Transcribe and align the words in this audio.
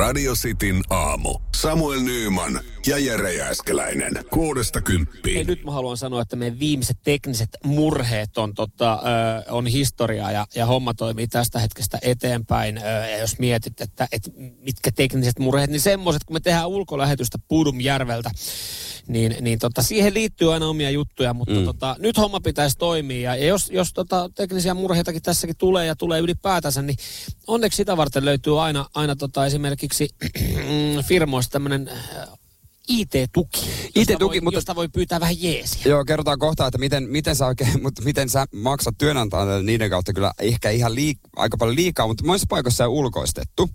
Radio 0.00 0.34
Cityn 0.34 0.82
aamu. 0.90 1.38
Samuel 1.56 2.00
Nyyman 2.00 2.60
ja 2.86 2.98
Jere 2.98 3.34
Jääskeläinen. 3.34 4.24
Kuudesta 4.30 4.80
kymppiin. 4.80 5.46
nyt 5.46 5.64
mä 5.64 5.70
haluan 5.70 5.96
sanoa, 5.96 6.22
että 6.22 6.36
meidän 6.36 6.58
viimeiset 6.58 6.98
tekniset 7.04 7.48
murheet 7.64 8.38
on, 8.38 8.54
tota, 8.54 8.92
ö, 8.92 9.52
on 9.52 9.66
historiaa 9.66 10.32
ja, 10.32 10.46
ja 10.54 10.66
homma 10.66 10.94
toimii 10.94 11.28
tästä 11.28 11.58
hetkestä 11.58 11.98
eteenpäin. 12.02 12.78
Ö, 12.78 12.80
ja 12.80 13.18
jos 13.18 13.38
mietit, 13.38 13.80
että, 13.80 14.08
että 14.12 14.30
mitkä 14.58 14.90
tekniset 14.96 15.38
murheet, 15.38 15.70
niin 15.70 15.80
semmoiset, 15.80 16.24
kun 16.24 16.36
me 16.36 16.40
tehdään 16.40 16.68
ulkolähetystä 16.68 17.38
Pudumjärveltä, 17.48 18.30
niin, 19.08 19.36
niin 19.40 19.58
tota, 19.58 19.82
siihen 19.82 20.14
liittyy 20.14 20.52
aina 20.54 20.66
omia 20.66 20.90
juttuja, 20.90 21.34
mutta 21.34 21.54
mm. 21.54 21.64
tota, 21.64 21.96
nyt 21.98 22.16
homma 22.16 22.40
pitäisi 22.40 22.78
toimia. 22.78 23.36
Ja 23.36 23.46
jos, 23.46 23.70
jos 23.70 23.92
tota, 23.92 24.30
teknisiä 24.34 24.74
murheitakin 24.74 25.22
tässäkin 25.22 25.56
tulee 25.56 25.86
ja 25.86 25.96
tulee 25.96 26.20
ylipäätänsä, 26.20 26.82
niin 26.82 26.96
onneksi 27.46 27.76
sitä 27.76 27.96
varten 27.96 28.24
löytyy 28.24 28.62
aina, 28.62 28.86
aina 28.94 29.16
tota, 29.16 29.46
esimerkiksi 29.46 30.08
firmoista 31.08 31.52
tämmöinen 31.52 31.90
IT-tuki, 32.90 33.60
josta, 33.60 34.12
IT-tuki, 34.12 34.24
voi, 34.24 34.40
mutta- 34.40 34.56
josta 34.56 34.74
voi 34.74 34.88
pyytää 34.88 35.20
vähän 35.20 35.42
jeesiä. 35.42 35.82
Joo, 35.84 36.04
kerrotaan 36.04 36.38
kohta, 36.38 36.66
että 36.66 36.78
miten, 36.78 37.08
miten, 37.08 37.36
sä 37.36 37.46
oikein, 37.46 37.82
mutta 37.82 38.02
miten 38.02 38.28
sä 38.28 38.46
maksat 38.54 38.94
työnantajalle 38.98 39.62
niiden 39.62 39.90
kautta 39.90 40.12
kyllä 40.12 40.32
ehkä 40.40 40.70
ihan 40.70 40.94
liik, 40.94 41.18
aika 41.36 41.56
paljon 41.56 41.76
liikaa, 41.76 42.06
mutta 42.06 42.24
monissa 42.26 42.46
paikoissa 42.48 42.76
se 42.76 42.84
on 42.84 42.90
ulkoistettu. 42.90 43.66
Mm. 43.66 43.72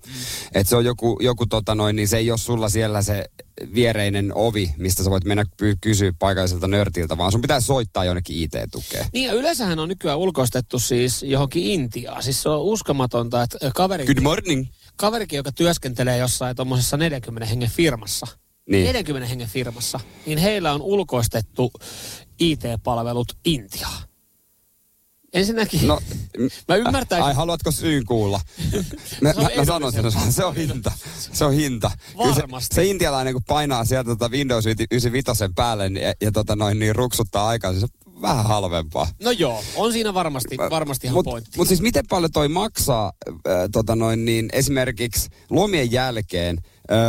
Että 0.53 0.69
se 0.69 0.75
on 0.75 0.85
joku, 0.85 1.19
joku 1.21 1.45
tota 1.45 1.75
noin, 1.75 1.95
niin 1.95 2.07
se 2.07 2.17
ei 2.17 2.31
ole 2.31 2.37
sulla 2.37 2.69
siellä 2.69 3.01
se 3.01 3.25
viereinen 3.75 4.31
ovi, 4.35 4.71
mistä 4.77 5.03
sä 5.03 5.09
voit 5.09 5.25
mennä 5.25 5.43
py- 5.43 5.77
kysyä 5.81 6.11
paikalliselta 6.19 6.67
nörtiltä, 6.67 7.17
vaan 7.17 7.31
sun 7.31 7.41
pitää 7.41 7.59
soittaa 7.59 8.05
jonnekin 8.05 8.37
IT-tukeen. 8.37 9.05
Niin 9.13 9.27
ja 9.27 9.33
yleensähän 9.33 9.79
on 9.79 9.89
nykyään 9.89 10.17
ulkoistettu 10.17 10.79
siis 10.79 11.23
johonkin 11.23 11.63
Intiaan. 11.63 12.23
Siis 12.23 12.41
se 12.43 12.49
on 12.49 12.61
uskomatonta, 12.61 13.43
että 13.43 13.57
kaveri, 13.75 14.05
Good 14.05 14.21
morning. 14.21 14.65
kaverikin, 14.95 15.37
joka 15.37 15.51
työskentelee 15.51 16.17
jossain 16.17 16.55
tuommoisessa 16.55 16.97
40 16.97 17.45
hengen 17.45 17.69
firmassa, 17.69 18.27
Niin. 18.69 18.85
40 18.85 19.27
hengen 19.29 19.47
firmassa, 19.47 19.99
niin 20.25 20.37
heillä 20.37 20.73
on 20.73 20.81
ulkoistettu 20.81 21.71
IT-palvelut 22.39 23.37
Intiaan. 23.45 24.03
Ensinnäkin, 25.33 25.87
No, 25.87 25.99
mä 26.67 26.75
ymmärtäisin, 26.75 27.25
Ai, 27.25 27.33
haluatko 27.33 27.71
syyn 27.71 28.05
kuulla? 28.05 28.41
Mä, 29.21 29.33
mä, 29.33 29.49
mä 29.57 29.65
sanon 29.65 29.91
sen, 29.93 30.11
se 30.31 30.45
on 30.45 30.55
hinta. 30.55 30.91
Se 31.33 31.45
on 31.45 31.53
hinta. 31.53 31.91
Kyllä 32.17 32.35
se, 32.35 32.41
Varmasti. 32.41 32.75
se 32.75 32.85
intialainen, 32.85 33.33
kun 33.33 33.43
painaa 33.47 33.85
sieltä 33.85 34.07
tota 34.07 34.29
Windows 34.29 34.65
95 34.65 35.31
päälle 35.55 35.89
niin, 35.89 36.03
ja, 36.03 36.13
ja 36.21 36.31
tota 36.31 36.55
noin, 36.55 36.79
niin 36.79 36.95
ruksuttaa 36.95 37.47
aikaa, 37.47 37.73
se 37.73 37.79
on 38.05 38.21
vähän 38.21 38.45
halvempaa. 38.45 39.07
no 39.23 39.31
joo, 39.31 39.63
on 39.75 39.93
siinä 39.93 40.13
varmasti, 40.13 40.57
varmasti 40.57 41.07
ihan 41.07 41.15
Mutta 41.15 41.31
pointti. 41.31 41.57
mut 41.57 41.67
siis 41.67 41.81
miten 41.81 42.07
paljon 42.09 42.31
toi 42.31 42.47
maksaa 42.47 43.11
äh, 43.27 43.53
tota 43.71 43.95
noin, 43.95 44.25
niin 44.25 44.49
esimerkiksi 44.53 45.29
lomien 45.49 45.91
jälkeen 45.91 46.57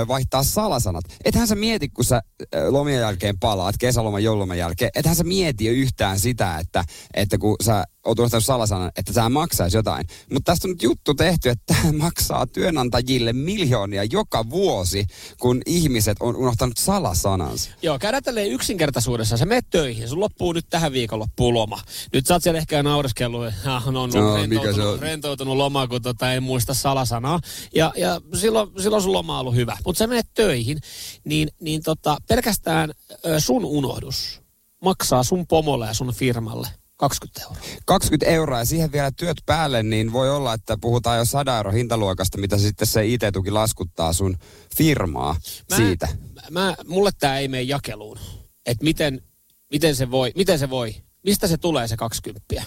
vaihtaa 0.08 0.42
salasanat? 0.42 1.04
Ethän 1.24 1.48
sä 1.48 1.54
mieti, 1.54 1.88
kun 1.88 2.04
sä 2.04 2.20
lomien 2.68 3.00
jälkeen 3.00 3.38
palaat, 3.38 3.74
kesäloman, 3.78 4.24
joululoman 4.24 4.58
jälkeen, 4.58 4.90
ethän 4.94 5.16
sä 5.16 5.24
mieti 5.24 5.64
jo 5.64 5.72
yhtään 5.72 6.18
sitä, 6.18 6.58
että, 6.58 6.84
että 7.14 7.38
kun 7.38 7.56
sä 7.62 7.84
oot 8.04 8.18
unohtanut 8.18 8.44
salasanan, 8.44 8.90
että 8.96 9.12
tämä 9.12 9.28
maksaisi 9.28 9.76
jotain. 9.76 10.06
Mutta 10.32 10.52
tästä 10.52 10.68
on 10.68 10.72
nyt 10.72 10.82
juttu 10.82 11.14
tehty, 11.14 11.48
että 11.48 11.74
tämä 11.74 11.92
maksaa 11.92 12.46
työnantajille 12.46 13.32
miljoonia 13.32 14.04
joka 14.04 14.50
vuosi, 14.50 15.06
kun 15.40 15.62
ihmiset 15.66 16.16
on 16.20 16.36
unohtanut 16.36 16.76
salasanansa. 16.76 17.70
Joo, 17.82 17.98
käydään 17.98 18.22
tälleen 18.22 18.50
yksinkertaisuudessa. 18.52 19.36
Sä 19.36 19.46
menet 19.46 19.66
töihin, 19.70 20.08
sun 20.08 20.20
loppuu 20.20 20.52
nyt 20.52 20.66
tähän 20.70 20.92
viikonloppuun 20.92 21.54
loma. 21.54 21.80
Nyt 22.12 22.26
sä 22.26 22.34
oot 22.34 22.42
siellä 22.42 22.58
ehkä 22.58 22.82
naureskellut, 22.82 23.46
että 23.46 23.76
ah, 23.76 23.86
no, 23.86 24.02
on 24.02 24.10
No, 24.10 24.20
no, 24.20 24.34
se 24.34 24.40
rentoutunut, 24.40 24.94
on? 24.94 24.98
rentoutunut 24.98 25.56
loma, 25.56 25.86
kun 25.86 26.02
tota, 26.02 26.32
ei 26.32 26.40
muista 26.40 26.74
salasanaa. 26.74 27.40
Ja, 27.74 27.92
ja 27.96 28.20
silloin, 28.34 28.70
silloin 28.82 29.02
sun 29.02 29.12
loma 29.12 29.34
on 29.34 29.40
ollut 29.40 29.54
hyvä. 29.54 29.65
Mutta 29.84 29.98
sä 29.98 30.06
menet 30.06 30.26
töihin, 30.34 30.78
niin, 31.24 31.48
niin 31.60 31.82
tota, 31.82 32.16
pelkästään 32.28 32.92
sun 33.38 33.64
unohdus 33.64 34.42
maksaa 34.82 35.22
sun 35.22 35.46
pomolle 35.46 35.86
ja 35.86 35.94
sun 35.94 36.14
firmalle 36.14 36.68
20 36.96 37.42
euroa. 37.42 37.56
20 37.84 38.26
euroa 38.26 38.58
ja 38.58 38.64
siihen 38.64 38.92
vielä 38.92 39.10
työt 39.10 39.36
päälle, 39.46 39.82
niin 39.82 40.12
voi 40.12 40.30
olla, 40.30 40.54
että 40.54 40.78
puhutaan 40.80 41.18
jo 41.18 41.24
100 41.24 41.56
euro 41.56 41.72
hintaluokasta, 41.72 42.38
mitä 42.38 42.58
sitten 42.58 42.86
se 42.86 43.06
IT-tuki 43.06 43.50
laskuttaa 43.50 44.12
sun 44.12 44.36
firmaa 44.76 45.36
Mä, 45.70 45.76
siitä. 45.76 46.08
Mä, 46.50 46.74
mulle 46.86 47.10
tämä 47.18 47.38
ei 47.38 47.48
mene 47.48 47.62
jakeluun. 47.62 48.18
Että 48.66 48.84
miten, 48.84 49.22
miten, 49.70 49.96
se 49.96 50.10
voi, 50.10 50.32
miten 50.36 50.58
se 50.58 50.70
voi, 50.70 50.94
mistä 51.22 51.46
se 51.46 51.56
tulee 51.56 51.88
se 51.88 51.96
20? 51.96 52.64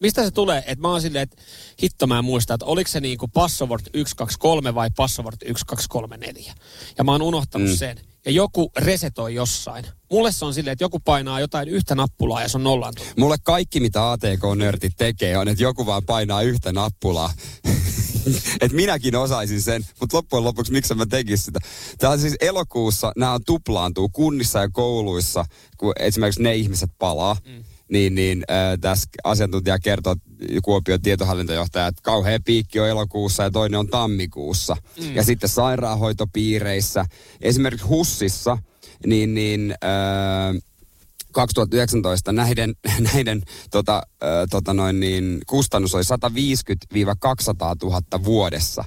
Mistä 0.00 0.24
se 0.24 0.30
tulee, 0.30 0.58
että 0.66 0.82
mä 0.82 0.88
oon 0.88 1.00
silleen, 1.00 1.22
että 1.22 1.36
hitto 1.82 2.06
mä 2.06 2.18
en 2.18 2.24
muista, 2.24 2.54
että 2.54 2.66
oliko 2.66 2.90
se 2.90 3.00
niinku 3.00 3.28
password 3.28 3.82
123 3.84 4.74
vai 4.74 4.90
password 4.96 5.36
1234. 5.36 6.54
Ja 6.98 7.04
mä 7.04 7.12
oon 7.12 7.22
unohtanut 7.22 7.68
mm. 7.68 7.76
sen. 7.76 8.00
Ja 8.24 8.30
joku 8.32 8.72
resetoi 8.76 9.34
jossain. 9.34 9.86
Mulle 10.10 10.32
se 10.32 10.44
on 10.44 10.54
silleen, 10.54 10.72
että 10.72 10.84
joku 10.84 11.00
painaa 11.00 11.40
jotain 11.40 11.68
yhtä 11.68 11.94
nappulaa 11.94 12.42
ja 12.42 12.48
se 12.48 12.56
on 12.56 12.64
nollaantunut. 12.64 13.16
Mulle 13.16 13.36
kaikki, 13.42 13.80
mitä 13.80 14.10
ATK-nörtit 14.10 14.92
tekee, 14.96 15.36
on, 15.36 15.48
että 15.48 15.62
joku 15.62 15.86
vaan 15.86 16.02
painaa 16.06 16.42
yhtä 16.42 16.72
nappulaa. 16.72 17.32
että 18.60 18.76
minäkin 18.76 19.16
osaisin 19.16 19.62
sen, 19.62 19.86
mutta 20.00 20.16
loppujen 20.16 20.44
lopuksi 20.44 20.72
miksi 20.72 20.94
mä 20.94 21.06
tekisin 21.06 21.44
sitä. 21.44 21.60
Tämä 21.98 22.12
on 22.12 22.18
siis 22.18 22.36
elokuussa, 22.40 23.12
nämä 23.16 23.32
on 23.32 23.44
tuplaantuu 23.46 24.08
kunnissa 24.08 24.58
ja 24.58 24.68
kouluissa, 24.72 25.44
kun 25.76 25.92
esimerkiksi 25.98 26.42
ne 26.42 26.54
ihmiset 26.54 26.90
palaa. 26.98 27.36
Mm. 27.46 27.64
Niin, 27.90 28.14
niin 28.14 28.44
äh, 28.50 28.78
tässä 28.80 29.08
asiantuntija 29.24 29.78
kertoo, 29.78 30.16
Kuopion 30.62 31.02
tietohallintojohtaja, 31.02 31.86
että 31.86 32.02
kauhea 32.02 32.38
piikki 32.44 32.80
on 32.80 32.88
elokuussa 32.88 33.42
ja 33.42 33.50
toinen 33.50 33.80
on 33.80 33.88
tammikuussa. 33.88 34.76
Mm. 35.00 35.14
Ja 35.14 35.24
sitten 35.24 35.48
sairaanhoitopiireissä, 35.48 37.04
esimerkiksi 37.40 37.86
HUSissa, 37.86 38.58
niin, 39.06 39.34
niin 39.34 39.74
äh, 39.84 40.62
2019 41.32 42.32
näiden, 42.32 42.74
näiden 43.14 43.42
tota, 43.70 44.02
ö, 44.22 44.26
tota 44.50 44.74
noin 44.74 45.00
niin, 45.00 45.40
kustannus 45.46 45.94
oli 45.94 46.02
150-200 46.02 46.06
000 47.82 48.24
vuodessa. 48.24 48.84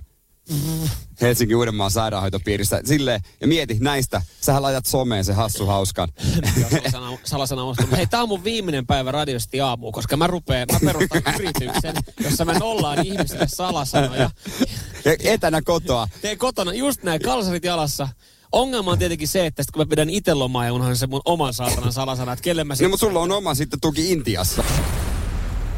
Helsingin 1.21 1.57
Uudenmaan 1.57 1.91
sairaanhoitopiirissä. 1.91 2.81
Silleen, 2.85 3.21
ja 3.41 3.47
mieti 3.47 3.77
näistä, 3.79 4.21
sähän 4.41 4.61
laitat 4.61 4.85
someen 4.85 5.25
se 5.25 5.33
hassu 5.33 5.65
hauskan. 5.65 6.09
Salasana, 6.71 7.17
salasana 7.23 7.63
on 7.63 7.75
Hei, 7.91 8.07
tää 8.07 8.21
on 8.21 8.29
mun 8.29 8.43
viimeinen 8.43 8.85
päivä 8.87 9.11
radiosti 9.11 9.61
aamu, 9.61 9.91
koska 9.91 10.17
mä 10.17 10.27
rupeen, 10.27 10.67
mä 10.71 10.79
perustan 10.85 11.21
yrityksen, 11.39 11.95
jossa 12.23 12.45
me 12.45 12.59
nollaan 12.59 13.05
ihmisille 13.05 13.47
salasanoja. 13.47 14.29
Ja 15.05 15.15
etänä 15.23 15.61
kotoa. 15.61 16.07
Teen 16.21 16.37
kotona 16.37 16.73
just 16.73 17.03
näin, 17.03 17.21
kalsarit 17.21 17.63
jalassa. 17.63 18.07
Ongelma 18.51 18.91
on 18.91 18.99
tietenkin 18.99 19.27
se, 19.27 19.45
että 19.45 19.63
sit 19.63 19.71
kun 19.71 19.81
mä 19.81 19.85
pidän 19.85 20.09
itse 20.09 20.33
lomaa 20.33 20.65
ja 20.65 20.73
unohdan 20.73 20.97
sen 20.97 21.09
mun 21.09 21.21
oman 21.25 21.53
saatanan 21.53 21.93
salasana, 21.93 22.33
että 22.33 22.43
kelle 22.43 22.63
mä 22.63 22.71
No, 22.73 22.75
sit... 22.75 22.89
mutta 22.89 23.05
sulla 23.05 23.19
on 23.19 23.31
oma 23.31 23.55
sitten 23.55 23.79
tuki 23.81 24.11
Intiassa. 24.11 24.63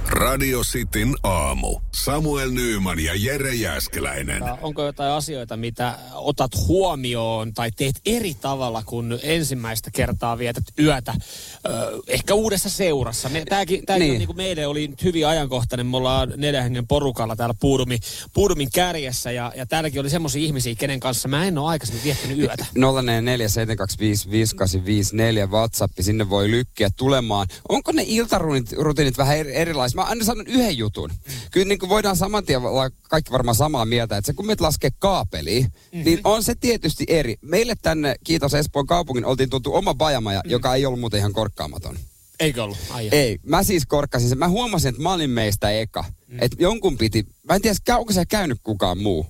Radio 0.10 0.62
Cityn 0.64 1.16
aamu. 1.24 1.80
Samuel 1.92 2.50
Nyyman 2.52 3.00
ja 3.00 3.12
Jere 3.16 3.54
Jääskeläinen. 3.56 4.44
Onko 4.62 4.84
jotain 4.86 5.12
asioita, 5.12 5.58
mitä 5.58 5.98
otat 6.14 6.52
huomioon 6.68 7.54
tai 7.54 7.72
teet 7.72 7.96
eri 8.06 8.34
tavalla, 8.34 8.84
kun 8.86 9.20
ensimmäistä 9.24 9.92
kertaa 9.92 10.38
vietät 10.38 10.64
yötä, 10.80 11.14
ehkä 12.08 12.34
uudessa 12.34 12.70
seurassa? 12.70 13.30
Me, 13.30 13.44
tääkin, 13.50 13.86
tääkin 13.86 14.02
Niin. 14.06 14.12
on, 14.14 14.18
niin 14.18 14.28
kuin 14.28 14.38
meille 14.38 14.68
oli 14.68 14.88
nyt 14.88 15.04
hyvin 15.04 15.28
ajankohtainen. 15.28 15.86
Me 15.86 15.98
ollaan 15.98 16.34
neljän 16.38 16.64
hengen 16.64 16.88
porukalla 16.88 17.36
täällä 17.36 17.56
Puudumin, 17.60 18.00
Puudumin 18.34 18.70
kärjessä 18.74 19.32
ja, 19.32 19.52
ja 19.56 19.66
täälläkin 19.66 20.00
oli 20.02 20.10
semmoisia 20.10 20.42
ihmisiä, 20.46 20.76
kenen 20.76 21.00
kanssa 21.00 21.28
mä 21.28 21.46
en 21.46 21.58
ole 21.58 21.70
aikaisemmin 21.70 22.04
viettänyt 22.04 22.38
yötä. 22.40 22.66
0447255854 25.48 25.50
WhatsApp, 25.52 25.94
sinne 26.00 26.30
voi 26.30 26.52
lykkiä 26.52 26.90
tulemaan. 26.98 27.48
Onko 27.70 27.92
ne 27.92 28.04
iltarutiinit 28.08 29.18
vähän 29.18 29.38
eri- 29.38 29.56
erilaisia? 29.56 29.95
Mä 29.96 30.02
aina 30.02 30.26
sanon 30.26 30.48
yhden 30.48 30.78
jutun. 30.78 31.12
Kyllä 31.52 31.68
niin 31.68 31.80
kuin 31.80 31.90
voidaan 31.90 32.16
saman 32.16 32.46
tien 32.46 32.62
olla 32.62 32.90
kaikki 33.10 33.32
varmaan 33.32 33.56
samaa 33.56 33.86
mieltä, 33.86 34.18
että 34.18 34.26
se 34.26 34.34
kun 34.34 34.46
meet 34.46 34.62
laskee 34.62 34.90
kaapeliin, 35.00 35.64
mm-hmm. 35.64 36.06
niin 36.06 36.20
on 36.24 36.44
se 36.44 36.56
tietysti 36.56 37.06
eri. 37.08 37.36
Meille 37.42 37.74
tänne, 37.82 38.16
kiitos 38.24 38.54
Espoon 38.54 38.88
kaupungin, 38.88 39.26
oltiin 39.26 39.50
tultu 39.50 39.76
oma 39.76 39.94
bajamaja, 39.94 40.42
mm. 40.46 40.52
joka 40.52 40.76
ei 40.76 40.86
ollut 40.86 41.00
muuten 41.00 41.18
ihan 41.20 41.34
korkkaamaton. 41.34 41.98
Eikö 42.40 42.64
ollut? 42.64 42.78
Ai 42.90 43.10
Ei, 43.12 43.38
mä 43.44 43.64
siis 43.64 43.86
korkkasin 43.86 44.30
sen. 44.30 44.38
Mä 44.38 44.48
huomasin, 44.48 44.90
että 44.90 45.02
mä 45.02 45.14
olin 45.14 45.30
meistä 45.30 45.72
eka. 45.72 46.06
Mm. 46.28 46.38
Että 46.42 46.58
jonkun 46.60 46.98
piti, 46.98 47.26
mä 47.50 47.56
en 47.56 47.62
tiedä, 47.62 47.98
onko 47.98 48.14
se 48.14 48.26
käynyt 48.26 48.60
kukaan 48.64 48.98
muu. 48.98 49.26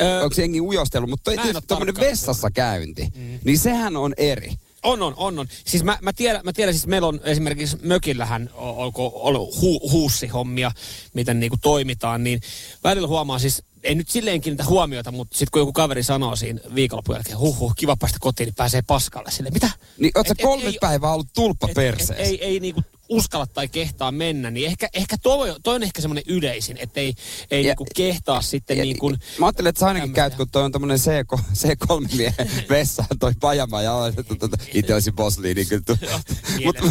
Öö, 0.00 0.22
Onko 0.22 0.34
se 0.34 0.42
jengi 0.42 0.60
ujostellut, 0.60 1.10
mutta 1.10 1.30
Mä 1.30 1.42
en 1.42 1.48
oo 1.48 1.52
toi 1.52 1.62
tämmöinen 1.62 1.94
tarkkaan 1.94 2.10
vessassa 2.10 2.50
käynti, 2.50 3.08
mm. 3.16 3.38
niin 3.44 3.58
sehän 3.58 3.96
on 3.96 4.14
eri. 4.16 4.52
On, 4.84 5.02
on, 5.02 5.14
on, 5.16 5.38
on. 5.38 5.46
Siis 5.64 5.84
mä, 5.84 5.98
mä, 6.02 6.12
tiedän, 6.12 6.40
mä 6.44 6.52
tiedän, 6.52 6.74
siis 6.74 6.86
meillä 6.86 7.08
on 7.08 7.20
esimerkiksi 7.24 7.76
mökillähän 7.82 8.50
on, 8.54 8.76
onko 8.76 9.12
ollut 9.14 9.60
hu, 9.60 9.90
huussihommia, 9.90 10.72
miten 11.14 11.40
niinku 11.40 11.56
toimitaan, 11.62 12.24
niin 12.24 12.40
välillä 12.84 13.08
huomaa 13.08 13.38
siis, 13.38 13.62
ei 13.82 13.94
nyt 13.94 14.08
silleen 14.08 14.40
kiinnitä 14.40 14.64
huomiota, 14.64 15.12
mutta 15.12 15.36
sitten 15.38 15.50
kun 15.52 15.60
joku 15.60 15.72
kaveri 15.72 16.02
sanoo 16.02 16.36
siinä 16.36 16.60
viikonlopun 16.74 17.14
jälkeen, 17.14 17.38
huh, 17.38 17.58
huh 17.58 17.74
kiva 17.76 17.96
päästä 17.96 18.18
kotiin, 18.20 18.46
niin 18.46 18.54
pääsee 18.54 18.82
paskalle 18.86 19.30
sille. 19.30 19.50
Mitä? 19.50 19.70
Niin 19.98 20.12
oot 20.14 20.26
sä 20.26 20.32
Et- 20.32 20.40
et 20.40 20.44
kolme 20.44 20.64
ei- 20.66 20.78
päivää 20.80 21.12
ollut 21.12 21.28
tulppa 21.34 21.66
Et, 21.66 21.70
et, 21.70 21.74
perseessä? 21.74 22.14
ei, 22.14 22.44
ei 22.44 22.60
niinku 22.60 22.82
uskalla 23.14 23.46
tai 23.46 23.68
kehtaa 23.68 24.12
mennä, 24.12 24.50
niin 24.50 24.66
ehkä, 24.66 24.88
ehkä 24.92 25.16
toi, 25.22 25.54
toi 25.62 25.74
on 25.74 25.82
ehkä 25.82 26.00
semmoinen 26.02 26.24
yleisin, 26.28 26.76
että 26.80 27.00
ei, 27.00 27.14
ei 27.50 27.64
Ja- 27.64 27.70
niinku 27.70 27.86
kehtaa 27.96 28.42
sitten 28.42 28.78
Ja- 28.78 28.84
niin 28.84 28.98
kuin... 28.98 29.16
Mä 29.38 29.46
ajattelin, 29.46 29.68
että 29.68 29.80
sä 29.80 29.86
ainakin 29.86 30.02
tämmöisiä. 30.12 30.22
käyt, 30.30 30.34
kun 30.34 30.50
toi 30.50 30.62
on 30.64 30.72
tämmönen 30.72 30.98
C3, 30.98 31.40
C3-miehen 31.54 32.68
vessa, 32.68 33.04
toi 33.20 33.32
pajama 33.40 33.82
ja 33.82 33.92
olet, 33.94 34.18
että 34.18 34.34
tota, 34.34 34.56
itse 34.74 34.94
olisi 34.94 35.12
bossli, 35.12 35.54
niin 35.54 35.66
kyllä. 35.68 35.84
Mutta 36.64 36.82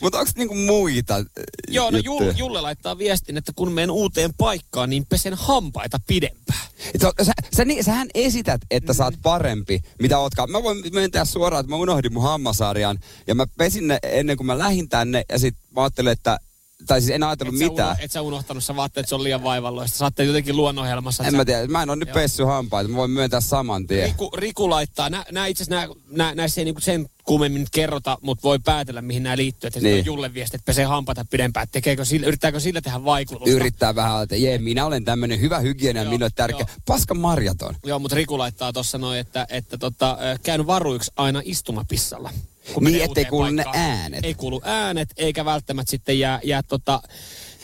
mut 0.00 0.14
onko 0.14 0.30
niinku 0.36 0.54
muita 0.54 1.24
Joo, 1.68 1.90
no? 1.90 1.98
Julle, 1.98 2.34
Julle 2.36 2.60
laittaa 2.60 2.98
viestin, 2.98 3.36
että 3.36 3.52
kun 3.56 3.72
menen 3.72 3.90
uuteen 3.90 4.34
paikkaan, 4.38 4.90
niin 4.90 5.06
pesen 5.06 5.34
hampaita 5.34 5.98
pidempään. 6.06 6.68
Sä, 7.02 7.12
sä, 7.22 7.32
sä, 7.56 7.64
ni- 7.64 7.82
sähän 7.82 8.08
esität, 8.14 8.60
että 8.70 8.92
sä 8.92 9.04
oot 9.04 9.14
parempi, 9.22 9.80
mitä 10.02 10.18
ootkaan. 10.18 10.50
Mä 10.50 10.62
voin 10.62 10.82
myöntää 10.92 11.24
suoraan, 11.24 11.60
että 11.60 11.70
mä 11.70 11.76
unohdin 11.76 12.12
mun 12.12 12.22
hammasarjan 12.22 12.98
ja 13.26 13.34
mä 13.34 13.46
pesin 13.58 13.88
ne 13.88 13.98
ennen 14.02 14.36
kuin 14.36 14.46
mä 14.46 14.58
lähdin 14.58 14.88
tänne 14.88 15.24
ja 15.32 15.38
sit 15.38 15.56
mä 15.76 15.82
ajattelin, 15.82 16.12
että 16.12 16.38
tai 16.86 17.00
siis 17.00 17.10
en 17.14 17.22
ajatellut 17.22 17.54
Et 17.54 17.58
sä, 17.58 17.64
mitään. 17.68 17.88
uno, 17.90 17.98
et 18.04 18.12
sä 18.12 18.22
unohtanut, 18.22 18.64
sä 18.64 18.76
vaatteet, 18.76 19.02
että 19.04 19.08
se 19.08 19.14
on 19.14 19.22
liian 19.22 19.42
vaivalloista. 19.42 19.98
Saatte 19.98 20.24
jotenkin 20.24 20.56
luonnonhelmassa. 20.56 21.22
että 21.22 21.28
En 21.28 21.32
sä- 21.32 21.36
mä 21.36 21.44
tiedä, 21.44 21.66
mä 21.66 21.82
en 21.82 21.90
ole 21.90 21.96
nyt 21.96 22.08
Joo. 22.08 22.14
pessy 22.14 22.42
hampaita, 22.44 22.90
mä 22.90 22.96
voin 22.96 23.10
myöntää 23.10 23.40
saman 23.40 23.86
tien. 23.86 24.08
Riku, 24.08 24.30
Riku 24.36 24.70
laittaa, 24.70 25.10
nää, 25.10 25.24
nää 25.32 25.46
itse 25.46 25.64
nää, 25.68 25.86
nää, 26.10 26.34
näissä 26.34 26.60
ei 26.60 26.64
niinku 26.64 26.80
sen 26.80 27.06
kummemmin 27.24 27.60
nyt 27.60 27.70
kerrota, 27.70 28.18
mutta 28.22 28.42
voi 28.42 28.58
päätellä, 28.64 29.02
mihin 29.02 29.22
nämä 29.22 29.36
liittyy. 29.36 29.68
Että 29.68 29.80
Niin. 29.80 30.06
Julle 30.06 30.34
viesti, 30.34 30.56
että 30.56 30.66
pesee 30.66 30.84
hampaita 30.84 31.24
pidempään. 31.30 31.66
Tekeekö 31.72 32.04
sillä, 32.04 32.26
yrittääkö 32.26 32.60
sillä 32.60 32.80
tehdä 32.80 33.04
vaikutusta? 33.04 33.50
Yrittää 33.54 33.94
vähän, 33.94 34.22
että 34.22 34.36
jee, 34.36 34.58
minä 34.58 34.86
olen 34.86 35.04
tämmönen 35.04 35.40
hyvä 35.40 35.58
hygienia, 35.58 36.02
Joo, 36.02 36.12
minulle 36.12 36.30
tärkeä. 36.34 36.58
joo. 36.60 36.76
Paska 36.86 37.14
marjaton. 37.14 37.74
Joo, 37.86 37.98
mutta 37.98 38.16
Riku 38.16 38.38
laittaa 38.38 38.72
tuossa 38.72 38.98
noin, 38.98 39.18
että, 39.18 39.46
että 39.50 39.78
tota, 39.78 40.18
käyn 40.42 40.66
varuiksi 40.66 41.12
aina 41.16 41.42
istumapissalla. 41.44 42.30
Kun 42.72 42.84
Niin, 42.84 43.02
ettei 43.02 43.24
kuulu 43.24 43.50
ne 43.50 43.64
äänet. 43.74 44.24
Ei 44.24 44.34
kuulu 44.34 44.60
äänet, 44.64 45.08
eikä 45.16 45.44
välttämättä 45.44 45.90
sitten 45.90 46.18
jää, 46.18 46.40
jää, 46.44 46.62
tota, 46.62 47.02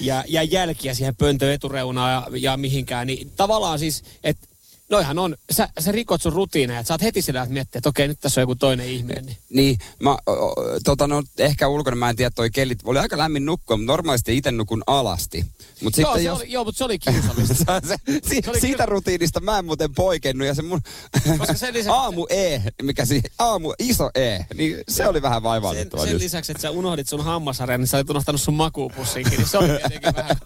jää, 0.00 0.24
jää 0.28 0.42
jälkiä 0.42 0.94
siihen 0.94 1.16
pöntön 1.16 1.52
etureunaan 1.52 2.12
ja, 2.12 2.26
ja 2.38 2.56
mihinkään. 2.56 3.06
Niin 3.06 3.30
tavallaan 3.36 3.78
siis, 3.78 4.04
että 4.24 4.46
noihan 4.90 5.18
on, 5.18 5.36
sä, 5.52 5.68
sä 5.80 5.92
rikot 5.92 6.22
sun 6.22 6.32
rutiineja, 6.32 6.80
että 6.80 6.88
sä 6.88 6.94
oot 6.94 7.02
heti 7.02 7.22
sillä, 7.22 7.42
että 7.42 7.52
miettiä, 7.52 7.78
että 7.78 7.88
okei, 7.88 8.08
nyt 8.08 8.20
tässä 8.20 8.40
on 8.40 8.42
joku 8.42 8.54
toinen 8.54 8.86
ihminen. 8.88 9.26
Niin. 9.26 9.36
Niin, 9.50 9.78
mä, 9.98 10.10
o, 10.10 10.54
tota, 10.84 11.06
no, 11.06 11.22
ehkä 11.38 11.68
ulkona 11.68 11.96
mä 11.96 12.10
en 12.10 12.16
tiedä 12.16 12.30
toi 12.30 12.50
kellit. 12.50 12.78
Oli 12.84 12.98
aika 12.98 13.18
lämmin 13.18 13.46
nukkua, 13.46 13.76
mutta 13.76 13.92
normaalisti 13.92 14.36
itse 14.36 14.52
nukun 14.52 14.82
alasti. 14.86 15.46
Mut 15.82 15.96
Joo, 15.98 16.12
sitten 16.12 16.14
se 16.22 16.22
jos... 16.28 16.38
oli, 16.38 16.52
joo, 16.52 16.64
mutta 16.64 16.78
se 16.78 16.84
oli 16.84 16.98
kiusallista. 16.98 17.80
se, 17.88 17.96
si, 18.28 18.40
Se 18.44 18.50
oli 18.50 18.60
siitä 18.60 18.76
kyllä- 18.76 18.86
rutiinista 18.86 19.40
mä 19.40 19.58
en 19.58 19.64
muuten 19.64 19.94
poikennut 19.94 20.46
ja 20.46 20.54
se 20.54 20.62
mun 20.62 20.80
Koska 21.38 21.54
sen 21.54 21.74
lisäksi- 21.74 21.90
aamu 21.90 22.26
E, 22.30 22.60
mikä 22.82 23.04
si, 23.04 23.22
aamu 23.38 23.72
iso 23.78 24.10
E, 24.14 24.38
niin 24.54 24.76
se 24.88 25.08
oli 25.08 25.22
vähän 25.22 25.36
sen, 25.36 25.42
vaivallittava 25.42 26.02
sen 26.02 26.12
just. 26.12 26.22
lisäksi, 26.22 26.52
että 26.52 26.62
sä 26.62 26.70
unohdit 26.70 27.08
sun 27.08 27.24
hammasarjan, 27.24 27.80
niin 27.80 27.88
sä 27.88 27.96
olit 27.96 28.10
unohtanut 28.10 28.40
sun 28.40 28.54
makuupussinkin, 28.54 29.38
niin 29.38 29.48
se 29.48 29.58
oli 29.58 29.68
vähän... 30.16 30.36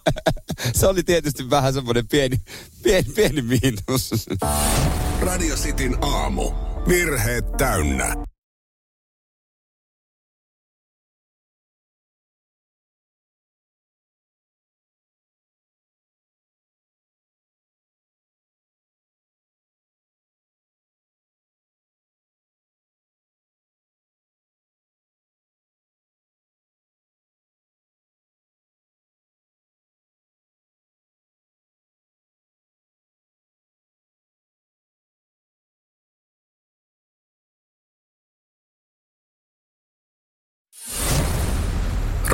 se 0.75 0.87
oli 0.87 1.03
tietysti 1.03 1.49
vähän 1.49 1.73
semmoinen 1.73 2.07
pieni, 2.07 2.37
pieni, 2.83 3.11
pieni 3.15 3.41
miinus. 3.41 4.09
Radio 5.21 5.55
Cityn 5.55 5.97
aamu. 6.01 6.51
Virheet 6.87 7.51
täynnä. 7.57 8.13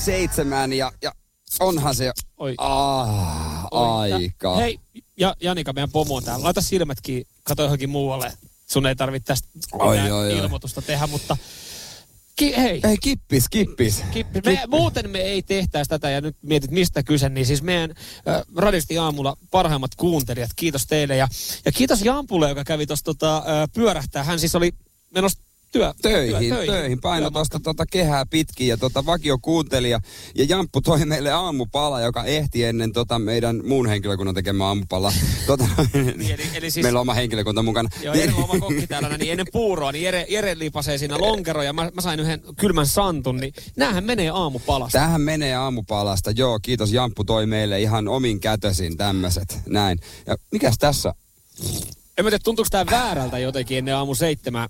Seitsemään 0.00 0.72
ja, 0.72 0.92
ja 1.02 1.12
onhan 1.60 1.94
se. 1.94 2.12
Oi. 2.36 2.54
Ah, 2.58 3.66
Oi. 3.70 4.12
aika. 4.12 4.56
Hei, 4.56 4.80
ja, 5.16 5.34
Janika, 5.42 5.72
meidän 5.72 5.90
pomo 5.90 6.16
on 6.16 6.24
täällä. 6.24 6.44
Laita 6.44 6.60
silmätkin, 6.60 7.24
kato 7.42 7.62
johonkin 7.62 7.90
muualle. 7.90 8.32
Sun 8.70 8.86
ei 8.86 8.96
tarvitse 8.96 9.26
tästä 9.26 9.48
Oi, 9.72 9.98
oi, 9.98 10.10
oi. 10.10 10.38
ilmoitusta 10.38 10.82
tehdä, 10.82 11.06
mutta 11.06 11.36
ki, 12.36 12.56
hei. 12.56 12.80
Hei, 12.84 12.96
kippis, 12.98 13.48
kippis. 13.48 14.04
Kippi. 14.10 14.40
Me, 14.44 14.62
muuten 14.68 15.10
me 15.10 15.18
ei 15.18 15.42
tehtäisi 15.42 15.88
tätä 15.88 16.10
ja 16.10 16.20
nyt 16.20 16.36
mietit 16.42 16.70
mistä 16.70 17.02
kyse, 17.02 17.28
niin 17.28 17.46
siis 17.46 17.62
meidän 17.62 17.90
äh, 18.28 18.42
radisti 18.56 18.98
aamulla 18.98 19.36
parhaimmat 19.50 19.94
kuuntelijat, 19.94 20.50
kiitos 20.56 20.86
teille 20.86 21.16
ja, 21.16 21.28
ja 21.64 21.72
kiitos 21.72 22.02
Jampulle, 22.02 22.48
joka 22.48 22.64
kävi 22.64 22.86
tuossa 22.86 23.04
tota, 23.04 23.36
äh, 23.36 23.44
pyörähtää. 23.74 24.24
Hän 24.24 24.40
siis 24.40 24.54
oli 24.54 24.72
menossa 25.14 25.42
työ, 25.72 25.94
Töihin, 26.02 26.30
työ, 26.48 26.56
töihin, 26.56 26.74
töihin. 26.74 27.00
Paino 27.00 27.30
tuosta 27.30 27.60
tota 27.60 27.86
kehää 27.86 28.26
pitkin 28.26 28.68
ja 28.68 28.76
tota 28.76 29.06
vakio 29.06 29.38
kuuntelija. 29.42 30.00
Ja 30.34 30.44
Jamppu 30.44 30.80
toi 30.80 31.04
meille 31.06 31.32
aamupala, 31.32 32.00
joka 32.00 32.24
ehti 32.24 32.64
ennen 32.64 32.92
tota 32.92 33.18
meidän 33.18 33.60
muun 33.66 33.86
henkilökunnan 33.88 34.34
tekemään 34.34 34.68
aamupala. 34.68 35.12
Tota, 35.46 35.68
Niin, 35.94 36.30
eli- 36.34 36.42
eli 36.54 36.70
siis- 36.70 36.82
meillä 36.82 36.98
on 36.98 37.00
oma 37.00 37.14
henkilökunta 37.14 37.62
mukana. 37.62 37.88
Joo, 38.02 38.14
Jere 38.14 38.32
on 38.36 38.44
oma 38.44 38.58
kokki 38.60 38.86
täällä, 38.86 39.16
niin 39.18 39.30
ennen 39.30 39.46
puuroa, 39.52 39.92
niin 39.92 40.04
Jere, 40.04 40.26
Jere 40.28 40.58
lipasee 40.58 40.98
siinä 40.98 41.18
lonkeroja 41.18 41.66
ja 41.66 41.72
mä, 41.72 41.90
mä 41.94 42.00
sain 42.00 42.20
yhden 42.20 42.40
kylmän 42.56 42.86
santun, 42.86 43.36
niin 43.36 43.54
näähän 43.76 44.04
menee 44.04 44.30
aamupalasta. 44.30 44.98
Tähän 44.98 45.20
menee 45.20 45.54
aamupalasta. 45.54 46.30
Joo, 46.30 46.58
kiitos. 46.62 46.92
Jamppu 46.92 47.24
toi 47.24 47.46
meille 47.46 47.80
ihan 47.80 48.08
omin 48.08 48.40
kätösin 48.40 48.96
tämmöiset. 48.96 49.58
Näin. 49.66 49.98
Ja 50.26 50.36
mikäs 50.52 50.78
tässä? 50.78 51.14
En 52.18 52.24
mä 52.24 52.30
tiedä, 52.30 52.42
tuntuuko 52.44 52.68
tää 52.70 52.86
väärältä 52.86 53.38
jotenkin 53.38 53.78
ennen 53.78 53.96
aamu 53.96 54.14
seitsemää 54.14 54.68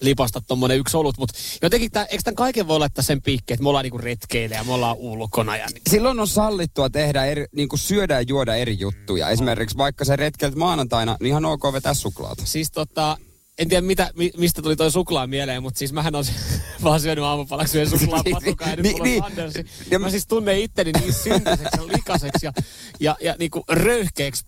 lipasta 0.00 0.40
tommonen 0.40 0.78
yksi 0.78 0.96
olut, 0.96 1.18
mutta 1.18 1.34
jotenkin 1.62 1.90
tää, 1.90 2.04
eikö 2.04 2.22
tämän 2.22 2.36
kaiken 2.36 2.68
voi 2.68 2.78
laittaa 2.78 3.02
sen 3.04 3.22
piikkiin, 3.22 3.54
että 3.54 3.62
me 3.62 3.68
ollaan 3.68 3.82
niinku 3.82 3.98
retkeillä 3.98 4.56
ja 4.56 4.64
me 4.64 4.72
ollaan 4.72 4.96
ulkona 4.96 5.56
ja 5.56 5.66
niin. 5.66 5.82
Silloin 5.90 6.20
on 6.20 6.28
sallittua 6.28 6.90
tehdä 6.90 7.24
eri, 7.24 7.46
niin 7.56 7.68
kuin 7.68 7.80
syödä 7.80 8.14
ja 8.14 8.24
juoda 8.28 8.54
eri 8.54 8.76
juttuja. 8.78 9.28
Esimerkiksi 9.28 9.76
vaikka 9.76 10.04
sä 10.04 10.16
retkelt 10.16 10.54
maanantaina, 10.54 11.16
niin 11.20 11.28
ihan 11.28 11.44
ok 11.44 11.62
vetää 11.72 11.94
suklaata. 11.94 12.46
Siis 12.46 12.70
tota, 12.70 13.16
en 13.58 13.68
tiedä 13.68 13.80
mitä, 13.86 14.10
mi, 14.16 14.30
mistä 14.36 14.62
tuli 14.62 14.76
toi 14.76 14.90
suklaa 14.90 15.26
mieleen, 15.26 15.62
mutta 15.62 15.78
siis 15.78 15.92
mähän 15.92 16.14
on 16.14 16.24
vaan 16.84 17.00
syönyt 17.00 17.24
aamupalaksi 17.24 17.80
yhden 17.80 17.98
suklaapatukaa 18.00 18.68
ja 18.68 18.76
nyt 18.76 18.82
Niin, 18.82 19.02
niin. 19.02 19.22
Sandersi. 19.22 19.64
Ja- 19.90 19.98
Mä 19.98 20.10
siis 20.10 20.26
tunnen 20.26 20.58
itteni 20.60 20.92
niin 20.92 21.12
syntiseksi 21.12 21.76
ja 21.76 21.86
likaseksi 21.86 22.46
ja, 22.46 22.52
ja, 23.00 23.16
ja 23.20 23.34
niinku 23.38 23.64
röyhkeäksi 23.68 24.44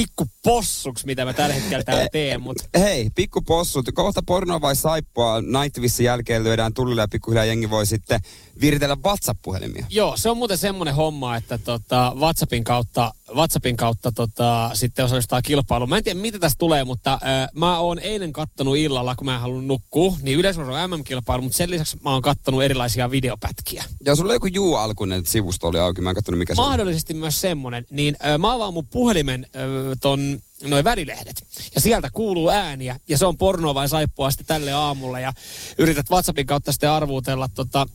pikkupossuksi, 0.00 1.06
mitä 1.06 1.24
mä 1.24 1.32
tällä 1.32 1.54
hetkellä 1.54 1.84
täällä 1.84 2.08
teen, 2.12 2.40
mutta 2.40 2.64
Hei, 2.78 3.10
pikkupossut. 3.14 3.86
Kohta 3.94 4.22
pornoa 4.26 4.60
vai 4.60 4.76
saippua 4.76 5.40
Nightwissin 5.40 6.04
jälkeen 6.04 6.44
lyödään 6.44 6.74
tulille 6.74 7.00
ja 7.00 7.08
pikkuhiljaa 7.08 7.44
jengi 7.44 7.70
voi 7.70 7.86
sitten 7.86 8.20
viritellä 8.60 8.96
WhatsApp-puhelimia. 9.04 9.86
Joo, 9.90 10.16
se 10.16 10.30
on 10.30 10.36
muuten 10.36 10.58
semmoinen 10.58 10.94
homma, 10.94 11.36
että 11.36 11.58
tota, 11.58 12.12
WhatsAppin 12.16 12.64
kautta, 12.64 13.12
WhatsAppin 13.34 13.76
kautta 13.76 14.12
tota, 14.12 14.70
sitten 14.74 15.04
osallistaa 15.04 15.42
kilpailuun. 15.42 15.88
Mä 15.88 15.96
en 15.96 16.04
tiedä, 16.04 16.20
mitä 16.20 16.38
tästä 16.38 16.58
tulee, 16.58 16.84
mutta 16.84 17.12
äh, 17.12 17.48
mä 17.54 17.78
oon 17.78 17.98
eilen 17.98 18.32
kattonut 18.32 18.76
illalla, 18.76 19.16
kun 19.16 19.24
mä 19.24 19.34
en 19.34 19.40
halunnut 19.40 19.66
nukkua, 19.66 20.16
niin 20.22 20.38
yleisurheilun 20.38 20.90
MM-kilpailu, 20.90 21.42
mutta 21.42 21.56
sen 21.56 21.70
lisäksi 21.70 21.96
mä 22.04 22.10
oon 22.10 22.22
kattonut 22.22 22.62
erilaisia 22.62 23.10
videopätkiä. 23.10 23.84
Ja 24.04 24.16
sulla 24.16 24.32
joku 24.32 24.46
Juu 24.46 24.74
Alkunen 24.74 25.26
sivusto 25.26 25.68
oli 25.68 25.78
auki, 25.78 26.00
mä 26.00 26.10
en 26.10 26.14
katsonut 26.14 26.38
mikä 26.38 26.54
se 26.54 26.60
on. 26.60 26.68
Mahdollisesti 26.68 27.14
myös 27.14 27.40
semmoinen, 27.40 27.86
niin 27.90 28.16
äh, 28.24 28.38
mä 28.38 28.54
avaan 28.54 28.74
mun 28.74 28.86
puhelimen 28.86 29.46
äh, 29.56 29.62
ton 30.00 30.40
noin 30.64 30.84
välilehdet. 30.84 31.46
Ja 31.74 31.80
sieltä 31.80 32.08
kuuluu 32.12 32.48
ääniä, 32.48 32.96
ja 33.08 33.18
se 33.18 33.26
on 33.26 33.38
pornoa 33.38 33.74
vai 33.74 33.88
saippua 33.88 34.30
sitten 34.30 34.46
tälle 34.46 34.72
aamulle, 34.72 35.20
ja 35.20 35.32
yrität 35.78 36.10
WhatsAppin 36.10 36.46
kautta 36.46 36.72
sitten 36.72 36.90
arvuutella 36.90 37.48
tota, 37.48 37.86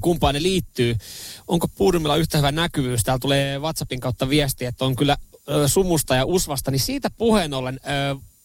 kumpaan 0.00 0.34
ne 0.34 0.42
liittyy. 0.42 0.96
Onko 1.48 1.68
Puudumilla 1.68 2.16
yhtä 2.16 2.38
hyvä 2.38 2.52
näkyvyys? 2.52 3.02
Täällä 3.02 3.18
tulee 3.18 3.58
WhatsAppin 3.58 4.00
kautta 4.00 4.28
viesti, 4.28 4.64
että 4.64 4.84
on 4.84 4.96
kyllä 4.96 5.16
sumusta 5.66 6.14
ja 6.14 6.24
usvasta. 6.24 6.70
Niin 6.70 6.80
siitä 6.80 7.10
puheen 7.10 7.54
ollen 7.54 7.80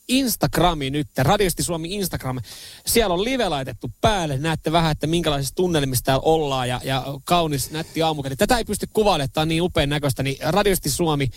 Instagrami 0.07 0.89
nyt, 0.89 1.07
Radiosti 1.17 1.63
Suomi 1.63 1.95
Instagram. 1.95 2.39
Siellä 2.85 3.13
on 3.13 3.23
live 3.23 3.49
laitettu 3.49 3.91
päälle. 4.01 4.37
Näette 4.37 4.71
vähän, 4.71 4.91
että 4.91 5.07
minkälaisissa 5.07 5.55
tunnelmissa 5.55 6.05
täällä 6.05 6.21
ollaan 6.25 6.69
ja, 6.69 6.81
ja 6.83 7.03
kaunis 7.23 7.71
nätti 7.71 8.01
aamukeli. 8.01 8.35
Tätä 8.35 8.57
ei 8.57 8.65
pysty 8.65 8.87
kuvailemaan, 8.93 9.29
tämä 9.33 9.41
on 9.41 9.47
niin 9.47 9.61
upean 9.61 9.89
näköistä. 9.89 10.23
Niin 10.23 10.37
Radiosti 10.41 10.89
Suomi 10.89 11.29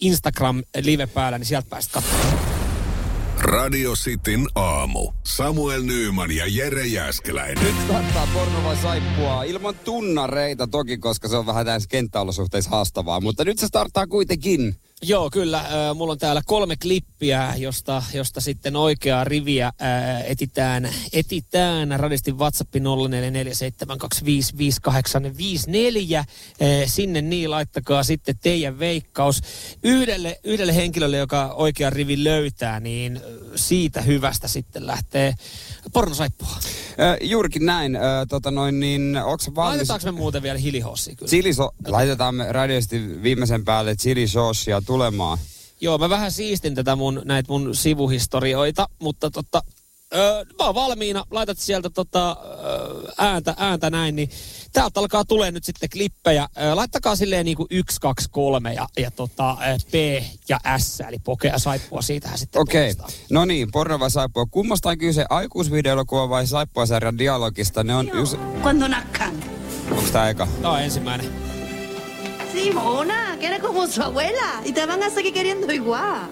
Instagram 0.00 0.62
live 0.82 1.06
päällä, 1.06 1.38
niin 1.38 1.46
sieltä 1.46 1.68
päästä 1.70 1.92
katsomaan. 1.92 2.47
Radio 3.40 3.92
Cityn 3.92 4.46
aamu. 4.54 5.12
Samuel 5.26 5.82
Nyyman 5.82 6.30
ja 6.30 6.44
Jere 6.46 6.86
Jäskeläinen. 6.86 7.64
Nyt 7.64 7.74
starttaa 7.84 8.28
porno 8.34 8.64
vai 8.64 8.76
saippua 8.76 9.42
ilman 9.42 9.74
tunnareita 9.74 10.66
toki, 10.66 10.98
koska 10.98 11.28
se 11.28 11.36
on 11.36 11.46
vähän 11.46 11.66
näissä 11.66 11.88
kenttäolosuhteissa 11.88 12.70
haastavaa. 12.70 13.20
Mutta 13.20 13.44
nyt 13.44 13.58
se 13.58 13.66
starttaa 13.66 14.06
kuitenkin. 14.06 14.74
Joo, 15.02 15.30
kyllä. 15.30 15.64
Mulla 15.94 16.12
on 16.12 16.18
täällä 16.18 16.42
kolme 16.46 16.76
klippiä, 16.76 17.54
josta, 17.56 18.02
josta 18.14 18.40
sitten 18.40 18.76
oikeaa 18.76 19.24
riviä 19.24 19.72
etitään, 20.24 20.88
etitään. 21.12 22.00
Radistin 22.00 22.38
WhatsApp 22.38 22.74
0447255854. 22.74 22.78
Äh, 26.16 26.24
sinne 26.86 27.22
niin 27.22 27.50
laittakaa 27.50 28.02
sitten 28.02 28.38
teidän 28.38 28.78
veikkaus. 28.78 29.40
Yhdelle, 29.82 30.40
yhdelle 30.44 30.76
henkilölle, 30.76 31.16
joka 31.16 31.52
oikea 31.52 31.90
rivi 31.90 32.24
löytää, 32.24 32.80
niin 32.80 33.20
siitä 33.54 34.02
hyvästä 34.02 34.48
sitten 34.48 34.86
lähtee 34.86 35.34
pornosaippua. 35.92 36.48
Äh, 36.48 37.16
juurikin 37.20 37.66
näin. 37.66 37.96
Äh, 37.96 38.02
tota 38.28 38.50
noin, 38.50 38.80
niin, 38.80 39.16
onko 39.16 39.44
valmis? 39.54 39.56
Laitetaanko 39.56 40.06
me 40.06 40.12
muuten 40.12 40.42
vielä 40.42 40.58
hilihossia 40.58 41.16
kyllä? 41.16 41.30
Chili 41.30 41.54
so- 41.54 41.74
laitetaan 41.86 42.34
me 42.34 42.52
radiosti 42.52 43.22
viimeisen 43.22 43.64
päälle 43.64 43.96
chili 43.96 44.28
saucea 44.28 44.80
tulemaan. 44.88 45.38
Joo, 45.80 45.98
mä 45.98 46.08
vähän 46.08 46.32
siistin 46.32 46.74
tätä 46.74 46.96
mun, 46.96 47.22
näitä 47.24 47.52
mun 47.52 47.74
sivuhistorioita, 47.74 48.88
mutta 48.98 49.30
totta, 49.30 49.62
öö, 50.14 50.44
mä 50.58 50.66
oon 50.66 50.74
valmiina, 50.74 51.24
laitat 51.30 51.58
sieltä 51.58 51.90
tota, 51.90 52.36
öö, 52.44 53.12
ääntä, 53.18 53.54
ääntä 53.58 53.90
näin, 53.90 54.16
niin 54.16 54.30
täältä 54.72 55.00
alkaa 55.00 55.24
tulee 55.24 55.50
nyt 55.50 55.64
sitten 55.64 55.88
klippejä. 55.88 56.48
Öö, 56.60 56.74
laittakaa 56.76 57.16
silleen 57.16 57.44
niinku 57.44 57.66
1, 57.70 58.00
2, 58.00 58.28
3 58.30 58.74
ja, 58.74 58.88
ja 58.98 59.10
tota, 59.10 59.56
öö, 59.66 59.76
P 59.90 60.24
ja 60.48 60.60
S, 60.78 61.00
eli 61.00 61.18
pokea 61.18 61.58
saippua, 61.58 62.02
siitähän 62.02 62.38
sitten 62.38 62.62
Okei, 62.62 62.90
okay. 62.90 63.06
no 63.30 63.44
niin, 63.44 63.70
porno 63.72 63.98
vai 63.98 64.10
saippua. 64.10 64.46
Kummasta 64.50 64.88
on 64.88 64.98
kyse 64.98 65.26
aikuisvideolokuva 65.30 66.28
vai 66.28 66.46
saippua-sarjan 66.46 67.18
dialogista? 67.18 67.84
Ne 67.84 67.94
on, 67.94 68.10
nazcan. 68.88 69.44
onko 69.90 70.10
tää 70.12 70.28
eka? 70.28 70.48
Tämä 70.62 70.72
on 70.72 70.82
ensimmäinen. 70.82 71.47
Simona, 72.58 73.36
que 73.38 73.46
eres 73.46 73.60
como 73.60 73.86
su 73.86 74.02
abuela 74.02 74.62
y 74.64 74.72
te 74.72 74.84
van 74.84 75.00
a 75.02 75.10
seguir 75.10 75.32
queriendo 75.32 75.72
igual. 75.72 76.28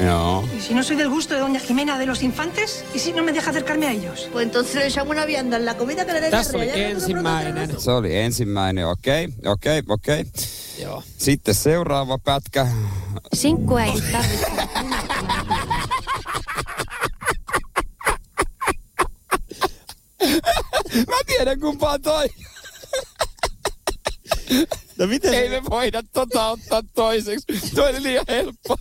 Joo. 0.00 0.48
¿Y 0.56 0.60
si 0.62 0.72
no 0.72 0.82
soy 0.82 0.96
del 0.96 1.10
gusto 1.10 1.34
de 1.34 1.40
doña 1.40 1.60
Jimena 1.60 1.98
de 1.98 2.06
los 2.06 2.22
infantes? 2.22 2.82
¿Y 2.94 2.98
si 3.00 3.12
no 3.12 3.22
me 3.22 3.32
deja 3.32 3.50
acercarme 3.50 3.86
a 3.86 3.92
ellos? 3.92 4.30
Pues 4.32 4.46
entonces 4.46 4.76
le 4.76 4.86
echamos 4.86 5.10
una 5.10 5.26
vianda 5.26 5.58
en 5.58 5.66
la 5.66 5.76
comida 5.76 6.06
que 6.06 6.14
le 6.14 6.20
den 6.22 6.32
ensimmäinen. 6.32 7.78
Se 7.78 7.90
oli 7.90 8.16
ensimmäinen, 8.16 8.86
okei, 8.86 9.26
okay, 9.26 9.52
okei, 9.52 9.78
okay, 9.80 9.94
okei. 9.94 10.20
Okay. 10.20 10.32
Joo. 10.80 11.02
Sitten 11.18 11.54
seuraava 11.54 12.18
pätkä. 12.18 12.66
Sinkkua 13.34 13.84
ei 13.84 14.02
tarvitse. 14.12 14.46
Mä 21.08 21.16
tiedän 21.26 21.60
kumpaa 21.60 21.98
toi. 21.98 22.28
No 25.00 25.06
miten 25.06 25.34
Ei 25.34 25.48
me 25.48 25.62
voida 25.70 26.02
tota 26.12 26.48
ottaa 26.48 26.82
toiseksi. 26.94 27.46
Toi 27.74 27.90
oli 27.90 28.02
liian 28.02 28.24
helppo. 28.28 28.76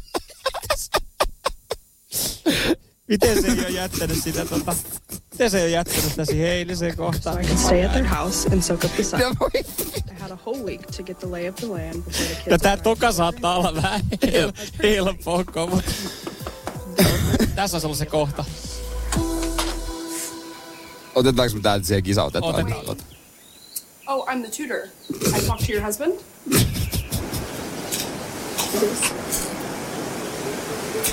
Miten 3.07 3.41
se 3.41 3.47
ei 3.47 3.59
ole 3.59 3.69
jättänyt 3.69 4.23
sitä 4.23 4.45
tota... 4.45 4.75
Miten 5.31 5.51
se 5.51 5.57
ei 5.57 5.63
ole 5.63 5.71
jättänyt 5.71 6.03
sitä 6.03 6.25
siihen 6.25 6.49
eiliseen 6.49 6.97
kohtaan? 6.97 7.41
I 7.41 7.47
could 7.47 7.59
stay 7.59 7.85
at 7.85 7.91
their 7.91 8.07
house 8.07 8.49
and 8.53 8.61
soak 8.61 8.83
up 8.83 8.91
the 8.95 9.03
sun. 9.03 9.19
Ja 9.19 9.31
voi. 9.39 9.49
I 9.55 10.19
had 10.19 10.31
a 10.31 10.37
whole 10.45 10.63
week 10.63 10.81
to 10.97 11.03
get 11.03 11.19
the 11.19 11.27
lay 11.31 11.49
of 11.49 11.55
the 11.55 11.67
land 11.67 12.03
before 12.03 12.25
the 12.25 12.35
kids 12.35 12.47
Ja 12.47 12.57
tää 12.59 12.77
toka 12.77 13.11
saattaa 13.11 13.57
olla 13.57 13.75
vähän 13.75 14.01
hel- 14.25 14.53
helppoa, 14.83 15.67
mutta... 15.67 15.91
Tässä 17.55 17.77
on 17.77 17.85
ollut 17.85 17.97
se 17.97 18.05
kohta. 18.05 18.45
Otetaanko 21.15 21.55
me 21.55 21.61
täältä 21.61 21.87
siihen 21.87 22.03
kisa? 22.03 22.23
Otetaan. 22.23 22.55
Otetaan. 22.55 22.97
Oh, 24.07 24.27
I'm 24.27 24.41
the 24.41 24.49
tutor. 24.49 24.87
I 25.39 25.45
talked 25.47 25.65
to 25.65 25.71
your 25.71 25.85
husband. 25.85 26.13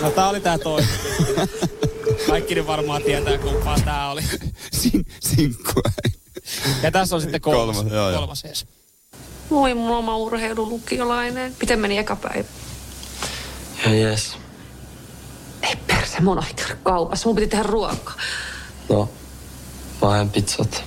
No 0.03 0.11
tää 0.11 0.29
oli 0.29 0.41
tää 0.41 0.59
toinen. 0.59 0.89
Kaikki 2.27 2.55
nyt 2.55 2.67
varmaan 2.67 3.03
tietää 3.03 3.39
kumpaa 3.39 3.79
tää 3.85 4.11
oli. 4.11 4.23
Sin, 4.73 5.07
sinkkua. 5.21 5.83
Ja 6.83 6.91
tässä 6.91 7.15
on 7.15 7.23
sitten 7.23 7.41
kolmas. 7.41 7.77
Kolmas, 7.77 7.93
joo, 7.93 8.11
joo. 8.11 8.19
kolmas 8.19 8.45
ees. 8.45 8.67
Moi, 9.51 9.75
mulla 9.75 9.93
on 9.93 9.99
oma 9.99 10.17
urheilulukiolainen. 10.17 11.57
Miten 11.61 11.79
meni 11.81 11.99
eka 11.99 12.17
päivä? 12.17 12.49
Ja 13.85 13.95
jes. 13.95 14.37
Ei 15.63 15.77
perse, 15.87 16.21
mun 16.21 16.39
on 16.39 16.45
kaupassa. 16.83 17.29
Mun 17.29 17.37
piti 17.37 17.49
tehdä 17.49 17.63
ruokaa. 17.63 18.15
No, 18.89 19.09
mä 20.03 20.11
ajan 20.11 20.31
pizzat. 20.31 20.85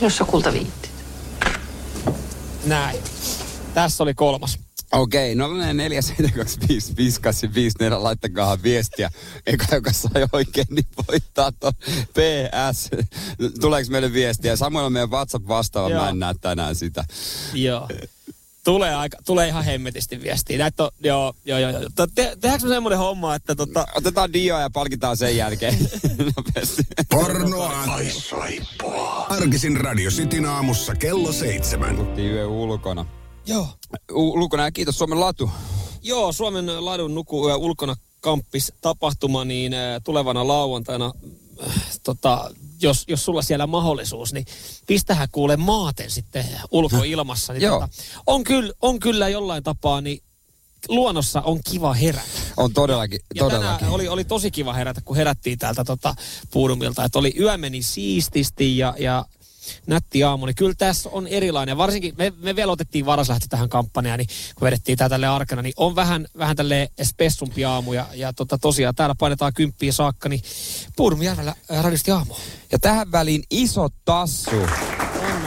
Jos 0.00 0.16
sä 0.16 0.24
kulta 0.24 0.52
viittit. 0.52 0.90
Näin. 2.64 2.96
Tässä 3.74 4.02
oli 4.02 4.14
kolmas. 4.14 4.58
Okei, 4.92 5.34
okay, 5.34 5.48
04725584, 5.48 5.52
laittakaa 8.02 8.62
viestiä. 8.62 9.10
Eka, 9.46 9.74
joka 9.74 9.92
sai 9.92 10.26
oikein, 10.32 10.66
niin 10.70 10.86
voittaa 11.08 11.52
tuon 11.52 11.72
PS. 12.12 12.90
Tuleeko 13.60 13.90
meille 13.90 14.12
viestiä? 14.12 14.56
Samuel 14.56 14.84
on 14.84 14.92
meidän 14.92 15.10
WhatsApp 15.10 15.48
vastaava, 15.48 15.90
Joo. 15.90 16.02
mä 16.02 16.08
en 16.08 16.18
näe 16.18 16.34
tänään 16.40 16.74
sitä. 16.74 17.04
Joo. 17.54 17.88
Tulee, 18.66 18.94
aika, 18.94 19.16
tulee 19.26 19.48
ihan 19.48 19.64
hemmetisti 19.64 20.22
viestiä. 20.22 20.58
Näitä 20.58 20.84
on, 20.84 20.90
joo, 21.04 21.34
joo, 21.44 21.58
joo. 21.58 21.70
joo. 21.70 21.80
Te, 22.14 22.36
tehdäänkö 22.40 22.66
me 22.66 22.74
semmoinen 22.74 22.98
homma, 22.98 23.34
että 23.34 23.54
tota, 23.54 23.86
Otetaan 23.94 24.32
Dio 24.32 24.58
ja 24.60 24.70
palkitaan 24.70 25.16
sen 25.16 25.36
jälkeen 25.36 25.74
nopeasti. 26.36 26.82
Pornoa 27.10 27.72
vai 27.86 28.10
saippua. 28.10 29.26
Arkisin 29.28 29.76
Radio 29.76 30.10
Cityn 30.10 30.46
aamussa 30.46 30.94
kello 30.94 31.32
seitsemän. 31.32 32.18
Yö 32.18 32.46
ulkona. 32.46 33.06
joo. 33.46 33.68
U- 34.12 34.32
ulkona 34.32 34.64
ja 34.64 34.70
kiitos 34.70 34.98
Suomen 34.98 35.20
latu. 35.20 35.50
Joo, 36.02 36.32
Suomen 36.32 36.84
ladun 36.84 37.14
nuku 37.14 37.42
ulkona 37.46 37.94
kamppis 38.20 38.72
tapahtuma, 38.80 39.44
niin 39.44 39.72
tulevana 40.04 40.48
lauantaina, 40.48 41.12
tota, 42.02 42.50
jos, 42.80 43.04
jos 43.08 43.24
sulla 43.24 43.42
siellä 43.42 43.66
mahdollisuus, 43.66 44.32
niin 44.32 44.46
pistähän 44.86 45.28
kuule 45.32 45.56
maaten 45.56 46.10
sitten 46.10 46.44
ulkoilmassa. 46.70 47.52
Niin 47.52 47.70
tota, 47.70 47.88
on, 48.26 48.44
kyllä, 48.44 48.72
on 48.82 49.00
kyllä 49.00 49.28
jollain 49.28 49.62
tapaa, 49.62 50.00
niin 50.00 50.22
luonnossa 50.88 51.40
on 51.40 51.60
kiva 51.70 51.94
herätä. 51.94 52.26
On 52.56 52.72
todellakin, 52.72 53.20
Ja 53.34 53.44
todellakin. 53.44 53.76
tänään 53.78 53.94
oli, 53.94 54.08
oli 54.08 54.24
tosi 54.24 54.50
kiva 54.50 54.72
herätä, 54.72 55.00
kun 55.04 55.16
herättiin 55.16 55.58
täältä 55.58 55.84
tota, 55.84 56.14
puudumilta. 56.50 57.04
Että 57.04 57.18
oli 57.18 57.34
yö 57.40 57.56
meni 57.56 57.82
siististi 57.82 58.78
ja, 58.78 58.94
ja 58.98 59.24
nätti 59.86 60.24
aamu. 60.24 60.46
Niin 60.46 60.56
kyllä 60.56 60.74
tässä 60.78 61.08
on 61.12 61.26
erilainen. 61.26 61.76
Varsinkin 61.76 62.14
me, 62.18 62.32
me 62.38 62.56
vielä 62.56 62.72
otettiin 62.72 63.06
varaslähtö 63.06 63.46
tähän 63.48 63.68
kampanjaan, 63.68 64.18
niin 64.18 64.28
kun 64.54 64.66
vedettiin 64.66 64.98
tää 64.98 65.08
tälle 65.08 65.26
arkana, 65.26 65.62
niin 65.62 65.74
on 65.76 65.94
vähän, 65.96 66.26
vähän 66.38 66.56
tälle 66.56 66.88
spessumpi 67.02 67.64
aamu. 67.64 67.92
Ja, 67.92 68.06
ja 68.14 68.32
tota, 68.32 68.58
tosiaan 68.58 68.94
täällä 68.94 69.14
painetaan 69.18 69.52
kymppiä 69.54 69.92
saakka, 69.92 70.28
niin 70.28 70.42
Puudumjärvellä 70.96 71.54
radisti 71.82 72.10
aamu. 72.10 72.34
Ja 72.72 72.78
tähän 72.78 73.12
väliin 73.12 73.42
iso 73.50 73.88
tassu. 74.04 74.56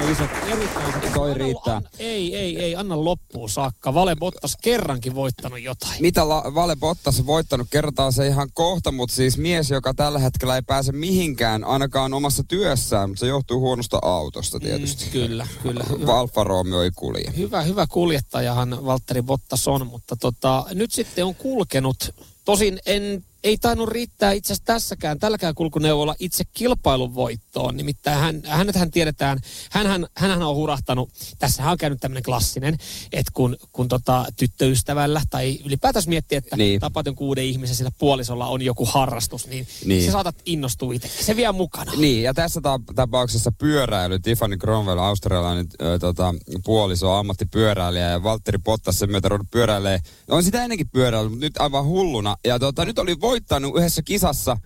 On 0.04 0.12
iso, 0.12 0.24
erittäin. 0.48 1.14
Toi 1.14 1.34
riittää. 1.34 1.76
Anna, 1.76 1.90
ei, 2.00 2.36
ei, 2.36 2.60
ei, 2.60 2.76
anna 2.76 3.04
loppuun 3.04 3.50
saakka. 3.50 3.94
Vale 3.94 4.16
Bottas 4.16 4.58
kerrankin 4.62 5.16
voittanut 5.16 5.62
jotain. 5.62 6.02
Mitä 6.02 6.30
La- 6.30 6.52
Vale 6.56 6.76
Bottas 6.76 7.26
voittanut, 7.26 7.68
kerrotaan 7.70 8.14
se 8.14 8.28
ihan 8.28 8.50
kohta, 8.54 8.92
mutta 8.92 9.16
siis 9.16 9.38
mies, 9.38 9.70
joka 9.70 9.94
tällä 9.94 10.20
hetkellä 10.20 10.56
ei 10.56 10.62
pääse 10.62 10.92
mihinkään, 10.92 11.64
ainakaan 11.64 12.14
omassa 12.14 12.44
työssään, 12.44 13.10
mutta 13.10 13.20
se 13.20 13.28
johtuu 13.28 13.60
huonosta 13.60 14.00
autosta 14.02 14.60
tietysti. 14.60 15.06
Mm, 15.06 15.12
kyllä, 15.12 15.48
kyllä. 15.64 15.84
Alfa 16.20 16.44
Romeo 16.44 16.82
ei 16.84 16.92
kulje. 16.96 17.34
Hyvä, 17.38 17.62
hyvä 17.62 17.88
kuljettajahan 17.88 18.86
Valtteri 18.86 19.22
Bottas 19.22 19.68
on, 19.68 19.88
mutta 19.88 20.16
tota, 20.16 20.66
nyt 20.74 20.92
sitten 20.92 21.26
on 21.26 21.36
kulkenut. 21.36 22.16
Tosin 22.46 22.80
en 22.86 23.24
ei 23.44 23.58
tainnut 23.58 23.90
riittää 23.90 24.32
itse 24.32 24.54
asiassa 24.54 24.66
tässäkään, 24.66 25.20
tälläkään 25.20 25.56
kulkuneuvolla 25.56 26.16
itse 26.20 26.44
kilpailun 26.54 27.16
voittoon. 27.16 27.78
Nimittäin 27.78 28.20
hän, 28.20 28.42
hänethän 28.46 28.92
tiedetään, 28.92 29.40
hänhän, 29.72 30.08
hänhän 30.18 30.44
on 30.44 30.56
hurahtanut, 30.56 31.10
tässä 31.40 31.72
on 31.72 31.78
käynyt 31.78 32.00
tämmöinen 32.00 32.24
klassinen, 32.24 32.78
että 33.14 33.32
kun, 33.34 33.58
kun 33.72 33.88
tota, 33.88 34.26
tyttöystävällä 34.38 35.22
tai 35.30 35.60
ylipäätänsä 35.66 36.10
miettii, 36.10 36.38
että 36.38 36.56
Niin. 36.58 36.80
tapaat 36.80 37.06
jonkun 37.06 37.28
uuden 37.28 37.44
ihmisen, 37.46 37.76
sillä 37.76 37.92
puolisolla 37.98 38.48
on 38.48 38.62
joku 38.62 38.86
harrastus, 38.86 39.48
niin, 39.48 39.68
Niin. 39.86 40.06
se 40.06 40.12
saatat 40.12 40.36
innostua 40.46 40.94
itse. 40.94 41.08
Se 41.22 41.36
vie 41.36 41.52
mukana. 41.52 41.92
Niin, 41.98 42.24
ja 42.24 42.34
tässä 42.34 42.62
ta- 42.62 42.80
tapauksessa 42.96 43.52
pyöräily, 43.58 44.20
Tiffany 44.20 44.58
Cromwell, 44.58 45.00
australialainen 45.00 45.68
ö, 45.82 46.00
tota, 46.00 46.36
puoliso, 46.66 47.12
ammattipyöräilijä 47.12 48.10
ja 48.10 48.24
Valtteri 48.24 48.58
Bottas 48.58 49.00
sen 49.00 49.12
myötä 49.12 49.30
pyöräilee. 49.52 50.00
On 50.28 50.44
sitä 50.44 50.64
ennenkin 50.64 50.90
pyöräily, 50.90 51.30
mutta 51.30 51.46
nyt 51.46 51.58
aivan 51.58 51.86
hulluna. 51.86 52.36
Ja 52.46 52.60
tota, 52.60 52.86
nyt 52.86 53.00
oli 53.00 53.16
voittanut 53.30 53.76
yhdessä 53.78 54.02
kisassa, 54.02 54.58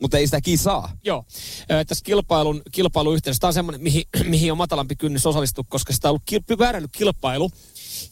mutta 0.00 0.18
ei 0.18 0.26
sitä 0.26 0.40
kisaa. 0.40 0.96
Joo. 1.04 1.24
Tässä 1.86 2.04
kilpailun, 2.04 2.62
kilpailun 2.72 3.14
yhteydessä, 3.14 3.40
tämä 3.40 3.48
on 3.48 3.54
semmoinen, 3.54 3.82
mihin, 3.82 4.04
mihin 4.34 4.52
on 4.52 4.58
matalampi 4.58 4.96
kynnys 4.96 5.26
osallistua, 5.26 5.64
koska 5.68 5.92
sitä 5.92 6.08
on 6.08 6.10
ollut 6.10 6.22
kil, 6.26 6.40
pyöräilykilpailu, 6.46 7.50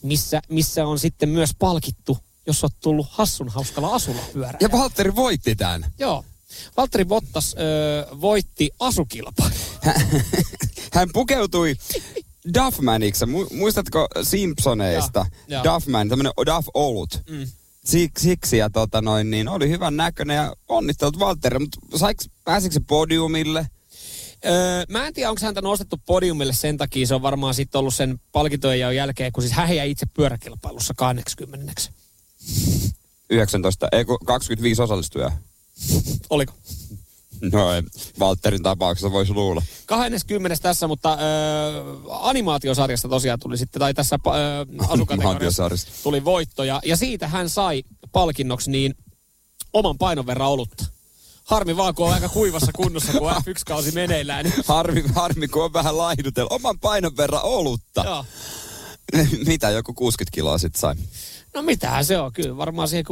missä, 0.03 0.41
missä 0.49 0.85
on 0.85 0.99
sitten 0.99 1.29
myös 1.29 1.51
palkittu, 1.59 2.17
jos 2.47 2.63
olet 2.63 2.73
tullut 2.79 3.07
hassun 3.09 3.49
hauskalla 3.49 3.95
asulla 3.95 4.21
pyörällä. 4.33 4.57
Ja 4.61 4.71
Valtteri 4.71 5.15
voitti 5.15 5.55
tämän. 5.55 5.85
Joo. 5.99 6.25
Valtteri 6.77 7.05
Bottas 7.05 7.55
ö, 7.59 8.15
voitti 8.21 8.69
asukilpailun. 8.79 9.57
Hän 10.93 11.09
pukeutui 11.13 11.75
Duffmaniksi. 12.53 13.25
Mu- 13.25 13.55
muistatko 13.55 14.07
Simpsoneista? 14.23 15.25
Joo, 15.47 15.63
joo. 15.63 15.75
Duffman, 15.75 16.09
tämmönen 16.09 16.31
Duff 16.45 16.67
Olut. 16.73 17.21
Mm. 17.29 17.47
Siksi, 17.85 18.23
siksi 18.23 18.57
ja 18.57 18.69
tota 18.69 19.01
noin, 19.01 19.31
niin 19.31 19.47
oli 19.47 19.69
hyvän 19.69 19.97
näköinen 19.97 20.35
ja 20.35 20.55
onnittelut 20.67 21.19
Valtteri, 21.19 21.59
mutta 21.59 21.97
saiks, 21.97 22.29
pääsikö 22.43 22.73
se 22.73 22.79
podiumille? 22.87 23.67
Öö, 24.45 24.85
mä 24.89 25.07
en 25.07 25.13
tiedä, 25.13 25.29
onko 25.29 25.41
häntä 25.45 25.61
nostettu 25.61 25.97
podiumille 26.05 26.53
sen 26.53 26.77
takia. 26.77 27.07
Se 27.07 27.15
on 27.15 27.21
varmaan 27.21 27.53
sitten 27.53 27.79
ollut 27.79 27.95
sen 27.95 28.19
palkintojen 28.31 28.95
jälkeen, 28.95 29.31
kun 29.31 29.43
siis 29.43 29.53
hän 29.53 29.75
jäi 29.75 29.91
itse 29.91 30.05
pyöräkilpailussa 30.13 30.93
80. 30.97 31.81
19, 33.29 33.87
ei 33.91 34.05
kun 34.05 34.17
25 34.25 34.81
osallistujaa. 34.81 35.37
Oliko? 36.29 36.53
No 37.53 37.73
ei, 37.73 37.83
Valtterin 38.19 38.63
tapauksessa 38.63 39.11
voisi 39.11 39.33
luulla. 39.33 39.61
20. 39.85 40.57
tässä, 40.61 40.87
mutta 40.87 41.17
öö, 41.21 41.83
animaatiosarjasta 42.09 43.09
tosiaan 43.09 43.39
tuli 43.39 43.57
sitten, 43.57 43.79
tai 43.79 43.93
tässä 43.93 44.19
öö, 44.27 44.65
asukategoriassa 44.93 45.69
tuli 46.03 46.25
voitto. 46.25 46.63
Ja, 46.63 46.79
ja 46.85 46.97
siitä 46.97 47.27
hän 47.27 47.49
sai 47.49 47.83
palkinnoksi 48.11 48.71
niin 48.71 48.95
oman 49.73 49.97
painon 49.97 50.25
verran 50.25 50.49
olutta. 50.49 50.85
Harmi 51.43 51.77
vaan, 51.77 51.95
kun 51.95 52.07
on 52.07 52.13
aika 52.13 52.29
kuivassa 52.29 52.71
kunnossa, 52.75 53.11
kun 53.13 53.31
F1-kausi 53.31 53.91
meneillään. 53.91 54.45
Niin, 54.45 54.55
Harmi, 54.67 55.03
harmi, 55.15 55.47
kun 55.47 55.63
on 55.63 55.73
vähän 55.73 55.97
laihdutellut. 55.97 56.51
Oman 56.51 56.79
painon 56.79 57.17
verran 57.17 57.43
olutta. 57.43 58.03
joo. 58.05 58.25
Mitä, 59.45 59.69
joku 59.69 59.93
60 59.93 60.35
kiloa 60.35 60.57
sitten 60.57 60.79
sai? 60.81 60.95
No 61.53 61.61
mitähän 61.61 62.05
se 62.05 62.19
on, 62.19 62.33
kyllä 62.33 62.57
varmaan 62.57 62.87
siihen 62.87 63.05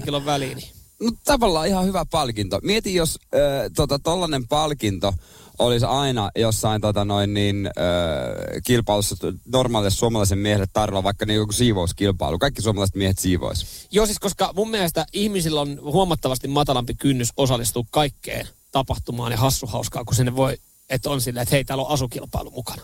60-70 0.00 0.04
kilon 0.04 0.24
väliin. 0.24 0.56
Niin. 0.56 0.81
No 1.02 1.10
tavallaan 1.24 1.68
ihan 1.68 1.86
hyvä 1.86 2.04
palkinto. 2.10 2.60
Mieti, 2.62 2.94
jos 2.94 3.18
äh, 3.34 3.40
tota, 3.76 4.00
palkinto 4.48 5.14
olisi 5.58 5.86
aina 5.86 6.30
jossain 6.36 6.80
tota, 6.80 7.04
noin 7.04 7.34
niin, 7.34 7.66
äh, 7.66 8.62
kilpailussa 8.66 9.16
normaalille 9.46 9.90
suomalaisen 9.90 10.38
miehelle 10.38 10.66
tarjolla 10.72 11.02
vaikka 11.02 11.26
niin 11.26 11.36
joku 11.36 11.52
siivouskilpailu. 11.52 12.38
Kaikki 12.38 12.62
suomalaiset 12.62 12.96
miehet 12.96 13.18
siivois. 13.18 13.86
Joo, 13.90 14.06
siis 14.06 14.18
koska 14.18 14.52
mun 14.56 14.70
mielestä 14.70 15.06
ihmisillä 15.12 15.60
on 15.60 15.78
huomattavasti 15.82 16.48
matalampi 16.48 16.94
kynnys 16.94 17.28
osallistua 17.36 17.82
kaikkeen 17.90 18.48
tapahtumaan 18.72 19.32
ja 19.32 19.38
hassuhauskaa, 19.38 20.04
kun 20.04 20.14
sinne 20.14 20.36
voi, 20.36 20.58
että 20.90 21.10
on 21.10 21.20
silleen, 21.20 21.42
että 21.42 21.54
hei, 21.54 21.64
täällä 21.64 21.84
on 21.84 21.90
asukilpailu 21.90 22.50
mukana. 22.50 22.82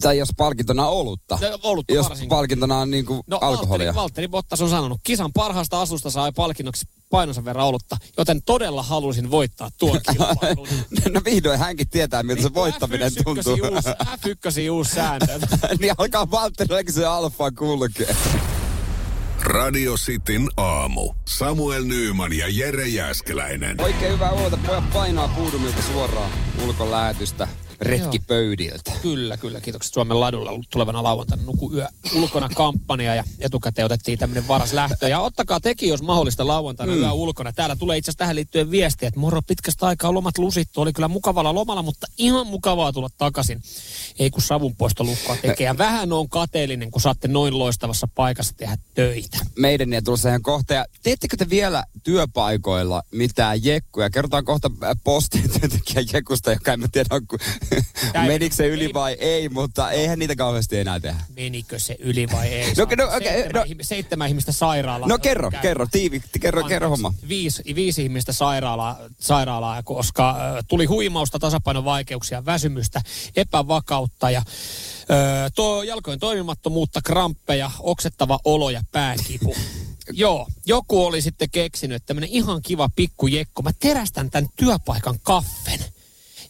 Tai 0.00 0.18
jos 0.18 0.28
palkintona 0.36 0.88
on 0.88 0.96
olutta. 0.96 1.38
No, 1.40 1.58
olutta 1.62 1.94
jos 1.94 2.08
varsinkin. 2.08 2.28
palkintona 2.28 2.78
on 2.78 2.90
niin 2.90 3.06
kuin 3.06 3.20
No, 3.26 3.38
alkoholia. 3.40 3.86
Valtteri, 3.86 4.02
Valtteri 4.02 4.28
Bottas 4.28 4.60
on 4.60 4.70
sanonut, 4.70 5.00
kisan 5.02 5.32
parhaasta 5.32 5.80
asusta 5.80 6.10
sai 6.10 6.32
palkinnoksi 6.32 6.84
painonsa 7.10 7.44
verran 7.44 7.66
olutta, 7.66 7.96
joten 8.18 8.42
todella 8.42 8.82
halusin 8.82 9.30
voittaa 9.30 9.70
tuon 9.78 10.00
kilpailun. 10.12 10.68
no 11.14 11.20
vihdoin 11.24 11.58
hänkin 11.58 11.88
tietää, 11.88 12.22
miltä 12.22 12.42
se 12.42 12.54
voittaminen 12.54 13.12
F1 13.12 13.22
tuntuu. 13.24 13.52
Uusi, 13.52 13.88
F1 13.90 14.70
uusi 14.70 14.94
sääntö. 14.94 15.38
niin 15.80 15.94
alkaa 15.98 16.30
Valtterillakin 16.30 16.94
se 16.94 17.06
alfa 17.06 17.50
kulkee. 17.50 18.16
Radio 19.40 19.94
Cityn 19.94 20.48
aamu. 20.56 21.12
Samuel 21.28 21.84
Nyyman 21.84 22.32
ja 22.32 22.46
Jere 22.48 22.88
Jäskeläinen. 22.88 23.80
Oikein 23.80 24.12
hyvää 24.12 24.30
huolta. 24.30 24.58
Pojat 24.66 24.92
painaa 24.92 25.28
puudumilta 25.28 25.82
suoraan 25.92 26.30
ulkolähetystä 26.64 27.48
retkipöydiltä. 27.84 28.92
Kyllä, 29.02 29.36
kyllä. 29.36 29.60
Kiitokset 29.60 29.94
Suomen 29.94 30.20
ladulla 30.20 30.50
tulevana 30.70 31.02
lauantaina 31.02 31.42
nuku 31.42 31.72
yö 31.74 31.86
ulkona 32.14 32.48
kampanja 32.54 33.14
ja 33.14 33.24
etukäteen 33.40 33.86
otettiin 33.86 34.18
tämmöinen 34.18 34.48
varas 34.48 34.72
lähtö. 34.72 35.08
Ja 35.08 35.20
ottakaa 35.20 35.60
teki, 35.60 35.88
jos 35.88 36.02
mahdollista 36.02 36.46
lauantaina 36.46 36.92
mm. 36.92 36.98
yö 36.98 37.12
ulkona. 37.12 37.52
Täällä 37.52 37.76
tulee 37.76 37.98
itse 37.98 38.10
asiassa 38.10 38.18
tähän 38.18 38.36
liittyen 38.36 38.70
viestiä, 38.70 39.08
että 39.08 39.20
moro 39.20 39.42
pitkästä 39.42 39.86
aikaa 39.86 40.14
lomat 40.14 40.38
lusittu. 40.38 40.80
Oli 40.80 40.92
kyllä 40.92 41.08
mukavalla 41.08 41.54
lomalla, 41.54 41.82
mutta 41.82 42.06
ihan 42.18 42.46
mukavaa 42.46 42.92
tulla 42.92 43.08
takaisin. 43.18 43.62
Ei 44.18 44.30
kun 44.30 44.42
savunpoistolukkoa 44.42 45.36
tekee. 45.36 45.66
Ja 45.66 45.78
vähän 45.78 46.12
on 46.12 46.28
kateellinen, 46.28 46.90
kun 46.90 47.00
saatte 47.00 47.28
noin 47.28 47.58
loistavassa 47.58 48.08
paikassa 48.14 48.54
tehdä 48.56 48.76
töitä. 48.94 49.38
Meidän 49.58 49.92
ei 49.92 50.02
tulossa 50.02 50.28
ihan 50.28 50.42
kohta. 50.42 50.74
Ja 50.74 50.86
teettekö 51.02 51.36
te 51.36 51.50
vielä 51.50 51.84
työpaikoilla 52.02 53.02
mitään 53.10 53.64
jekkuja? 53.64 54.10
Kerrotaan 54.10 54.44
kohta 54.44 54.70
äh, 54.82 54.90
postin 55.04 55.50
työntekijän 55.60 56.06
jekusta, 56.12 56.52
joka 56.52 56.72
en 56.72 56.90
tiedä, 56.92 57.08
ei- 57.72 57.73
menikö 58.26 58.54
se 58.54 58.66
yli 58.66 58.90
vai 58.94 59.12
ei, 59.12 59.48
mutta 59.48 59.90
eihän 59.90 60.18
niitä 60.18 60.36
kauheasti 60.36 60.78
enää 60.78 61.00
tehdä. 61.00 61.20
Menikö 61.36 61.78
se 61.78 61.96
yli 61.98 62.28
vai 62.32 62.48
ei? 62.48 62.74
No, 62.76 62.86
no, 62.96 63.16
okei, 63.16 63.28
seitsemän, 63.28 63.52
no. 63.54 63.62
ihmi- 63.66 63.84
seitsemän 63.84 64.28
ihmistä 64.28 64.52
sairaalaa. 64.52 65.08
No 65.08 65.18
kerro, 65.18 65.50
Käy- 65.50 65.62
kerro, 65.62 65.86
tiivi, 65.92 66.22
kerro, 66.40 66.64
kerro 66.64 66.88
homma. 66.88 67.14
Viisi, 67.28 67.62
viisi 67.74 68.02
ihmistä 68.02 68.32
sairaalaa, 68.32 68.98
sairaalaa 69.20 69.82
koska 69.82 70.30
äh, 70.30 70.64
tuli 70.68 70.84
huimausta, 70.84 71.38
tasapainon 71.38 71.84
väsymystä, 72.44 73.00
epävakautta 73.36 74.30
ja 74.30 74.38
äh, 74.38 75.52
to, 75.54 75.82
jalkojen 75.82 76.20
toimimattomuutta, 76.20 77.00
kramppeja, 77.02 77.70
oksettava 77.80 78.38
olo 78.44 78.70
ja 78.70 78.82
pääkipu. 78.92 79.54
Joo, 80.12 80.46
joku 80.66 81.04
oli 81.04 81.22
sitten 81.22 81.50
keksinyt, 81.50 81.96
että 81.96 82.06
tämmöinen 82.06 82.30
ihan 82.30 82.62
kiva 82.62 82.88
pikku 82.96 83.26
jekko. 83.26 83.62
Mä 83.62 83.70
terästän 83.80 84.30
tämän 84.30 84.50
työpaikan 84.56 85.18
kaffen. 85.22 85.80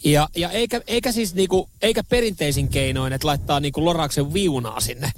Ja, 0.05 0.29
ja 0.37 0.51
eikä, 0.51 0.81
eikä 0.87 1.13
siis 1.13 1.35
niinku, 1.35 1.71
eikä 1.83 2.03
perinteisin 2.05 2.69
keinoin, 2.69 3.13
että 3.13 3.27
laittaa 3.27 3.61
niinku 3.61 3.85
lorauksen 3.85 4.35
viunaa 4.35 4.81
sinne, 4.81 5.11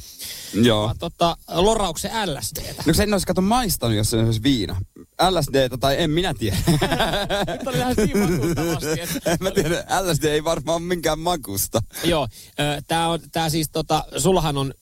Joo. 0.55 0.85
vaan 0.85 0.99
tota, 0.99 1.37
lorauksen 1.49 2.11
LSDtä. 2.27 2.83
No 2.87 2.95
sen 2.95 3.13
olisi 3.13 3.27
kato 3.27 3.41
maistanut, 3.41 3.97
jos 3.97 4.11
se 4.11 4.17
olisi 4.17 4.43
viina. 4.43 4.81
LSD 5.31 5.69
tai 5.81 6.03
en 6.03 6.11
minä 6.11 6.35
tiedä. 6.35 6.57
Nyt 7.53 7.67
oli 7.67 7.79
lähes 7.79 7.97
niin 7.97 8.17
että 9.03 9.31
en 9.31 9.39
mä 9.41 9.51
tiedä, 9.51 9.85
LSD 10.01 10.25
ei 10.25 10.45
varmaan 10.45 10.83
minkään 10.83 11.19
makusta. 11.19 11.83
Joo, 12.05 12.29
tämä 12.89 13.09
on, 13.09 13.21
tää 13.33 13.49
siis 13.49 13.69
tota, 13.71 14.05
sullahan 14.17 14.57
on, 14.57 14.75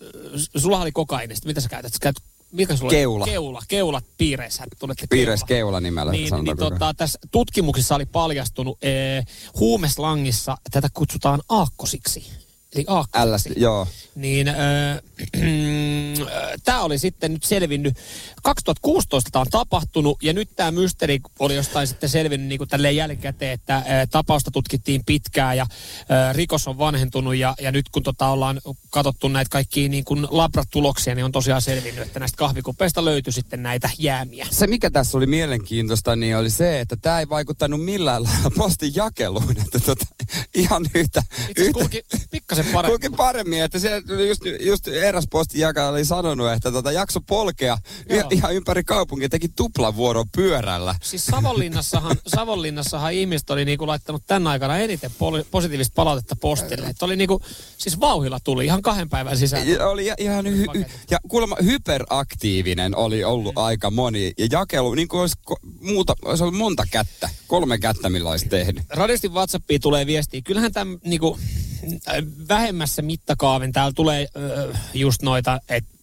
sullahan 0.57 0.85
oli 0.85 0.93
kokainista, 0.93 1.47
mitä 1.47 1.61
sä 1.61 1.69
käytät? 1.69 1.93
Sä 1.93 1.99
käytät 2.01 2.34
mikä 2.55 2.77
sulla 2.77 2.91
Keula. 2.91 3.25
Keula. 3.25 3.63
Keulat 3.69 4.05
piireissä, 4.19 4.65
tulette 4.79 5.07
Piires 5.11 5.41
keula. 5.45 5.47
keula 5.59 5.81
nimellä 5.81 6.13
Niin, 6.13 6.23
niin 6.35 6.49
ajan. 6.49 6.57
tota, 6.57 6.95
tässä 6.97 7.19
tutkimuksissa 7.31 7.95
oli 7.95 8.07
paljastunut, 8.07 8.79
ee, 8.85 9.23
huumeslangissa 9.61 10.57
tätä 10.71 10.89
kutsutaan 10.95 11.41
aakkosiksi. 11.49 12.44
Eli. 12.75 12.85
LSD, 13.25 13.53
joo. 13.57 13.87
Niin 14.15 14.47
tämä 16.65 16.83
oli 16.83 16.99
sitten 16.99 17.33
nyt 17.33 17.45
selvinnyt. 17.45 17.97
2016 18.43 19.31
tämä 19.31 19.41
on 19.41 19.47
tapahtunut 19.51 20.23
ja 20.23 20.33
nyt 20.33 20.51
tämä 20.57 20.71
mysteri 20.71 21.21
oli 21.39 21.57
jostain 21.57 21.87
sitten 21.87 22.09
selvinnyt 22.09 22.49
niin 22.49 22.59
kuin 22.59 22.69
tälleen 22.69 22.97
jälkikäteen, 22.97 23.53
että 23.53 23.83
ää, 23.87 24.07
tapausta 24.07 24.51
tutkittiin 24.51 25.03
pitkään 25.07 25.57
ja 25.57 25.67
ää, 26.09 26.33
rikos 26.33 26.69
on 26.69 26.79
vanhentunut 26.79 27.37
ja, 27.37 27.55
ja 27.61 27.73
nyt 27.73 27.89
kun 27.89 28.03
tota 28.03 28.29
ollaan 28.29 28.61
katsottu 28.91 29.29
näitä 29.29 29.49
kaikkia 29.49 29.89
niin 29.89 30.05
kuin 30.05 30.27
labratuloksia, 30.31 31.15
niin 31.15 31.25
on 31.25 31.33
tosiaan 31.33 31.63
selvinnyt, 31.63 32.07
että 32.07 32.21
näistä 32.21 32.37
kahvikupeista 32.37 33.05
löytyi 33.05 33.33
sitten 33.33 33.63
näitä 33.63 33.91
jäämiä. 33.99 34.47
Se, 34.51 34.67
mikä 34.67 34.91
tässä 34.91 35.19
oli 35.19 35.27
mielenkiintoista, 35.27 36.17
niin 36.17 36.37
oli 36.37 36.51
se, 36.51 36.81
että 36.81 36.97
tämä 36.97 37.21
ei 37.21 37.29
vaikuttanut 37.29 37.85
millään 37.85 38.23
lailla 38.23 38.51
postin 38.57 38.95
jakeluun. 38.95 39.51
Että 39.51 39.81
tota, 39.81 40.07
ihan 40.55 40.87
yhtä, 40.95 41.23
Itse 41.49 41.63
yhtä 41.63 41.89
pikkasen 42.31 42.64
pikkasen 42.65 42.73
paremmin. 42.73 43.01
Kulki 43.01 43.17
paremmin, 43.17 43.63
että 43.63 43.79
se 43.79 44.03
just, 44.29 44.43
just 44.61 44.89
eräs 44.89 45.25
postin 45.31 45.61
jakaja 45.61 45.89
oli 45.89 46.05
sanonut, 46.05 46.53
että 46.53 46.73
tota, 46.73 46.93
jakso 46.93 47.21
polkea 47.21 47.79
Joo. 48.09 48.29
ihan 48.31 48.55
ympäri 48.55 48.85
kaupunkia, 48.85 49.29
teki 49.29 49.49
tuplavuoron 49.49 50.27
pyörällä. 50.37 50.95
Siis 51.03 51.27
Savonlinnassahan, 51.27 52.17
Savonlinnassahan 52.37 53.13
ihmiset 53.13 53.51
oli 53.51 53.65
niinku 53.65 53.87
laittanut 53.87 54.23
tämän 54.27 54.47
aikana 54.47 54.79
eniten 54.79 55.11
poli- 55.11 55.47
positiivista 55.51 55.93
palautetta 55.95 56.37
postille. 56.37 56.87
Että 56.87 57.05
oli 57.05 57.17
niinku, 57.17 57.41
siis 57.79 58.01
vauhilla 58.01 58.41
tuli 58.41 58.65
ihan 58.65 58.83
kahden 58.83 59.09
päivän 59.09 59.39
sisään. 59.39 59.69
Ja 59.69 59.89
oli 59.89 60.13
ihan 60.19 60.47
hy- 60.47 60.79
hy- 60.79 60.91
ja 61.11 61.19
kuulemma 61.29 61.57
hyperaktiivinen 61.65 62.97
oli 62.97 63.25
ollut 63.25 63.59
aika 63.59 63.91
moni. 63.91 64.33
Ja 64.39 64.47
jakelu, 64.51 64.95
niin 64.95 65.09
kuin 65.09 65.21
olisi 65.21 65.37
ko- 65.51 65.69
muuta, 65.81 66.15
olisi 66.25 66.43
ollut 66.45 66.59
monta 66.59 66.85
kättä, 66.91 67.29
kolme 67.47 67.79
kättä, 67.79 68.11
millä 68.11 68.31
olisi 68.31 68.49
tehnyt. 68.49 68.85
Radistin 68.91 69.33
WhatsAppiin 69.33 69.81
tulee 69.81 70.07
viestiä. 70.07 70.41
Kyllähän 70.45 70.73
tämän 70.73 70.99
niinku, 71.05 71.39
vähemmässä 72.49 73.03
mittakaavin 73.03 73.73
täällä 73.73 73.93
tulee 73.93 74.27
äh, 74.37 74.81
just 74.95 75.23
noita, 75.23 75.61
että 75.69 75.95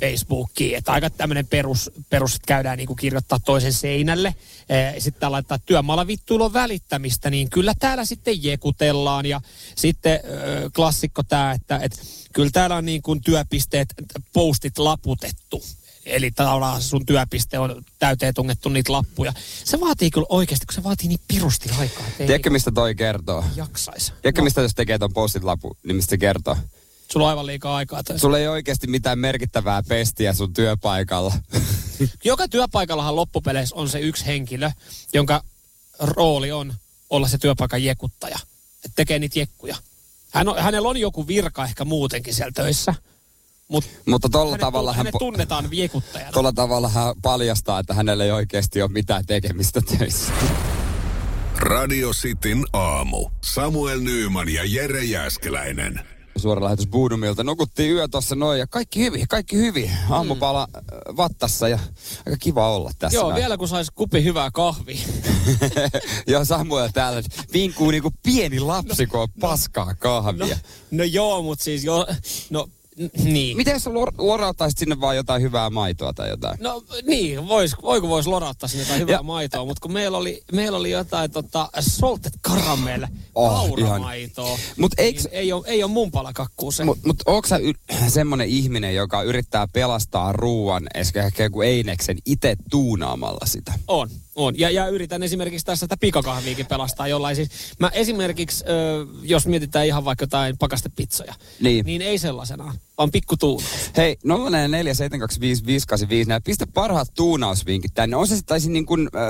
Facebookiin, 0.00 0.76
että 0.76 0.92
aika 0.92 1.10
tämmöinen 1.10 1.46
perus, 1.46 1.90
perus 2.10 2.34
että 2.34 2.46
käydään 2.46 2.78
niinku 2.78 2.94
kirjoittaa 2.94 3.40
toisen 3.40 3.72
seinälle. 3.72 4.34
Eh, 4.68 4.94
Sitten 4.98 5.32
laittaa 5.32 5.58
työmaalla 5.58 6.06
vittuilon 6.06 6.52
välittämistä, 6.52 7.30
niin 7.30 7.50
kyllä 7.50 7.74
täällä 7.78 8.04
sitten 8.04 8.44
jekutellaan. 8.44 9.26
Ja 9.26 9.40
sitten 9.76 10.20
ö, 10.24 10.70
klassikko 10.76 11.22
tämä, 11.22 11.52
että 11.52 11.78
et, 11.82 12.02
kyllä 12.32 12.50
täällä 12.52 12.76
on 12.76 12.84
niin 12.84 13.02
kuin 13.02 13.20
työpisteet, 13.20 13.88
postit 14.32 14.78
laputettu. 14.78 15.62
Eli 16.06 16.30
tavallaan 16.30 16.82
sun 16.82 17.06
työpiste 17.06 17.58
on 17.58 17.84
täyteen 17.98 18.34
tungettu 18.34 18.68
niitä 18.68 18.92
lappuja. 18.92 19.32
Se 19.64 19.80
vaatii 19.80 20.10
kyllä 20.10 20.26
oikeasti, 20.28 20.66
kun 20.66 20.74
se 20.74 20.82
vaatii 20.82 21.08
niin 21.08 21.20
pirusti 21.28 21.70
aikaa. 21.78 22.04
Tiedätkö, 22.18 22.50
mistä 22.50 22.70
toi 22.70 22.94
kertoo? 22.94 23.44
jaksaisi. 23.56 24.12
Tiedätkö, 24.22 24.42
mistä 24.42 24.60
jos 24.60 24.74
tekee 24.74 24.98
ton 24.98 25.12
postit 25.12 25.44
lapu, 25.44 25.76
niin 25.82 25.96
mistä 25.96 26.10
se 26.10 26.18
kertoo? 26.18 26.56
Sulla 27.12 27.26
on 27.26 27.30
aivan 27.30 27.46
liikaa 27.46 27.76
aikaa 27.76 28.02
tässä. 28.02 28.20
Sulla 28.20 28.38
ei 28.38 28.48
oikeasti 28.48 28.86
mitään 28.86 29.18
merkittävää 29.18 29.82
pestiä 29.82 30.32
sun 30.32 30.54
työpaikalla. 30.54 31.34
Joka 32.24 32.48
työpaikallahan 32.48 33.16
loppupeleissä 33.16 33.76
on 33.76 33.88
se 33.88 34.00
yksi 34.00 34.26
henkilö, 34.26 34.70
jonka 35.12 35.42
rooli 35.98 36.52
on 36.52 36.74
olla 37.10 37.28
se 37.28 37.38
työpaikan 37.38 37.84
jekuttaja. 37.84 38.38
Että 38.84 38.96
tekee 38.96 39.18
niitä 39.18 39.38
jekkuja. 39.38 39.76
Hän 40.30 40.48
on, 40.48 40.58
hänellä 40.58 40.88
on 40.88 40.96
joku 40.96 41.26
virka 41.26 41.64
ehkä 41.64 41.84
muutenkin 41.84 42.34
siellä 42.34 42.52
töissä, 42.54 42.94
mutta 43.68 43.90
Mutta 44.06 44.28
tolla 44.28 44.50
hänet, 44.50 44.60
tavalla 44.60 44.92
hän... 44.92 45.06
tunnetaan 45.18 45.68
jekuttajana. 45.72 46.32
Tuolla 46.32 46.52
tavalla 46.52 46.88
hän 46.88 47.14
paljastaa, 47.22 47.78
että 47.78 47.94
hänellä 47.94 48.24
ei 48.24 48.30
oikeasti 48.30 48.82
ole 48.82 48.90
mitään 48.90 49.26
tekemistä 49.26 49.80
töissä. 49.80 50.32
Radio 51.56 52.10
Cityn 52.10 52.64
aamu. 52.72 53.30
Samuel 53.44 54.00
Nyyman 54.00 54.48
ja 54.48 54.62
Jere 54.64 55.04
Jäskeläinen. 55.04 56.00
Suora 56.36 56.64
lähetys 56.64 56.86
Buudumilta. 56.86 57.44
Nukuttiin 57.44 57.92
yö 57.92 58.08
tuossa 58.08 58.34
noin 58.34 58.58
ja 58.58 58.66
kaikki 58.66 59.00
hyvin, 59.00 59.28
kaikki 59.28 59.56
hyvin. 59.56 59.90
Aamupala 60.10 60.66
mm. 60.66 61.16
vattassa 61.16 61.68
ja 61.68 61.78
aika 62.26 62.36
kiva 62.40 62.76
olla 62.76 62.90
tässä. 62.98 63.16
Joo, 63.16 63.28
näin. 63.28 63.40
vielä 63.40 63.56
kun 63.56 63.68
sais 63.68 63.90
kupi 63.90 64.24
hyvää 64.24 64.50
kahvia. 64.50 65.06
ja 66.26 66.44
Samuel 66.44 66.88
täällä 66.94 67.22
vinkuu 67.52 67.90
niinku 67.90 68.10
pieni 68.22 68.60
lapsi, 68.60 69.06
kun 69.06 69.20
on 69.20 69.28
paskaa 69.40 69.94
kahvia. 69.94 70.58
No 70.90 71.04
joo, 71.04 71.42
mutta 71.42 71.64
siis 71.64 71.84
jo, 71.84 72.06
no 72.50 72.68
niin. 73.24 73.56
Miten 73.56 73.80
sä 73.80 73.90
lor- 73.90 74.14
lorauttaisit 74.18 74.78
sinne 74.78 75.00
vaan 75.00 75.16
jotain 75.16 75.42
hyvää 75.42 75.70
maitoa 75.70 76.12
tai 76.12 76.28
jotain? 76.28 76.58
No 76.60 76.84
niin, 77.06 77.48
vois, 77.48 77.76
voiko 77.82 78.08
voisi 78.08 78.28
lorauttaa 78.28 78.68
sinne 78.68 78.82
jotain 78.84 79.00
hyvää 79.00 79.12
Ja- 79.14 79.22
maitoa, 79.22 79.64
mutta 79.64 79.80
kun 79.80 79.92
meillä 79.92 80.18
oli, 80.18 80.42
meillä 80.52 80.78
oli 80.78 80.90
jotain 80.90 81.30
tota, 81.30 81.68
salted 81.80 82.32
caramel 82.48 83.06
Oh, 83.34 83.50
kauramaitoa, 83.68 84.58
Mut 84.78 84.92
niin 84.98 85.14
eiks- 85.14 85.28
ei, 85.32 85.52
ole, 85.52 85.64
ei 85.66 85.82
ole 85.84 85.92
mun 85.92 86.10
palakakku 86.10 86.70
se. 86.72 86.84
Mutta 86.84 87.06
mut 87.06 87.22
onko 87.26 87.48
sä 87.48 87.56
y- 87.56 87.72
semmonen 88.08 88.48
ihminen, 88.48 88.94
joka 88.94 89.22
yrittää 89.22 89.68
pelastaa 89.68 90.32
ruuan, 90.32 90.86
ehkä 90.94 91.30
joku 91.42 91.62
eineksen 91.62 92.18
itse 92.26 92.56
tuunaamalla 92.70 93.46
sitä? 93.46 93.72
On, 93.88 94.10
on. 94.36 94.58
Ja, 94.58 94.70
ja 94.70 94.88
yritän 94.88 95.22
esimerkiksi 95.22 95.66
tässä 95.66 95.86
tätä 95.86 96.00
pikakahviikin 96.00 96.66
pelastaa 96.66 97.08
jollain. 97.08 97.36
Siis 97.36 97.48
mä 97.78 97.88
esimerkiksi, 97.88 98.64
ö, 98.68 99.06
jos 99.22 99.46
mietitään 99.46 99.86
ihan 99.86 100.04
vaikka 100.04 100.22
jotain 100.22 100.58
pakastepizzoja, 100.58 101.34
Niin. 101.60 101.86
niin 101.86 102.02
ei 102.02 102.18
sellaisenaan, 102.18 102.74
vaan 102.98 103.10
pikku 103.10 103.36
tuunaus. 103.36 103.70
Hei, 103.96 104.16
0447255854, 104.24 104.28
pistä 106.44 106.66
parhaat 106.66 107.08
tuunausvinkit 107.14 107.94
tänne. 107.94 108.16
On 108.16 108.26
se 108.26 108.36
sitten 108.36 108.48
taisin 108.48 108.72
niin 108.72 108.86
kuin, 108.86 109.08
äh, 109.14 109.22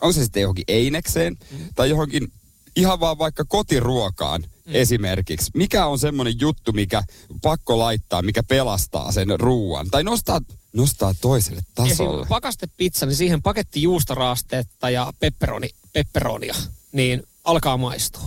on 0.00 0.14
se 0.14 0.22
sitten 0.22 0.40
johonkin 0.40 0.64
einekseen 0.68 1.36
mm. 1.50 1.58
tai 1.74 1.90
johonkin 1.90 2.28
ihan 2.76 3.00
vaan 3.00 3.18
vaikka 3.18 3.44
kotiruokaan 3.44 4.42
mm. 4.42 4.74
esimerkiksi. 4.74 5.50
Mikä 5.54 5.86
on 5.86 5.98
semmoinen 5.98 6.34
juttu, 6.40 6.72
mikä 6.72 7.02
pakko 7.42 7.78
laittaa, 7.78 8.22
mikä 8.22 8.42
pelastaa 8.42 9.12
sen 9.12 9.40
ruuan? 9.40 9.86
Tai 9.90 10.04
nostaa, 10.04 10.40
nostaa 10.78 11.14
toiselle 11.20 11.62
tasolle. 11.74 12.26
Pakastepizza, 12.26 13.06
niin 13.06 13.16
siihen 13.16 13.42
paketti 13.42 13.82
juustoraastetta 13.82 14.90
ja 14.90 15.12
pepperoni, 15.20 15.68
pepperonia, 15.92 16.54
niin 16.92 17.22
alkaa 17.44 17.76
maistua. 17.76 18.22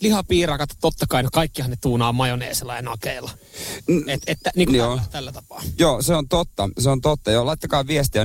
Lihapiirakat, 0.00 0.70
totta 0.80 1.06
kai, 1.08 1.22
no 1.22 1.28
kaikkihan 1.32 1.70
ne 1.70 1.76
tuunaa 1.80 2.12
majoneesilla 2.12 2.76
ja 2.76 2.82
nakeilla. 2.82 3.30
Mm, 3.86 4.08
Et, 4.08 4.22
että 4.26 4.50
niin 4.56 4.68
kuin 4.68 4.78
Joo. 4.78 4.96
tällä, 4.96 5.08
tällä 5.10 5.32
tapaa. 5.32 5.62
Joo, 5.78 6.02
se 6.02 6.14
on 6.14 6.28
totta. 6.28 6.68
Se 6.78 6.90
on 6.90 7.00
totta. 7.00 7.30
Joo, 7.30 7.46
laittakaa 7.46 7.86
viestiä 7.86 8.24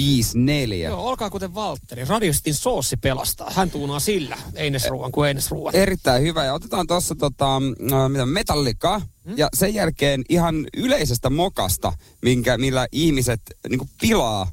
0447255854. 0.00 0.74
Joo, 0.84 1.04
olkaa 1.08 1.30
kuten 1.30 1.54
Valtteri. 1.54 2.04
Radiostin 2.04 2.54
soossi 2.54 2.96
pelastaa. 2.96 3.50
Hän 3.54 3.70
tuunaa 3.70 4.00
sillä 4.00 4.38
einesruuan 4.54 5.12
kuin 5.12 5.28
einesruuan. 5.28 5.74
Erittäin 5.76 6.22
hyvä. 6.22 6.44
Ja 6.44 6.54
otetaan 6.54 6.86
tuossa 6.86 7.14
tota, 7.14 7.56
äh, 7.56 7.62
mitä, 8.10 8.26
metallikaa. 8.26 8.98
Hmm? 8.98 9.34
Ja 9.38 9.48
sen 9.54 9.74
jälkeen 9.74 10.24
ihan 10.28 10.66
yleisestä 10.76 11.30
mokasta, 11.30 11.92
minkä, 12.22 12.58
millä 12.58 12.86
ihmiset 12.92 13.40
niin 13.68 13.90
pilaa 14.00 14.42
äh, 14.42 14.48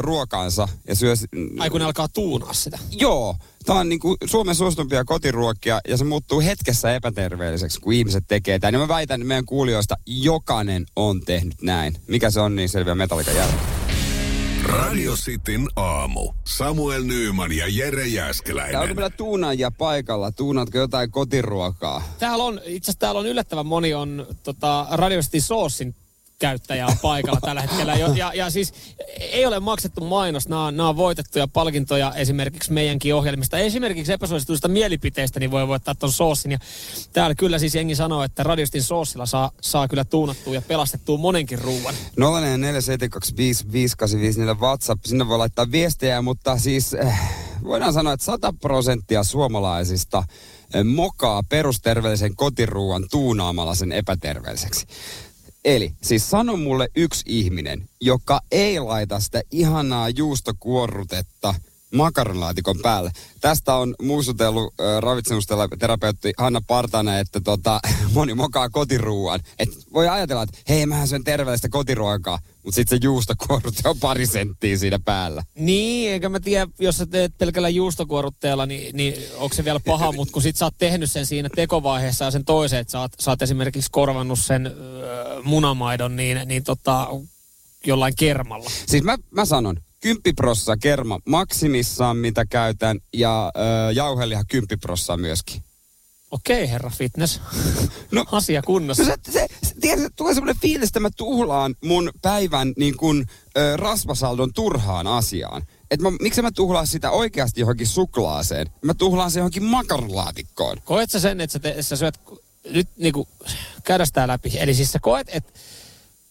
ruokaansa 0.00 0.68
ja 0.88 0.94
syö... 0.94 1.16
s- 1.16 1.26
Ai 1.58 1.70
kun 1.70 1.80
ne 1.80 1.84
alkaa 1.86 2.08
tuunaa 2.08 2.52
sitä. 2.52 2.78
Joo, 2.90 3.36
tämä 3.66 3.80
on 3.80 3.88
niin 3.88 3.98
kuin 4.00 4.16
Suomen 4.24 4.54
suositumpia 4.54 5.04
kotiruokia 5.04 5.80
ja 5.88 5.96
se 5.96 6.04
muuttuu 6.04 6.40
hetkessä 6.40 6.94
epäterveelliseksi, 6.94 7.80
kun 7.80 7.92
ihmiset 7.92 8.24
tekee 8.28 8.58
tämän. 8.58 8.74
Ja 8.74 8.78
mä 8.80 8.88
väitän, 8.88 9.20
että 9.20 9.28
meidän 9.28 9.44
kuulijoista 9.46 9.94
jokainen 10.06 10.86
on 10.96 11.20
tehnyt 11.20 11.62
näin. 11.62 11.96
Mikä 12.06 12.30
se 12.30 12.40
on, 12.40 12.56
niin 12.56 12.68
selviää 12.68 12.94
metallikan 12.94 13.36
jälkeen. 13.36 13.89
Radio 14.64 15.12
Cityn 15.14 15.68
aamu. 15.76 16.32
Samuel 16.46 17.02
Nyyman 17.02 17.52
ja 17.52 17.64
Jere 17.68 18.06
Ja 18.06 18.22
onko 18.22 18.26
Jäskeläinen. 18.28 18.80
meillä 18.96 19.10
tuunaajia 19.10 19.70
paikalla? 19.70 20.32
Tuunaatko 20.32 20.78
jotain 20.78 21.10
kotiruokaa? 21.10 22.02
Täällä 22.18 22.44
on, 22.44 22.60
itse 22.64 22.90
asiassa 22.90 22.98
täällä 23.00 23.20
on 23.20 23.26
yllättävän 23.26 23.66
moni 23.66 23.94
on 23.94 24.26
tota, 24.42 24.86
Radiostin 24.90 25.42
soossin 25.42 25.94
käyttäjä 26.40 26.86
on 26.86 26.98
paikalla 27.02 27.40
tällä 27.40 27.60
hetkellä. 27.60 27.94
Ja, 27.94 28.08
ja, 28.14 28.32
ja 28.34 28.50
siis 28.50 28.72
ei 29.18 29.46
ole 29.46 29.60
maksettu 29.60 30.04
mainos, 30.04 30.48
nämä 30.48 30.66
on, 30.66 30.76
nämä 30.76 30.88
on 30.88 30.96
voitettuja 30.96 31.48
palkintoja 31.48 32.12
esimerkiksi 32.14 32.72
meidänkin 32.72 33.14
ohjelmista. 33.14 33.58
Esimerkiksi 33.58 34.12
epäsuosituista 34.12 34.68
mielipiteistä 34.68 35.40
niin 35.40 35.50
voi 35.50 35.68
voittaa 35.68 35.94
tuon 35.94 36.12
soossin. 36.12 36.52
Ja 36.52 36.58
täällä 37.12 37.34
kyllä 37.34 37.58
siis 37.58 37.74
jengi 37.74 37.94
sanoo, 37.94 38.22
että 38.22 38.42
Radiostin 38.42 38.82
soossilla 38.82 39.26
saa, 39.26 39.50
saa 39.60 39.88
kyllä 39.88 40.04
tuunattua 40.04 40.54
ja 40.54 40.62
pelastettua 40.62 41.18
monenkin 41.18 41.58
ruuan. 41.58 41.94
0447255854 41.94 44.60
WhatsApp, 44.60 45.04
sinne 45.04 45.28
voi 45.28 45.38
laittaa 45.38 45.70
viestejä, 45.70 46.22
mutta 46.22 46.58
siis 46.58 46.94
äh, 46.94 47.20
voidaan 47.64 47.92
sanoa, 47.92 48.12
että 48.12 48.26
100 48.26 48.54
prosenttia 48.60 49.24
suomalaisista 49.24 50.18
äh, 50.18 50.26
mokaa 50.84 51.42
perusterveellisen 51.48 52.36
kotiruuan 52.36 53.06
tuunaamalla 53.10 53.74
sen 53.74 53.92
epäterveelliseksi. 53.92 54.86
Eli 55.64 55.94
siis 56.02 56.30
sano 56.30 56.56
mulle 56.56 56.88
yksi 56.96 57.22
ihminen, 57.26 57.88
joka 58.00 58.40
ei 58.50 58.80
laita 58.80 59.20
sitä 59.20 59.42
ihanaa 59.50 60.08
juustokuorrutetta 60.08 61.54
makaronilaatikon 61.94 62.78
päälle. 62.82 63.10
Tästä 63.40 63.74
on 63.74 63.94
muistutellut 64.02 64.74
äh, 64.80 64.98
ravitsemusterapeutti 64.98 66.32
Hanna 66.38 66.60
Partanen, 66.66 67.18
että 67.18 67.40
tota, 67.40 67.80
moni 68.14 68.34
mokaa 68.34 68.70
kotiruuan. 68.70 69.40
Et 69.58 69.68
voi 69.92 70.08
ajatella, 70.08 70.42
että 70.42 70.58
hei, 70.68 70.86
mähän 70.86 71.08
syön 71.08 71.24
terveellistä 71.24 71.68
kotiruokaa, 71.68 72.38
mutta 72.62 72.74
sitten 72.76 72.98
se 72.98 73.04
juustokuorrute 73.04 73.88
on 73.88 73.98
pari 73.98 74.26
senttiä 74.26 74.78
siinä 74.78 74.98
päällä. 75.04 75.42
Niin, 75.54 76.12
eikä 76.12 76.28
mä 76.28 76.40
tiedä, 76.40 76.66
jos 76.78 76.96
sä 76.96 77.06
teet 77.06 77.38
pelkällä 77.38 77.68
juustokuorutteella, 77.68 78.66
niin, 78.66 78.96
niin 78.96 79.14
onko 79.36 79.54
se 79.56 79.64
vielä 79.64 79.80
paha, 79.86 80.12
mutta 80.16 80.32
kun 80.32 80.42
sit 80.42 80.56
sä 80.56 80.64
oot 80.64 80.74
tehnyt 80.78 81.10
sen 81.10 81.26
siinä 81.26 81.48
tekovaiheessa 81.56 82.24
ja 82.24 82.30
sen 82.30 82.44
toisen, 82.44 82.80
että 82.80 82.90
sä 82.90 83.00
oot, 83.00 83.12
sä 83.20 83.30
oot 83.30 83.42
esimerkiksi 83.42 83.90
korvannut 83.90 84.38
sen 84.38 84.66
öö, 84.66 85.42
munamaidon, 85.42 86.16
niin, 86.16 86.40
niin 86.44 86.64
tota, 86.64 87.08
jollain 87.86 88.16
kermalla. 88.16 88.70
Siis 88.86 89.02
mä, 89.02 89.18
mä 89.30 89.44
sanon, 89.44 89.76
kymppiprossa 90.00 90.76
kerma 90.76 91.18
maksimissaan, 91.24 92.16
mitä 92.16 92.44
käytän, 92.44 92.98
ja 93.12 93.52
ö, 93.56 93.92
jauheliha 93.92 94.44
kymppiprossa 94.44 95.16
myöskin. 95.16 95.62
Okei, 96.30 96.70
herra 96.70 96.90
fitness. 96.90 97.40
No. 98.12 98.24
Asia 98.32 98.62
kunnossa. 98.62 99.02
No 99.02 99.08
se, 99.08 99.32
se, 99.32 99.46
se, 99.62 99.74
tiedät, 99.80 100.12
tulee 100.16 100.34
semmoinen 100.34 100.60
fiilis, 100.62 100.88
että 100.88 101.00
mä 101.00 101.10
tuhlaan 101.16 101.74
mun 101.84 102.10
päivän 102.22 102.72
niin 102.76 102.96
kuin, 102.96 103.26
ö, 103.56 103.76
rasvasaldon 103.76 104.52
turhaan 104.52 105.06
asiaan. 105.06 105.62
Että 105.90 106.10
mä, 106.10 106.16
miksi 106.20 106.42
mä 106.42 106.50
tuhlaan 106.50 106.86
sitä 106.86 107.10
oikeasti 107.10 107.60
johonkin 107.60 107.86
suklaaseen? 107.86 108.66
Mä 108.82 108.94
tuhlaan 108.94 109.30
se 109.30 109.38
johonkin 109.38 109.62
makaronlaatikkoon. 109.64 110.76
Koet 110.84 111.10
sä 111.10 111.20
sen, 111.20 111.40
että 111.40 111.52
sä, 111.52 111.58
te, 111.58 111.82
sä 111.82 111.96
syöt, 111.96 112.20
nyt 112.70 112.88
niinku, 112.96 113.28
käydä 113.84 114.04
sitä 114.04 114.28
läpi. 114.28 114.52
Eli 114.58 114.74
siis 114.74 114.92
sä 114.92 114.98
koet, 114.98 115.28
että 115.32 115.52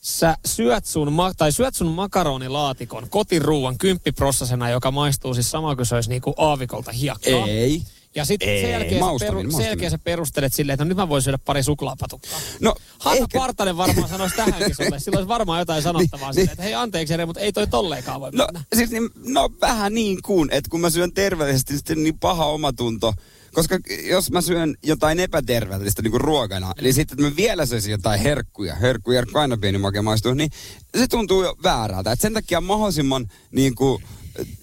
sä 0.01 0.37
syöt 0.45 0.85
sun, 0.85 1.13
ma- 1.13 1.33
tai 1.33 1.51
syöt 1.51 1.75
sun 1.75 1.87
makaronilaatikon 1.87 3.09
kotiruuan 3.09 3.77
kymppiprossasena, 3.77 4.69
joka 4.69 4.91
maistuu 4.91 5.33
siis 5.33 5.51
sama 5.51 5.75
kuin 5.75 5.85
se 5.85 5.95
olisi 5.95 6.09
niinku 6.09 6.33
aavikolta 6.37 6.91
hiekkaa. 6.91 7.47
Ei. 7.47 7.81
Ja 8.15 8.25
sitten 8.25 8.47
sen 8.61 8.71
jälkeen, 8.71 8.93
sä 8.93 8.99
maustaminen, 8.99 9.31
peru, 9.31 9.39
sen 9.41 9.45
maustaminen. 9.45 9.69
jälkeen 9.69 9.91
sä 9.91 9.97
perustelet 9.97 10.53
silleen, 10.53 10.73
että 10.73 10.83
no 10.85 10.89
nyt 10.89 10.97
mä 10.97 11.09
voin 11.09 11.21
syödä 11.21 11.37
pari 11.37 11.63
suklaapatukkaa. 11.63 12.39
No, 12.59 12.75
Hanna 12.99 13.23
ehkä- 13.23 13.39
Partanen 13.39 13.77
varmaan 13.77 14.09
sanoisi 14.09 14.35
tähänkin 14.35 14.75
sulle. 14.75 14.99
Sillä 14.99 15.17
olisi 15.17 15.27
varmaan 15.27 15.59
jotain 15.59 15.81
sanottavaa 15.83 16.27
Niin, 16.27 16.33
silleen, 16.33 16.45
niin. 16.47 16.51
että 16.53 16.63
hei 16.63 16.73
anteeksi 16.73 17.13
Jere, 17.13 17.25
mutta 17.25 17.39
ei 17.39 17.53
toi 17.53 17.67
tolleenkaan 17.67 18.21
voi 18.21 18.31
No 18.31 18.45
mennä. 18.45 18.63
siis 18.75 18.89
niin, 18.91 19.09
no 19.25 19.49
vähän 19.61 19.93
niin 19.93 20.21
kuin, 20.21 20.49
että 20.51 20.69
kun 20.69 20.81
mä 20.81 20.89
syön 20.89 21.13
terveellisesti, 21.13 21.77
sitten 21.77 22.03
niin 22.03 22.19
paha 22.19 22.45
omatunto. 22.45 23.13
Koska 23.53 23.79
jos 24.09 24.31
mä 24.31 24.41
syön 24.41 24.75
jotain 24.83 25.19
epäterveellistä 25.19 26.01
niin 26.01 26.11
kuin 26.11 26.21
ruokana, 26.21 26.73
niin 26.81 26.93
sitten 26.93 27.15
että 27.19 27.29
mä 27.29 27.35
vielä 27.35 27.65
söisin 27.65 27.91
jotain 27.91 28.19
herkkuja, 28.19 28.75
herkku, 28.75 29.11
herkku 29.11 29.39
aina 29.39 29.57
pieni 29.57 29.77
make 29.77 30.01
maistuu, 30.01 30.33
niin 30.33 30.49
se 30.97 31.07
tuntuu 31.07 31.43
jo 31.43 31.55
väärältä. 31.63 32.11
Et 32.11 32.21
sen 32.21 32.33
takia 32.33 32.61
mahdollisimman 32.61 33.27
niin 33.51 33.75
kuin, 33.75 34.03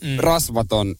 mm. 0.00 0.16
rasvaton, 0.18 0.94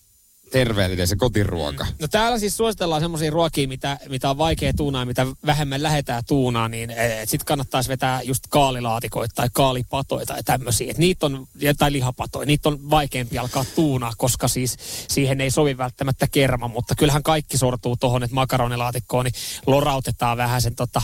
terveellinen 0.51 1.09
se 1.09 1.17
kotiruoka. 1.17 1.87
No 2.01 2.09
täällä 2.09 2.39
siis 2.39 2.57
suositellaan 2.57 3.03
semmoisia 3.03 3.31
ruokia, 3.31 3.69
mitä, 3.69 3.99
mitä 4.09 4.31
on 4.31 4.39
vaikea 4.39 4.73
tuunaa, 4.77 5.05
mitä 5.05 5.27
vähemmän 5.47 5.83
lähetään 5.83 6.23
tuunaa, 6.27 6.69
niin 6.69 6.93
sitten 7.25 7.47
kannattaisi 7.47 7.89
vetää 7.89 8.23
just 8.23 8.45
kaalilaatikoita 8.49 9.35
tai 9.35 9.49
kaalipatoita 9.53 10.35
tai 10.35 10.43
tämmöisiä. 10.43 10.91
Et 10.91 10.99
niitä 10.99 11.27
on, 11.27 11.47
tai 11.79 11.93
lihapatoja, 11.93 12.47
niitä 12.47 12.69
on 12.69 12.91
vaikeampi 12.91 13.39
alkaa 13.39 13.65
tuunaa, 13.75 14.13
koska 14.17 14.49
siis 14.49 14.77
siihen 15.09 15.41
ei 15.41 15.51
sovi 15.51 15.79
välttämättä 15.79 16.27
kerma, 16.27 16.69
mutta 16.69 16.95
kyllähän 16.95 17.23
kaikki 17.23 17.59
sortuu 17.59 17.97
tuohon, 17.97 18.23
että 18.23 18.35
makaronilaatikkoon, 18.35 19.25
niin 19.25 19.35
lorautetaan 19.67 20.37
vähän 20.37 20.63
sen 20.63 20.75
tota, 20.75 21.03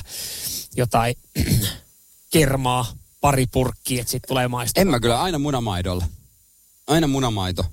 jotain 0.77 1.15
kermaa, 2.33 2.87
pari 3.21 3.47
purkkiä, 3.47 4.01
että 4.01 4.11
sitten 4.11 4.29
tulee 4.29 4.49
maistua. 4.49 4.81
En 4.81 4.89
mä 4.89 5.01
kyllä 5.01 5.23
aina 5.23 5.39
munamaidolla. 5.39 6.05
Aina 6.87 7.07
munamaito. 7.07 7.65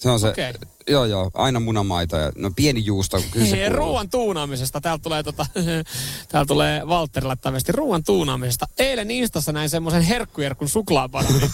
Se 0.00 0.10
on 0.10 0.20
se, 0.20 0.28
Okei. 0.28 0.52
joo 0.88 1.04
joo, 1.04 1.30
aina 1.34 1.60
munamaito 1.60 2.16
ja 2.16 2.32
no 2.36 2.50
pieni 2.56 2.84
juusto. 2.84 3.22
Kyllä 3.30 3.46
se 3.46 3.68
ruoan 3.68 4.10
tuunaamisesta. 4.10 4.80
Täältä 4.80 5.02
tulee, 5.02 5.22
tota, 5.22 5.46
täältä 6.28 6.48
tulee 6.48 6.88
Valtteri 6.88 7.26
laittaa 7.26 7.52
viesti. 7.52 7.72
Ruoan 7.72 8.04
tuunaamisesta. 8.04 8.68
Eilen 8.78 9.10
Instassa 9.10 9.52
näin 9.52 9.70
semmoisen 9.70 10.02
herkkujerkun 10.02 10.68
suklaabananin. 10.68 11.40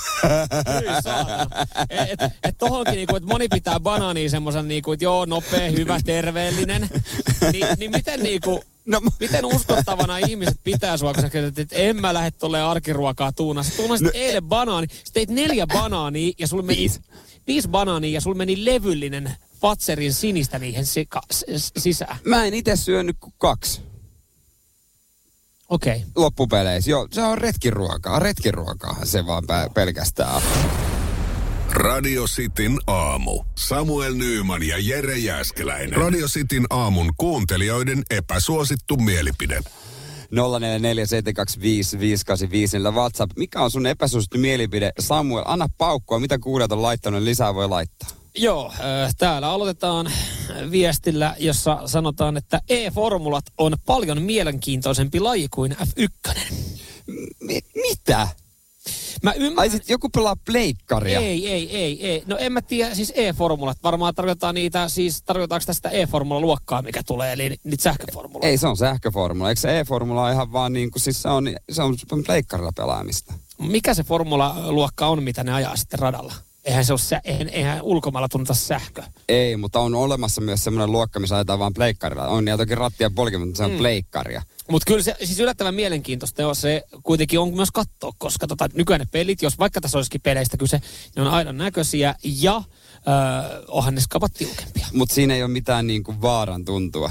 Saatana. 1.05 1.47
Et, 1.91 2.23
et, 2.23 2.33
et 2.43 2.59
tohonkin, 2.59 2.95
niinku, 2.95 3.17
että 3.17 3.29
moni 3.29 3.49
pitää 3.49 3.81
banaania 3.81 4.31
semmoisen, 4.31 4.69
niinku, 4.69 4.93
että 4.93 5.05
joo, 5.05 5.25
nopea, 5.25 5.71
hyvä, 5.71 6.01
terveellinen. 6.05 6.89
Ni, 7.53 7.61
niin 7.79 7.91
miten 7.91 8.23
niinku, 8.23 8.63
No, 8.87 9.01
Miten 9.21 9.45
uskottavana 9.45 10.19
ihmiset 10.19 10.61
pitää 10.65 10.97
sua, 10.97 11.15
kun 11.15 11.23
sä 11.23 11.31
kerrot, 11.31 11.59
että 11.59 11.77
en 11.77 11.97
mä 11.97 12.15
lähde 12.15 12.31
tolleen 12.31 12.65
arkiruokaa 12.65 13.33
tuunaa. 13.33 13.63
Sä 13.63 13.77
tuunasit 13.77 14.05
no, 14.05 14.11
eilen 14.15 14.45
banaani, 14.45 14.87
sä 14.91 15.13
teit 15.13 15.31
neljä 15.31 15.67
banaania 15.67 16.33
ja 16.39 16.47
sulla 16.47 16.63
meni... 16.63 16.79
Viisi. 16.79 17.01
Viisi 17.47 17.69
banaania 17.69 18.11
ja 18.11 18.21
sulla 18.21 18.37
meni 18.37 18.65
levyllinen 18.65 19.33
Fatserin 19.61 20.15
sinistä 20.15 20.59
niihin 20.59 20.87
sika, 20.87 21.21
sisään. 21.79 22.19
Mä 22.25 22.45
en 22.45 22.55
itse 22.55 22.77
syönyt 22.77 23.17
kuin 23.21 23.35
kaksi 23.39 23.81
Okei. 25.69 25.97
Okay. 25.97 26.09
loppupeleissä. 26.17 26.91
Joo, 26.91 27.09
se 27.13 27.23
on 27.23 27.39
retkiruokaa. 27.39 28.19
Retkiruokaa 28.19 29.05
se 29.05 29.27
vaan 29.27 29.45
pä- 29.45 29.73
pelkästään. 29.75 30.43
Radio 31.71 32.25
Cityn 32.25 32.79
aamu. 32.87 33.45
Samuel 33.59 34.15
Nyyman 34.15 34.63
ja 34.63 34.79
Jere 34.79 35.19
Jäskeläinen. 35.19 35.93
Radio 35.93 36.27
Cityn 36.27 36.67
aamun 36.71 37.13
kuuntelijoiden 37.17 38.03
epäsuosittu 38.11 38.97
mielipide. 38.97 39.61
0447255854 40.33 40.37
WhatsApp. 42.95 43.33
Mikä 43.37 43.61
on 43.61 43.71
sun 43.71 43.87
epäsuosittu 43.87 44.39
mielipide? 44.39 44.93
Samuel, 45.01 45.45
anna 45.47 45.69
paukkua. 45.79 46.21
Mitä 46.21 46.39
kuulijat 46.39 46.73
on 46.73 46.83
laittanut? 46.83 47.23
Lisää 47.23 47.55
voi 47.55 47.69
laittaa. 47.69 48.09
Joo, 48.39 48.73
äh, 48.73 49.15
täällä 49.19 49.51
aloitetaan 49.51 50.11
viestillä, 50.71 51.35
jossa 51.39 51.81
sanotaan, 51.87 52.37
että 52.37 52.61
E-formulat 52.69 53.45
on 53.59 53.77
paljon 53.87 54.23
mielenkiintoisempi 54.23 55.21
laji 55.21 55.49
kuin 55.51 55.77
F1. 55.81 56.35
Mi- 57.41 57.61
mitä? 57.75 58.29
Mä 59.22 59.31
Ai 59.31 59.37
ymmärrän... 59.37 59.70
sit 59.70 59.88
joku 59.88 60.09
pelaa 60.09 60.37
pleikkaria. 60.46 61.20
Ei, 61.20 61.48
ei, 61.48 61.76
ei, 61.76 62.07
ei. 62.07 62.22
No 62.26 62.37
en 62.37 62.52
mä 62.52 62.62
tiedä, 62.62 62.94
siis 62.94 63.12
E-formulat. 63.16 63.79
Varmaan 63.83 64.14
tarkoitetaan 64.14 64.55
niitä, 64.55 64.88
siis 64.88 65.22
tarkoitaanko 65.22 65.66
tästä 65.66 65.88
E-formula-luokkaa, 65.88 66.83
mikä 66.83 67.02
tulee, 67.07 67.33
eli 67.33 67.57
niitä 67.64 67.83
sähköformuloita. 67.83 68.46
Ei, 68.46 68.59
se 68.59 68.66
on 68.66 68.76
sähköformula. 68.76 69.48
Eikö 69.48 69.61
se 69.61 69.81
E-formula 69.81 70.31
ihan 70.31 70.52
vaan 70.52 70.72
niin 70.72 70.90
kuin, 70.90 71.02
siis 71.02 71.22
se 71.22 71.29
on, 71.29 71.48
se 71.70 71.83
on 71.83 71.96
pleikkarilla 72.26 72.72
pelaamista. 72.76 73.35
Mikä 73.59 73.94
se 73.94 74.02
formula-luokka 74.02 75.07
on, 75.07 75.22
mitä 75.22 75.44
ne 75.44 75.52
ajaa 75.52 75.76
sitten 75.76 75.98
radalla? 75.98 76.35
Eihän 76.64 76.85
se 76.85 76.92
ole, 76.92 76.98
sä, 77.00 77.20
eihän, 77.24 77.48
eihän 77.48 77.83
ulkomailla 77.83 78.29
tunneta 78.29 78.55
sähkö. 78.55 79.02
Ei, 79.29 79.57
mutta 79.57 79.81
on 79.81 79.94
olemassa 79.94 80.40
myös 80.40 80.64
semmoinen 80.64 80.92
luokka, 80.92 81.20
missä 81.20 81.37
ajetaan 81.37 81.59
vaan 81.59 81.74
pleikkarilla. 81.74 82.29
On 82.29 82.46
ja 82.46 82.57
toki 82.57 82.74
rattia 82.74 83.11
polki, 83.11 83.38
mutta 83.38 83.57
se 83.57 83.64
on 83.64 83.70
mm. 83.70 83.79
pleikkaria. 83.79 84.42
Mutta 84.70 84.87
kyllä 84.87 85.02
se 85.02 85.16
siis 85.24 85.40
yllättävän 85.40 85.74
mielenkiintoista 85.74 86.48
on 86.48 86.57
se 86.57 86.83
kuitenkin 87.02 87.40
on 87.40 87.55
myös 87.55 87.70
katsoa, 87.70 88.12
koska 88.18 88.46
tota, 88.46 88.68
nykyään 88.74 89.00
ne 89.00 89.07
pelit, 89.12 89.42
jos 89.42 89.59
vaikka 89.59 89.81
tässä 89.81 89.98
olisikin 89.98 90.20
peleistä 90.20 90.57
kyse, 90.57 90.81
ne 91.16 91.22
on 91.22 91.29
aidan 91.29 91.57
näköisiä 91.57 92.14
ja 92.22 92.62
öö, 93.09 93.62
onhan 93.68 93.94
ne 93.94 94.00
skapat 94.00 94.33
tiukempia. 94.33 94.87
Mutta 94.92 95.14
siinä 95.14 95.35
ei 95.35 95.42
ole 95.42 95.50
mitään 95.50 95.87
niin 95.87 96.05
kuin 96.05 96.22
vaaran 96.22 96.64
tuntua. 96.64 97.11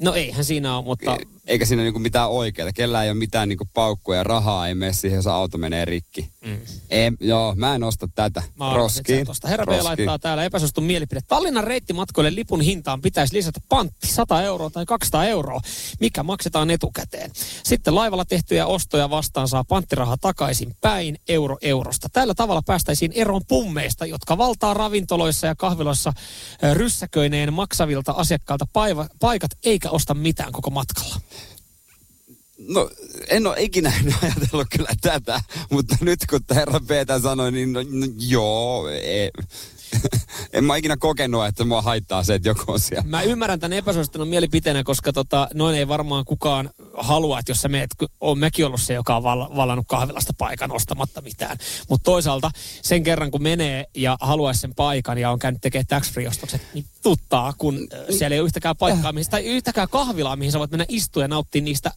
No 0.00 0.14
eihän 0.14 0.44
siinä 0.44 0.76
ole, 0.76 0.84
mutta 0.84 1.14
E- 1.16 1.38
Eikä 1.48 1.64
siinä 1.64 1.82
niinku 1.82 1.98
mitään 1.98 2.30
oikeaa. 2.30 2.72
Kellään 2.72 3.04
ei 3.04 3.10
ole 3.10 3.18
mitään 3.18 3.48
niinku 3.48 3.68
paukkuja 3.74 4.18
ja 4.18 4.24
rahaa 4.24 4.68
ei 4.68 4.74
mene 4.74 4.92
siihen, 4.92 5.16
jos 5.16 5.26
auto 5.26 5.58
menee 5.58 5.84
rikki. 5.84 6.30
Mm. 6.44 6.58
Ei, 6.90 7.12
joo, 7.20 7.54
mä 7.54 7.74
en 7.74 7.82
osta 7.82 8.08
tätä. 8.14 8.42
Mä 8.58 8.74
Roskiin. 8.74 9.26
tosta. 9.26 9.48
Herra 9.48 9.64
B 9.64 9.68
Roskiin. 9.68 9.84
laittaa 9.84 10.18
täällä 10.18 10.44
epäsuostun 10.44 10.84
mielipide. 10.84 11.20
Tallinnan 11.28 11.64
reittimatkoille 11.64 12.34
lipun 12.34 12.60
hintaan 12.60 13.00
pitäisi 13.00 13.34
lisätä 13.34 13.60
pantti 13.68 14.06
100 14.06 14.42
euroa 14.42 14.70
tai 14.70 14.86
200 14.86 15.24
euroa, 15.24 15.60
mikä 16.00 16.22
maksetaan 16.22 16.70
etukäteen. 16.70 17.30
Sitten 17.64 17.94
laivalla 17.94 18.24
tehtyjä 18.24 18.66
ostoja 18.66 19.10
vastaan 19.10 19.48
saa 19.48 19.64
panttiraha 19.64 20.16
takaisin 20.16 20.76
päin 20.80 21.18
euro 21.28 21.56
eurosta. 21.62 22.08
Tällä 22.12 22.34
tavalla 22.34 22.62
päästäisiin 22.66 23.12
eroon 23.14 23.42
pummeista, 23.48 24.06
jotka 24.06 24.38
valtaa 24.38 24.74
ravintoloissa 24.74 25.46
ja 25.46 25.54
kahviloissa 25.54 26.12
ryssäköineen 26.72 27.52
maksavilta 27.52 28.12
asiakkailta 28.12 28.66
paiva, 28.72 29.06
paikat 29.20 29.50
eikä 29.64 29.87
osta 29.90 30.14
mitään 30.14 30.52
koko 30.52 30.70
matkalla. 30.70 31.16
No, 32.58 32.90
en 33.28 33.46
ole 33.46 33.62
ikinä 33.62 33.92
ajatellut 34.22 34.66
kyllä 34.76 34.90
tätä, 35.00 35.40
mutta 35.70 35.96
nyt 36.00 36.20
kun 36.30 36.40
herra 36.50 36.80
Peter 36.86 37.20
sanoi, 37.20 37.52
niin 37.52 37.72
no, 37.72 37.80
no, 37.80 38.06
joo, 38.18 38.88
ei. 38.88 39.30
en 40.52 40.64
mä 40.64 40.76
ikinä 40.76 40.96
kokenut, 40.96 41.46
että 41.46 41.64
mua 41.64 41.82
haittaa 41.82 42.24
se, 42.24 42.34
että 42.34 42.48
joku 42.48 42.72
on 42.72 42.80
siellä. 42.80 43.08
Mä 43.08 43.22
ymmärrän 43.22 43.60
tämän 43.60 43.78
epäsuosittelun 43.78 44.28
mielipiteenä, 44.28 44.84
koska 44.84 45.12
tota, 45.12 45.48
noin 45.54 45.76
ei 45.76 45.88
varmaan 45.88 46.24
kukaan 46.24 46.70
halua, 47.00 47.38
että 47.38 47.50
jos 47.50 47.60
sä 47.60 47.68
meet, 47.68 47.90
on 48.20 48.38
mekin 48.38 48.66
ollut 48.66 48.80
se, 48.80 48.94
joka 48.94 49.16
on 49.16 49.22
val- 49.22 49.56
vallannut 49.56 49.86
kahvilasta 49.88 50.32
paikan 50.38 50.72
ostamatta 50.72 51.20
mitään. 51.20 51.58
Mutta 51.88 52.04
toisaalta 52.04 52.50
sen 52.82 53.02
kerran, 53.02 53.30
kun 53.30 53.42
menee 53.42 53.84
ja 53.96 54.16
haluaisi 54.20 54.60
sen 54.60 54.74
paikan 54.74 55.18
ja 55.18 55.30
on 55.30 55.38
käynyt 55.38 55.60
tekemään 55.60 55.86
tax-free-ostokset, 55.86 56.60
niin 56.74 56.84
tuttaa, 57.02 57.52
kun 57.58 57.88
ö, 57.92 58.12
siellä 58.12 58.34
ei 58.34 58.40
ole 58.40 58.46
yhtäkään 58.46 58.76
paikkaa, 58.76 59.12
mihin, 59.12 59.30
tai 59.30 59.44
yhtäkään 59.44 59.88
kahvilaa, 59.88 60.36
mihin 60.36 60.52
sä 60.52 60.58
voit 60.58 60.70
mennä 60.70 60.86
istua 60.88 61.22
ja 61.22 61.28
nauttia 61.28 61.62
niistä 61.62 61.90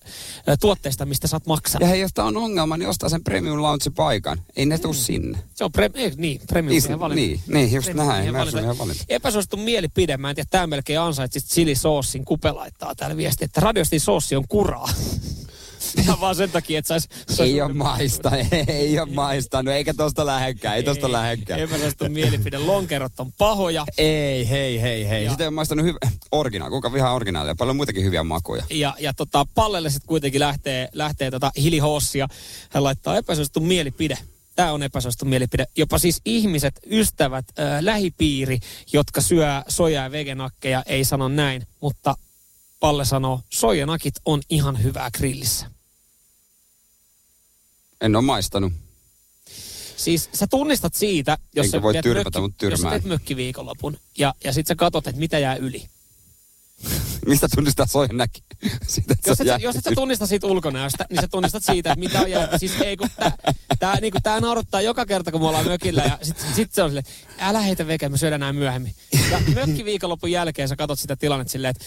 ö, 0.48 0.58
tuotteista, 0.58 1.06
mistä 1.06 1.28
sä 1.28 1.36
oot 1.36 1.46
maksanut. 1.46 1.82
Ja 1.82 1.88
hei, 1.88 2.00
jos 2.02 2.12
tää 2.14 2.26
on 2.26 2.38
ongelma, 2.38 2.78
niin 2.78 2.90
ostaa 2.90 3.10
sen 3.10 3.24
premium 3.24 3.62
lounge 3.62 3.90
paikan. 3.96 4.42
Ei 4.56 4.66
ne 4.66 4.78
tuu 4.78 4.94
sinne. 4.94 5.40
Se 5.54 5.64
on 5.64 5.72
pre- 5.78 5.92
ei, 5.94 6.12
niin, 6.18 6.42
premium 6.48 6.78
Is- 6.78 6.90
valinta. 6.90 7.16
niin, 7.16 7.40
niin, 7.48 7.72
just 7.72 7.86
Premium 7.86 8.08
näin. 8.08 8.34
valinta. 8.34 8.78
valinta. 8.78 9.04
Epäsuosittu 9.10 9.58
mielipide, 9.58 10.18
mä 10.18 10.30
en 10.30 10.36
tiedä, 10.36 10.48
tämä 10.52 10.68
melkein 10.68 11.00
ansaitsit 11.00 11.44
chili-soossin. 11.46 12.26
Kupe 12.26 12.52
laittaa 12.52 12.96
täällä 12.96 13.18
viesti, 13.18 13.46
että 13.46 13.62
radiostin 13.62 14.00
soossi 14.02 14.36
on 14.36 14.48
kuraa. 14.48 14.90
Ihan 16.04 16.20
vaan 16.22 16.36
sen 16.36 16.52
takia, 16.52 16.80
että 16.80 16.88
sais... 17.00 17.40
Ei 17.40 17.62
ole 17.62 17.74
maista, 17.74 18.32
ei 18.68 19.00
ole 19.00 19.10
maistanut, 19.14 19.74
eikä 19.74 19.94
tosta 19.94 20.26
lähekkään, 20.26 20.76
ei 20.76 20.84
tosta 20.84 21.12
lähekkään. 21.12 21.60
Epäsuosittu 21.60 22.10
mielipide. 22.10 22.58
Lonkerot 22.58 23.20
on 23.20 23.32
pahoja. 23.32 23.86
Ei, 23.98 24.50
hei, 24.50 24.82
hei, 24.82 25.10
hei. 25.10 25.24
Ja- 25.26 25.32
Sitä 25.32 25.44
ei 25.44 25.48
ole 25.48 25.54
maistanut 25.56 25.86
hyvä, 25.86 25.98
originaali. 26.32 26.72
Kuka 26.72 26.94
vihaa 26.94 27.14
originaalia? 27.14 27.56
Paljon 27.56 27.76
muitakin 27.76 28.04
hyviä 28.04 28.24
makuja. 28.24 28.64
Ja, 28.70 28.96
ja 29.00 29.14
tota, 29.14 29.46
pallelle 29.56 29.90
sitten 29.90 30.08
kuitenkin 30.08 30.40
lähtee, 30.40 30.90
lähtee 30.94 31.32
tota 31.32 31.52
hilihoossia. 31.58 32.28
Hän 32.70 32.84
laittaa 32.84 33.18
epäsuosittu 33.18 33.60
mielipide. 33.60 34.18
Tämä 34.56 34.72
on 34.72 34.84
epäsuosittu 34.84 35.26
mielipide. 35.26 35.66
Jopa 35.78 35.98
siis 35.98 36.22
ihmiset, 36.26 36.80
ystävät, 36.92 37.46
äh, 37.60 37.66
lähipiiri, 37.82 38.60
jotka 38.94 39.22
syö 39.22 39.48
sojaa 39.68 40.04
ja 40.04 40.12
vegenakkeja, 40.12 40.84
ei 40.86 41.06
sano 41.06 41.28
näin. 41.28 41.68
Mutta 41.82 42.16
Palle 42.82 43.06
sanoo, 43.06 43.42
soijanakit 43.50 44.14
on 44.26 44.42
ihan 44.50 44.84
hyvää 44.84 45.12
grillissä. 45.12 45.66
En 48.02 48.16
ole 48.16 48.24
maistanut. 48.24 48.74
Siis 49.98 50.30
sä 50.34 50.48
tunnistat 50.48 50.94
siitä, 50.94 51.38
jos 51.56 51.66
Enkä 51.66 51.78
sä, 51.78 51.82
voi 51.82 51.94
tyrmätä, 52.04 52.40
mökki, 52.40 52.66
mut 52.66 52.72
jos 52.72 52.82
sä 52.82 52.90
teet 52.90 53.04
mökkiviikonlopun 53.06 53.98
ja, 54.18 54.34
ja 54.44 54.54
sit 54.54 54.68
sä 54.68 54.76
katot, 54.76 55.08
että 55.08 55.20
mitä 55.20 55.40
jää 55.40 55.56
yli. 55.56 55.86
Mistä 57.28 57.48
tunnistaa 57.56 57.86
soijan 57.86 58.18
näki? 58.18 58.44
Siitä, 58.88 59.16
Jos 59.28 59.42
et, 59.42 59.48
jää- 59.48 59.58
sä- 59.60 59.64
jos 59.64 59.76
et 59.76 59.84
sä 59.84 59.92
tunnista 59.96 60.28
siitä 60.28 60.48
ulkonäöstä, 60.48 61.06
niin 61.10 61.22
sä 61.22 61.28
tunnistat 61.28 61.64
siitä, 61.64 61.92
että 61.92 62.00
mitä 62.00 62.22
on 62.22 62.32
jäänyt. 62.32 62.60
Siis 62.60 62.82
ei 62.82 62.98
kun 62.98 63.10
tää, 63.16 63.32
tää, 63.80 63.96
niinku, 64.02 64.18
tää 64.24 64.40
naurattaa 64.40 64.82
joka 64.82 65.06
kerta, 65.06 65.32
kun 65.32 65.42
me 65.42 65.48
ollaan 65.48 65.68
mökillä 65.68 66.04
ja 66.04 66.18
sit, 66.22 66.46
sit 66.56 66.74
se 66.74 66.84
on 66.84 66.90
silleen, 66.90 67.06
älä 67.40 67.60
heitä 67.62 67.88
veke, 67.88 68.10
me 68.10 68.18
syödään 68.18 68.40
näin 68.40 68.56
myöhemmin. 68.56 68.96
Ja 69.32 69.42
mökkiviikonlopun 69.56 70.32
jälkeen 70.32 70.68
sä 70.68 70.76
katot 70.76 71.00
sitä 71.00 71.16
tilannetta 71.16 71.52
silleen, 71.52 71.72
että 71.72 71.86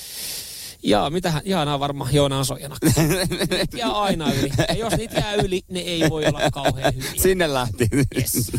Jaa, 0.84 1.10
mitähän, 1.10 1.42
jaa, 1.44 1.64
nämä 1.64 1.74
on 1.74 1.80
varmaan, 1.80 2.14
joo, 2.14 2.28
nämä 2.28 2.38
on 2.38 2.44
sojana. 2.44 2.76
Niitä 3.50 3.76
jää 3.76 3.92
aina 3.92 4.32
yli. 4.32 4.50
Ja 4.68 4.74
jos 4.74 4.96
niitä 4.96 5.20
jää 5.20 5.34
yli, 5.34 5.62
ne 5.68 5.80
ei 5.80 6.10
voi 6.10 6.26
olla 6.26 6.50
kauhean 6.52 6.94
hyviä. 6.94 7.10
Sinne 7.16 7.54
lähti. 7.54 7.88
Yes. 8.16 8.52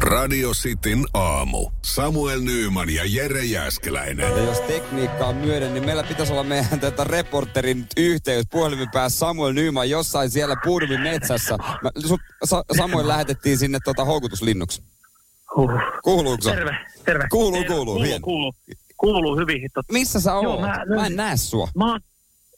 Radio 0.00 0.50
Cityn 0.50 1.04
aamu. 1.14 1.70
Samuel 1.82 2.40
Nyyman 2.40 2.90
ja 2.90 3.02
Jere 3.06 3.44
Jäskeläinen. 3.44 4.30
Ja 4.30 4.44
jos 4.44 4.60
tekniikka 4.60 5.26
on 5.26 5.36
myöden, 5.36 5.74
niin 5.74 5.86
meillä 5.86 6.02
pitäisi 6.02 6.32
olla 6.32 6.42
meidän 6.42 6.80
tätä 6.80 7.04
reporterin 7.04 7.86
yhteys 7.96 8.46
puhelimen 8.50 8.90
päässä 8.92 9.18
Samuel 9.18 9.52
Nyman 9.52 9.90
jossain 9.90 10.30
siellä 10.30 10.56
Puudumin 10.64 11.00
metsässä. 11.00 11.56
Mä, 11.82 11.90
sut, 12.06 12.20
Sa, 12.44 12.64
Samuel 12.76 13.08
lähetettiin 13.08 13.58
sinne 13.58 13.78
tota 13.84 14.04
houkutuslinnuksi. 14.04 14.82
Huh. 15.56 15.70
Kuuluuko? 16.04 16.50
Terve, 16.50 16.76
terve. 17.04 17.24
Kuuluu, 17.30 17.64
kuuluu, 17.64 17.94
Kuuluu, 17.94 18.20
kuuluu, 18.20 18.52
kuuluu 18.96 19.36
hyvin. 19.36 19.70
Tot, 19.74 19.86
Missä 19.92 20.20
sä 20.20 20.34
oot? 20.34 20.42
Joo, 20.44 20.60
mä- 20.60 20.84
mä 20.96 21.06
en 21.06 21.16
näe 21.16 21.36
sua. 21.36 21.68
mä, 21.76 21.98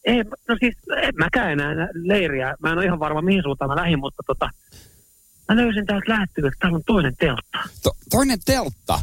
ei, 0.04 0.24
no 0.24 0.56
siis, 0.60 0.74
en 1.02 1.14
mäkään 1.18 1.52
enää 1.52 1.74
nä- 1.74 1.88
leiriä. 1.94 2.54
Mä 2.60 2.72
en 2.72 2.78
ole 2.78 2.84
ihan 2.84 2.98
varma, 3.00 3.22
mihin 3.22 3.42
suuntaan 3.42 3.70
mä 3.70 3.76
lähdin, 3.76 3.98
mutta 3.98 4.22
tota, 4.26 4.50
mä 5.48 5.56
löysin 5.56 5.86
täältä 5.86 6.12
lähettyä, 6.12 6.48
että 6.48 6.58
täällä 6.60 6.76
on 6.76 6.82
toinen 6.86 7.16
teltta. 7.16 7.58
To, 7.82 7.90
toinen 8.10 8.38
teltta. 8.44 9.00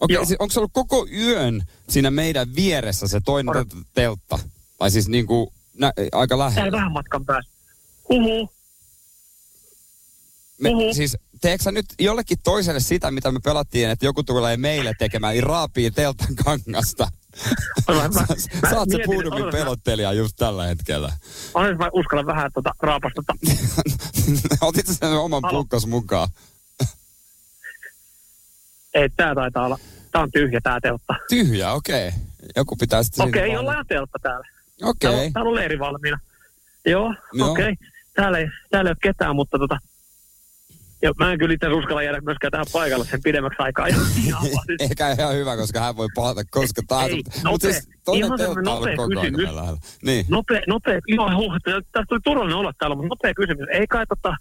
Okei, 0.00 0.16
okay, 0.16 0.36
onko 0.38 0.52
se 0.52 0.60
ollut 0.60 0.70
koko 0.74 1.06
yön 1.12 1.62
siinä 1.88 2.10
meidän 2.10 2.54
vieressä 2.56 3.08
se 3.08 3.20
toinen 3.24 3.54
te- 3.68 3.76
teltta? 3.94 4.38
Tai 4.78 4.90
siis 4.90 5.08
niinku 5.08 5.52
nä, 5.78 5.92
aika 6.12 6.28
Täällä 6.28 6.44
lähellä. 6.44 6.72
vähän 6.72 6.92
matkan 6.92 7.24
päässä. 7.24 7.50
Huhu. 8.08 8.50
Me, 10.60 10.68
Uhu. 10.70 10.94
siis 10.94 11.16
teekö 11.40 11.64
sä 11.64 11.72
nyt 11.72 11.86
jollekin 11.98 12.38
toiselle 12.44 12.80
sitä, 12.80 13.10
mitä 13.10 13.32
me 13.32 13.40
pelattiin, 13.44 13.90
että 13.90 14.06
joku 14.06 14.22
tulee 14.22 14.56
meille 14.56 14.92
tekemään, 14.98 15.32
niin 15.32 15.42
raapii 15.42 15.90
teltan 15.90 16.34
kangasta? 16.44 17.08
Mä- 17.88 17.94
mä- 17.94 18.70
Sä, 18.70 18.78
oot 18.78 18.88
se 18.90 18.98
puudumin 19.06 19.52
pelottelija 19.52 20.12
just 20.12 20.36
tällä 20.36 20.64
hetkellä. 20.66 21.12
Onneksi 21.54 21.78
mä 21.78 21.88
uskallan 21.92 22.26
vähän 22.26 22.50
tota, 22.54 22.70
raapasta. 22.80 23.22
Otit 24.60 24.86
sä 24.86 24.94
sen 24.94 25.08
oman 25.08 25.44
Alo. 25.44 25.58
pukkos 25.58 25.86
mukaan? 25.86 26.28
Ei, 28.94 29.08
tää 29.16 29.34
taitaa 29.34 29.64
olla. 29.66 29.78
Tää 30.12 30.22
on 30.22 30.30
tyhjä 30.32 30.60
tää 30.62 30.80
teltta. 30.80 31.14
Tyhjä, 31.28 31.72
okei. 31.72 32.08
Okay. 32.08 32.20
Joku 32.56 32.76
pitää 32.76 33.02
sitten 33.02 33.28
Okei, 33.28 33.42
okay, 33.42 33.54
jollain 33.54 33.78
on 33.78 33.86
teltta 33.86 34.18
täällä. 34.22 34.46
Okei. 34.82 35.10
Täällä, 35.10 35.26
on- 35.26 35.32
täällä 35.32 35.48
on 35.48 35.54
leiri 35.54 35.78
valmiina. 35.78 36.18
Joo, 36.86 37.14
Joo. 37.32 37.50
okei. 37.50 37.72
Okay. 37.72 37.86
Täällä, 38.14 38.38
ei, 38.38 38.46
täällä 38.70 38.88
ei 38.88 38.92
ole 38.92 38.96
ketään, 39.12 39.36
mutta 39.36 39.58
tota... 39.58 39.78
Ja 41.02 41.12
mä 41.18 41.32
en 41.32 41.38
kyllä 41.38 41.54
itse 41.54 41.68
uskalla 41.68 42.02
jäädä 42.02 42.20
myöskään 42.20 42.50
tähän 42.50 42.66
paikalle 42.72 43.04
sen 43.04 43.20
pidemmäksi 43.24 43.62
aikaa. 43.62 43.88
Ja, 43.88 43.96
ja, 44.28 44.36
siis, 44.66 44.80
Ehkä 44.80 45.12
ihan 45.12 45.34
hyvä, 45.34 45.56
koska 45.56 45.80
hän 45.80 45.96
voi 45.96 46.08
palata 46.14 46.42
koska 46.50 46.82
tahansa. 46.88 47.16
Ei, 47.16 47.22
Mutta 47.24 47.68
nopea- 47.68 47.72
siis 47.72 47.88
toinen 48.04 48.26
ihan 48.26 48.38
semmoinen 48.38 48.64
nopea 48.64 48.96
kysymys. 49.08 49.48
Niin. 50.02 50.26
nopea, 50.28 50.60
nopea, 50.68 50.98
joo, 51.06 51.36
huh, 51.36 51.52
tästä 51.64 52.04
tuli 52.08 52.20
turvallinen 52.24 52.58
olla 52.58 52.72
täällä, 52.78 52.96
mutta 52.96 53.08
nopea 53.08 53.34
kysymys. 53.34 53.66
Ei 53.72 53.86
kai 53.86 54.06
tota, 54.06 54.36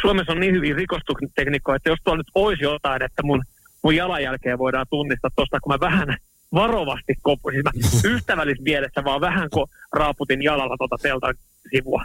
Suomessa 0.00 0.32
on 0.32 0.40
niin 0.40 0.54
hyviä 0.54 0.76
rikostekniikkoja, 0.76 1.76
että 1.76 1.88
jos 1.88 1.98
tuolla 2.04 2.18
nyt 2.18 2.30
olisi 2.34 2.64
jotain, 2.64 3.02
että 3.02 3.22
mun, 3.22 3.42
mun 3.82 3.96
jalanjälkeen 3.96 4.58
voidaan 4.58 4.86
tunnistaa 4.90 5.30
tuosta, 5.36 5.60
kun 5.60 5.72
mä 5.72 5.80
vähän 5.80 6.16
varovasti 6.54 7.14
koppu, 7.22 7.50
siis 7.50 7.64
mä 7.64 7.70
ystävällisessä 8.14 8.62
mielessä 8.62 9.04
vaan 9.04 9.20
vähän 9.20 9.50
kun 9.50 9.68
raaputin 9.92 10.42
jalalla 10.42 10.76
tuota 10.78 10.96
teltan 11.02 11.34
sivua. 11.70 12.04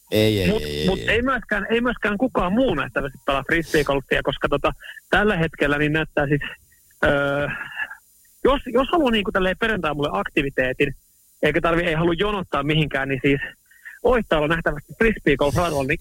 Ei, 0.11 0.41
ei, 0.41 0.51
Mutta 0.51 0.67
ei, 0.67 0.79
ei, 0.81 0.87
mut 0.87 0.99
ei. 0.99 1.09
ei, 1.09 1.21
myöskään, 1.21 1.67
ei 1.69 1.81
myöskään 1.81 2.17
kukaan 2.17 2.53
muu 2.53 2.75
nähtävästi 2.75 3.17
pelaa 3.25 3.43
frisbeegolfia, 3.43 4.23
koska 4.23 4.49
tota, 4.49 4.71
tällä 5.09 5.37
hetkellä 5.37 5.77
niin 5.77 5.93
näyttää 5.93 6.27
siis, 6.27 6.41
öö, 7.05 7.47
jos, 8.43 8.61
jos 8.73 8.87
haluaa 8.91 9.11
niin 9.11 9.25
tälleen 9.33 9.57
perjantai 9.59 9.93
mulle 9.93 10.09
aktiviteetin, 10.11 10.95
eikä 11.43 11.61
tarvi, 11.61 11.81
ei 11.81 11.93
halua 11.93 12.13
jonottaa 12.13 12.63
mihinkään, 12.63 13.09
niin 13.09 13.19
siis 13.21 13.41
Oittaalla 14.03 14.47
nähtävästi 14.47 14.93
frisbeegolf 14.97 15.55
niin 15.87 15.99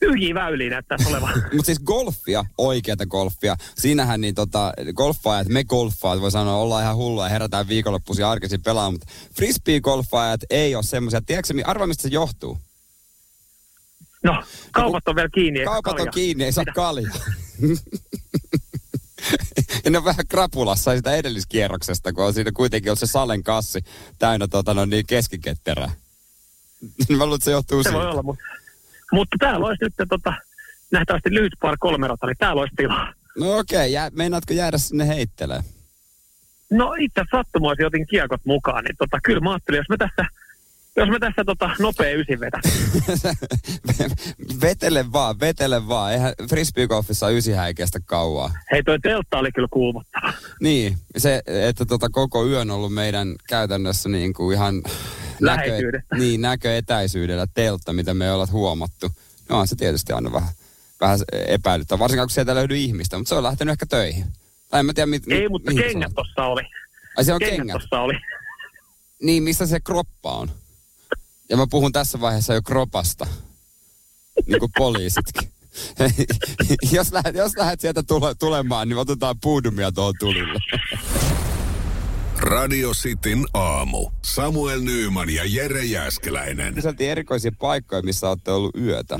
tyhjiä 0.00 0.34
väyliä 0.34 0.70
näyttäisi 0.70 1.08
olevan. 1.08 1.32
Mutta 1.52 1.66
siis 1.66 1.80
golfia, 1.80 2.44
oikeata 2.58 3.06
golfia, 3.06 3.56
siinähän 3.78 4.20
niin 4.20 4.34
tota, 4.34 4.72
golfaajat, 4.94 5.48
me 5.48 5.64
golfaajat, 5.64 6.20
voi 6.20 6.30
sanoa, 6.30 6.56
ollaan 6.56 6.82
ihan 6.82 6.96
hulluja 6.96 7.26
ja 7.26 7.30
herätään 7.30 7.68
viikonloppuisin 7.68 8.26
arkisin 8.26 8.62
pelaamaan, 8.62 8.92
mutta 8.92 9.06
frisbee-golfaajat 9.34 10.40
ei 10.50 10.74
ole 10.74 10.82
semmoisia. 10.82 11.20
Tiedätkö, 11.20 11.54
arvaa 11.64 11.86
mistä 11.86 12.02
se 12.02 12.08
johtuu? 12.08 12.58
No, 14.22 14.42
kaupat 14.72 15.08
on 15.08 15.16
vielä 15.16 15.28
kiinni. 15.34 15.64
Kaupat 15.64 16.00
on 16.00 16.10
kiinni, 16.14 16.44
ei 16.44 16.52
saa 16.52 16.64
kaljaa. 16.74 17.14
ja 19.84 19.90
ne 19.90 19.98
on 19.98 20.04
vähän 20.04 20.26
krapulassa 20.28 20.96
sitä 20.96 21.14
edelliskierroksesta, 21.14 22.12
kun 22.12 22.24
on 22.24 22.34
siinä 22.34 22.52
kuitenkin 22.52 22.90
on 22.90 22.96
se 22.96 23.06
salen 23.06 23.42
kassi 23.42 23.84
täynnä 24.18 24.48
tota, 24.48 24.74
no, 24.74 24.84
niin 24.84 25.06
keskiketterää. 25.06 25.90
Mä 27.16 27.24
luulen, 27.24 27.34
että 27.34 27.44
se 27.44 27.50
johtuu 27.50 27.82
Se 27.82 27.88
siitä. 27.88 28.02
voi 28.02 28.10
olla, 28.10 28.22
mutta, 28.22 28.44
mutta 29.12 29.36
täällä 29.40 29.66
olisi 29.66 29.84
nyt 29.84 29.94
tota, 30.08 30.34
nähtävästi 30.90 31.34
lyhyt 31.34 31.52
par 31.60 31.76
kolme 31.80 32.08
rata, 32.08 32.26
niin 32.26 32.36
täällä 32.38 32.60
olisi 32.60 32.76
tilaa. 32.76 33.12
No 33.38 33.58
okei, 33.58 33.96
okay, 33.96 34.10
meinaatko 34.12 34.52
jäädä 34.52 34.78
sinne 34.78 35.08
heittelemään? 35.08 35.64
No 36.70 36.94
itse 36.98 37.22
sattumoisin 37.30 37.86
otin 37.86 38.06
kiekot 38.06 38.40
mukaan, 38.44 38.84
niin 38.84 38.96
tota, 38.96 39.18
kyllä 39.24 39.40
mä 39.40 39.50
ajattelin, 39.50 39.78
jos 39.78 39.88
me 39.88 39.96
tässä, 39.96 40.26
jos 40.96 41.08
me 41.08 41.18
tässä 41.18 41.44
tota, 41.44 41.70
nopea 41.78 42.16
ysin 42.16 42.40
vetä. 42.40 42.60
vetele 44.62 45.12
vaan, 45.12 45.40
vetele 45.40 45.88
vaan. 45.88 46.12
Eihän 46.12 46.34
frisbeegolfissa 46.48 47.30
ysihä 47.30 47.66
ei 47.66 47.74
kestä 47.74 48.00
kauaa. 48.06 48.50
Hei 48.72 48.82
toi 48.82 48.98
teltta 49.00 49.38
oli 49.38 49.52
kyllä 49.52 49.68
kuumottava. 49.70 50.32
Niin, 50.60 50.98
se, 51.16 51.42
että 51.46 51.84
tota 51.86 52.08
koko 52.10 52.46
yön 52.46 52.70
on 52.70 52.76
ollut 52.76 52.94
meidän 52.94 53.34
käytännössä 53.48 54.08
niin 54.08 54.32
kuin 54.32 54.54
ihan 54.54 54.82
Läheisyydestä. 55.40 56.16
niin, 56.16 56.40
näköetäisyydellä 56.40 57.46
teltta, 57.54 57.92
mitä 57.92 58.14
me 58.14 58.24
ei 58.24 58.30
olla 58.30 58.46
huomattu. 58.52 59.10
No 59.48 59.58
on 59.58 59.68
se 59.68 59.76
tietysti 59.76 60.12
aina 60.12 60.32
vähän, 60.32 60.50
vähän 61.00 61.18
epäilyttävää, 61.48 61.98
varsinkaan 61.98 62.26
kun 62.26 62.30
sieltä 62.34 62.54
löydy 62.54 62.76
ihmistä, 62.76 63.18
mutta 63.18 63.28
se 63.28 63.34
on 63.34 63.42
lähtenyt 63.42 63.72
ehkä 63.72 63.86
töihin. 63.86 64.24
Tai 64.68 64.80
en 64.80 64.86
mä 64.86 64.92
tiedä, 64.94 65.06
mit, 65.06 65.22
Ei, 65.30 65.40
mit, 65.42 65.48
mutta 65.50 65.72
kengät 65.74 66.08
on. 66.08 66.14
tossa 66.14 66.44
oli. 66.44 66.62
Ai 67.16 67.24
se 67.24 67.32
on 67.32 67.38
Kengät, 67.38 67.56
kengät. 67.56 67.82
oli. 67.92 68.14
Niin, 69.22 69.42
missä 69.42 69.66
se 69.66 69.80
kroppa 69.80 70.32
on? 70.32 70.50
Ja 71.52 71.56
mä 71.56 71.66
puhun 71.70 71.92
tässä 71.92 72.20
vaiheessa 72.20 72.54
jo 72.54 72.62
kropasta. 72.62 73.26
Niin 74.46 74.58
kuin 74.58 74.72
poliisitkin. 74.78 75.52
jos, 76.92 77.12
lähdet, 77.12 77.34
jos 77.34 77.56
lähdet 77.56 77.80
sieltä 77.80 78.02
tule, 78.02 78.34
tulemaan, 78.34 78.88
niin 78.88 78.98
otetaan 78.98 79.36
puudumia 79.42 79.92
tuohon 79.92 80.14
tulille. 80.18 80.58
Radio 82.38 82.92
Cityn 82.92 83.44
aamu. 83.54 84.10
Samuel 84.22 84.80
Nyyman 84.80 85.30
ja 85.30 85.42
Jere 85.44 85.84
Jäskeläinen. 85.84 86.74
Kyseltiin 86.74 87.10
erikoisia 87.10 87.52
paikkoja, 87.58 88.02
missä 88.02 88.28
olette 88.28 88.50
ollut 88.50 88.76
yötä. 88.76 89.16
0447255854. 89.16 89.18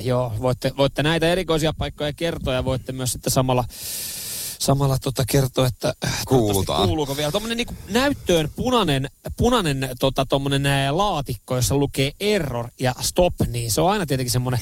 Joo, 0.00 0.32
voitte, 0.40 0.72
voitte 0.76 1.02
näitä 1.02 1.28
erikoisia 1.28 1.72
paikkoja 1.78 2.12
kertoa 2.12 2.54
ja 2.54 2.64
voitte 2.64 2.92
myös 2.92 3.12
sitten 3.12 3.32
samalla 3.32 3.64
samalla 4.58 4.98
tota 4.98 5.24
kertoa, 5.28 5.66
että 5.66 5.94
äh, 6.04 6.24
Kuulutaan. 6.28 6.86
kuuluuko 6.86 7.16
vielä. 7.16 7.30
Tuommoinen 7.30 7.56
niin 7.56 7.76
näyttöön 7.88 8.50
punainen, 8.56 9.10
punainen 9.36 9.88
tota, 10.00 10.26
ää, 10.68 10.96
laatikko, 10.96 11.56
jossa 11.56 11.76
lukee 11.76 12.12
error 12.20 12.68
ja 12.80 12.94
stop, 13.00 13.34
niin 13.46 13.70
se 13.72 13.80
on 13.80 13.90
aina 13.90 14.06
tietenkin 14.06 14.30
semmoinen 14.32 14.60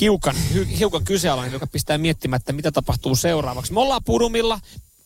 hiukan, 0.00 0.36
hiukan 0.78 1.04
kyseenalainen, 1.04 1.52
joka 1.52 1.66
pistää 1.66 1.98
miettimään, 1.98 2.36
että 2.40 2.52
mitä 2.52 2.72
tapahtuu 2.72 3.16
seuraavaksi. 3.16 3.72
Me 3.72 3.80
ollaan 3.80 4.04
Pudumilla, 4.04 4.60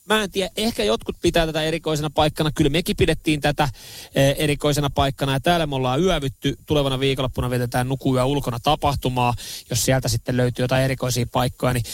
Mä 0.08 0.22
en 0.22 0.30
tiedä, 0.30 0.50
ehkä 0.56 0.84
jotkut 0.84 1.16
pitää 1.22 1.46
tätä 1.46 1.62
erikoisena 1.62 2.10
paikkana. 2.10 2.50
Kyllä 2.54 2.70
mekin 2.70 2.96
pidettiin 2.96 3.40
tätä 3.40 3.68
eh, 4.14 4.34
erikoisena 4.38 4.90
paikkana 4.90 5.32
ja 5.32 5.40
täällä 5.40 5.66
me 5.66 5.74
ollaan 5.74 6.02
yövytty. 6.02 6.56
Tulevana 6.66 7.00
viikonloppuna 7.00 7.50
vietetään 7.50 7.88
nukuyö 7.88 8.24
ulkona 8.24 8.58
tapahtumaa. 8.62 9.34
Jos 9.70 9.84
sieltä 9.84 10.08
sitten 10.08 10.36
löytyy 10.36 10.62
jotain 10.62 10.84
erikoisia 10.84 11.26
paikkoja, 11.32 11.72
niin 11.72 11.84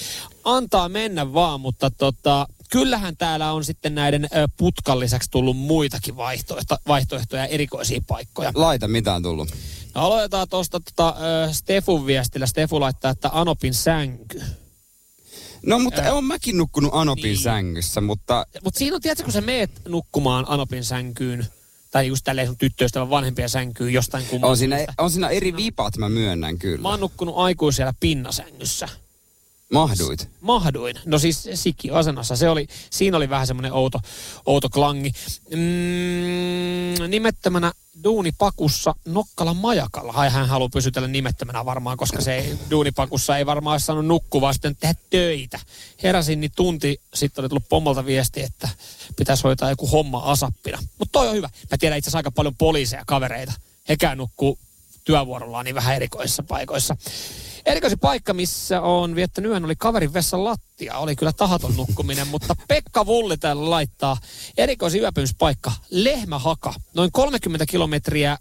antaa 0.45 0.89
mennä 0.89 1.33
vaan, 1.33 1.61
mutta 1.61 1.91
tota, 1.91 2.47
kyllähän 2.71 3.17
täällä 3.17 3.53
on 3.53 3.65
sitten 3.65 3.95
näiden 3.95 4.25
ö, 4.25 4.49
putkan 4.57 5.01
lisäksi 5.01 5.31
tullut 5.31 5.57
muitakin 5.57 6.17
vaihtoehto, 6.17 6.77
vaihtoehtoja, 6.89 7.47
erikoisia 7.47 8.01
paikkoja. 8.07 8.53
Laita, 8.55 8.89
mitä 8.89 9.15
on 9.15 9.23
tullut? 9.23 9.49
No 9.95 10.01
aloitetaan 10.01 10.49
tuosta 10.49 10.81
tota, 10.81 11.15
ö, 11.49 11.53
Stefun 11.53 12.07
viestillä. 12.07 12.47
Stefu 12.47 12.81
laittaa, 12.81 13.11
että 13.11 13.31
Anopin 13.33 13.75
sänky. 13.75 14.43
No, 15.67 15.79
mutta 15.79 16.03
äh. 16.03 16.13
olen 16.13 16.25
mäkin 16.25 16.59
nukkunut 16.59 16.91
Anopin 16.95 17.23
niin. 17.23 17.39
sängyssä, 17.39 18.01
mutta... 18.01 18.47
Mutta 18.65 18.79
siinä 18.79 18.95
on, 18.97 19.01
tiedätkö, 19.01 19.25
kun 19.25 19.33
sä 19.33 19.41
meet 19.41 19.71
nukkumaan 19.89 20.45
Anopin 20.49 20.85
sänkyyn, 20.85 21.47
tai 21.91 22.07
just 22.07 22.25
tälleen 22.25 22.47
sun 22.47 22.57
tyttöystävän 22.59 23.11
vanhempien 23.11 23.49
sänkyyn 23.49 23.93
jostain 23.93 24.25
kumman. 24.27 24.51
On 24.51 24.57
siinä, 24.57 24.87
on 24.99 25.11
siinä 25.11 25.29
eri 25.29 25.57
vipat, 25.57 25.97
mä 25.97 26.09
myönnän 26.09 26.59
kyllä. 26.59 26.83
Mä 26.83 26.89
oon 26.89 27.01
nukkunut 27.01 27.35
aikuisella 27.39 27.95
pinnasängyssä. 28.01 28.89
Mahduit? 29.73 30.29
Mahduin. 30.41 30.97
No 31.05 31.19
siis 31.19 31.49
sikki-asennossa. 31.55 32.37
Se 32.37 32.49
oli, 32.49 32.67
siinä 32.91 33.17
oli 33.17 33.31
vähän 33.31 33.47
semmoinen 33.47 33.73
outo, 33.73 33.99
outo 34.47 34.69
klangi. 34.69 35.13
Mm, 35.51 37.11
nimettömänä 37.11 37.73
duunipakussa 38.05 38.95
Nokkalan 39.05 39.57
majakalla. 39.57 40.13
Ai 40.13 40.31
hän 40.31 40.49
haluaa 40.49 40.69
pysytellä 40.69 41.09
nimettömänä 41.09 41.65
varmaan, 41.65 41.97
koska 41.97 42.21
se 42.21 42.57
duunipakussa 42.71 43.37
ei 43.37 43.47
varmaan 43.47 43.75
olisi 43.75 43.87
saanut 43.87 44.07
nukkua, 44.07 44.53
sitten 44.53 44.77
tehdä 44.77 44.95
töitä. 45.11 45.59
Heräsin 46.03 46.41
niin 46.41 46.53
tunti 46.57 47.01
sitten 47.15 47.43
oli 47.43 47.49
tullut 47.49 47.69
pommolta 47.69 48.07
viesti, 48.07 48.43
että 48.43 48.69
pitäisi 49.17 49.43
hoitaa 49.43 49.71
joku 49.71 49.87
homma 49.87 50.19
asappina. 50.19 50.79
Mutta 50.99 51.13
toi 51.13 51.29
on 51.29 51.35
hyvä. 51.35 51.49
Mä 51.71 51.79
tiedän 51.79 51.99
itse 51.99 52.09
asiassa 52.09 52.19
aika 52.19 52.31
paljon 52.31 52.57
poliiseja 52.57 53.05
kavereita. 53.07 53.53
Hekään 53.89 54.19
nukkuu 54.19 54.59
työvuorollaan 55.05 55.65
niin 55.65 55.75
vähän 55.75 55.97
erikoisissa 55.97 56.43
paikoissa. 56.43 56.97
Erikoisin 57.67 57.99
paikka, 57.99 58.35
missä 58.35 58.81
on 58.81 59.15
viettänyt 59.15 59.51
yön, 59.51 59.65
oli 59.65 59.77
kaverin 59.77 60.13
vessan 60.13 60.45
lattia. 60.45 60.99
Oli 60.99 61.17
kyllä 61.17 61.33
tahaton 61.33 61.77
nukkuminen, 61.77 62.29
mutta 62.33 62.57
Pekka 62.69 63.07
Vulli 63.07 63.37
täällä 63.37 63.71
laittaa 63.71 64.17
erikoisin 64.57 65.01
yöpymispaikka, 65.01 65.73
Lehmähaka. 65.91 66.75
Noin 66.95 67.13
30 67.13 67.67
kilometriä 67.67 68.33
äh, 68.33 68.39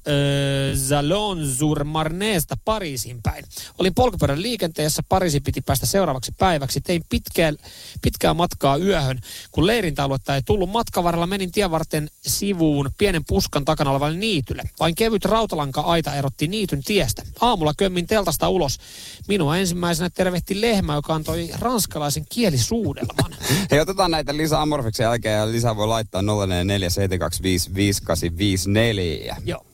Zalon 0.76 1.48
sur 1.48 1.84
Marneesta 1.84 2.58
Pariisin 2.66 3.22
päin. 3.24 3.46
Olin 3.78 3.94
polkupyörän 3.94 4.42
liikenteessä, 4.42 5.04
Pariisi 5.10 5.40
piti 5.40 5.62
päästä 5.62 5.86
seuraavaksi 5.86 6.32
päiväksi. 6.38 6.82
Tein 6.82 7.02
pitkää, 7.10 7.54
pitkää 8.02 8.34
matkaa 8.34 8.78
yöhön. 8.78 9.20
Kun 9.52 9.68
leirintäaluetta 9.68 10.36
ei 10.36 10.42
tullut 10.42 10.70
matkavarrella, 10.70 11.28
menin 11.28 11.52
tien 11.52 11.72
varten 11.72 12.10
sivuun 12.22 12.92
pienen 12.98 13.26
puskan 13.28 13.66
takana 13.66 13.92
olevalle 13.92 14.18
niitylle. 14.18 14.64
Vain 14.80 14.96
kevyt 14.96 15.26
rautalanka-aita 15.26 16.16
erotti 16.16 16.48
niityn 16.48 16.84
tiestä. 16.84 17.24
Aamulla 17.42 17.74
kömmin 17.78 18.08
teltasta 18.08 18.50
ulos. 18.50 18.78
Minua 19.30 19.58
ensimmäisenä 19.58 20.10
tervehti 20.10 20.62
lehmä, 20.62 20.96
joka 20.96 21.16
antoi 21.16 21.50
ranskalaisen 21.60 22.26
kielisuudelman. 22.30 23.36
Hei, 23.72 23.80
otetaan 23.80 24.12
näitä 24.12 24.38
lisää 24.38 24.62
Amorfiksen 24.62 25.04
jälkeen 25.04 25.38
ja 25.38 25.52
lisää 25.52 25.76
voi 25.76 25.88
laittaa 25.88 26.22
0447255854. 26.22 26.26
Joo. 29.46 29.66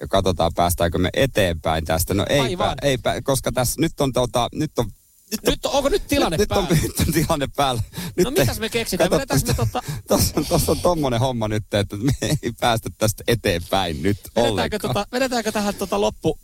Ja 0.00 0.08
katsotaan, 0.08 0.52
päästäänkö 0.54 0.98
me 0.98 1.08
eteenpäin 1.14 1.84
tästä. 1.84 2.14
No 2.14 2.26
ei, 2.28 2.56
pää, 2.56 2.74
ei 2.82 2.98
pää, 2.98 3.22
koska 3.22 3.52
tässä 3.52 3.80
nyt 3.80 4.00
on, 4.00 4.12
tota, 4.12 4.48
nyt 4.52 4.78
on 4.78 4.90
nyt, 5.30 5.40
on, 5.48 5.52
nyt 5.52 5.66
onko 5.66 5.88
nyt 5.88 6.06
tilanne 6.08 6.36
nyt, 6.36 6.48
päällä? 6.48 6.68
Nyt 6.70 6.82
on, 6.82 6.88
nyt 6.88 7.00
on 7.00 7.12
tilanne 7.14 7.46
päällä. 7.56 7.82
Nyt 8.16 8.24
no 8.24 8.30
mitäs 8.30 8.60
me 8.60 8.68
keksitään? 8.68 9.10
Kato, 9.10 9.34
me 9.46 9.54
tota... 9.54 9.82
Tuossa 10.08 10.32
on, 10.36 10.46
tossa 10.46 10.72
on 10.72 10.80
tommonen 10.80 11.20
homma 11.20 11.48
nyt, 11.48 11.74
että 11.74 11.96
me 11.96 12.12
ei 12.20 12.52
päästä 12.60 12.90
tästä 12.98 13.24
eteenpäin 13.28 14.02
nyt 14.02 14.18
vedetäänkö, 14.36 14.52
ollenkaan. 14.52 14.80
tota, 14.80 15.06
vedetäänkö 15.12 15.52
tähän 15.52 15.74
tota 15.74 16.00
loppu 16.00 16.38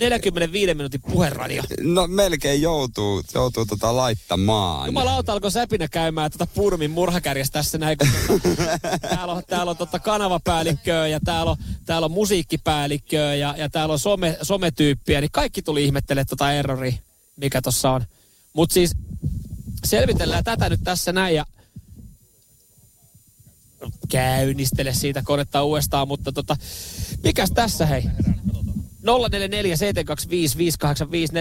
45 0.00 0.74
minuutin 0.74 1.02
puheradio. 1.02 1.62
No 1.80 2.06
melkein 2.06 2.62
joutuu, 2.62 3.22
joutuu 3.34 3.66
tota 3.66 3.96
laittamaan. 3.96 4.86
Jumalauta 4.86 5.32
alkoi 5.32 5.50
säpinä 5.50 5.88
käymään 5.88 6.30
tota 6.30 6.46
Purmin 6.46 6.90
murhakärjestä 6.90 7.52
tässä 7.52 7.78
näin. 7.78 7.98
Kun 7.98 8.40
tota, 8.40 8.98
täällä 9.14 9.34
on, 9.34 9.42
täällä 9.46 9.70
on 9.70 9.76
tota 9.76 9.98
kanavapäällikköä 9.98 11.06
ja 11.06 11.20
täällä 11.24 11.50
on, 11.50 11.56
täällä 11.86 12.04
on 12.04 12.12
musiikkipäällikköä 12.12 13.34
ja, 13.34 13.54
ja 13.58 13.70
täällä 13.70 13.92
on 13.92 13.98
some, 13.98 14.38
sometyyppiä. 14.42 15.20
Niin 15.20 15.30
kaikki 15.32 15.62
tuli 15.62 15.84
ihmettelemään 15.84 16.26
tota 16.26 16.52
errori, 16.52 16.98
mikä 17.36 17.62
tossa 17.62 17.90
on. 17.90 18.04
Mutta 18.52 18.74
siis 18.74 18.92
selvitellään 19.84 20.44
tätä 20.44 20.68
nyt 20.68 20.80
tässä 20.84 21.12
näin 21.12 21.36
ja 21.36 21.46
käynnistele 24.08 24.94
siitä 24.94 25.22
konetta 25.22 25.62
uudestaan, 25.62 26.08
mutta 26.08 26.32
tota, 26.32 26.56
mikäs 27.24 27.50
tässä 27.50 27.86
hei? 27.86 28.02
044 29.02 29.76
725 29.76 30.58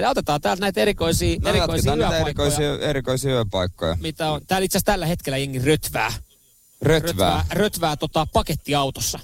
Otetaan 0.10 0.41
täältä 0.41 0.62
näitä 0.62 0.82
erikoisia, 0.82 1.39
no, 1.41 1.49
erikoisia 1.49 1.95
yöpaikkoja. 1.95 2.26
Erikoisia, 2.26 2.80
erikoisia 2.80 3.32
yöpaikkoja. 3.32 3.97
Mitä 4.01 4.32
on? 4.32 4.41
Täällä 4.47 4.66
itse 4.66 4.78
asiassa 4.78 4.91
tällä 4.91 5.05
hetkellä 5.05 5.38
jengi 5.38 5.60
rötvää. 5.60 6.14
Rötvää? 6.82 7.10
Rötvää, 7.12 7.45
rötvää 7.51 7.97
tota, 7.97 8.28
pakettiautossa. 8.34 9.20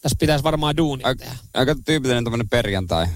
Tässä 0.00 0.16
pitäisi 0.20 0.44
varmaan 0.44 0.76
duunia 0.76 1.08
A, 1.08 1.14
tehdä. 1.14 1.36
Aika 1.54 1.74
tyypillinen 1.84 2.24
tämmöinen 2.24 2.48
perjantai. 2.48 3.06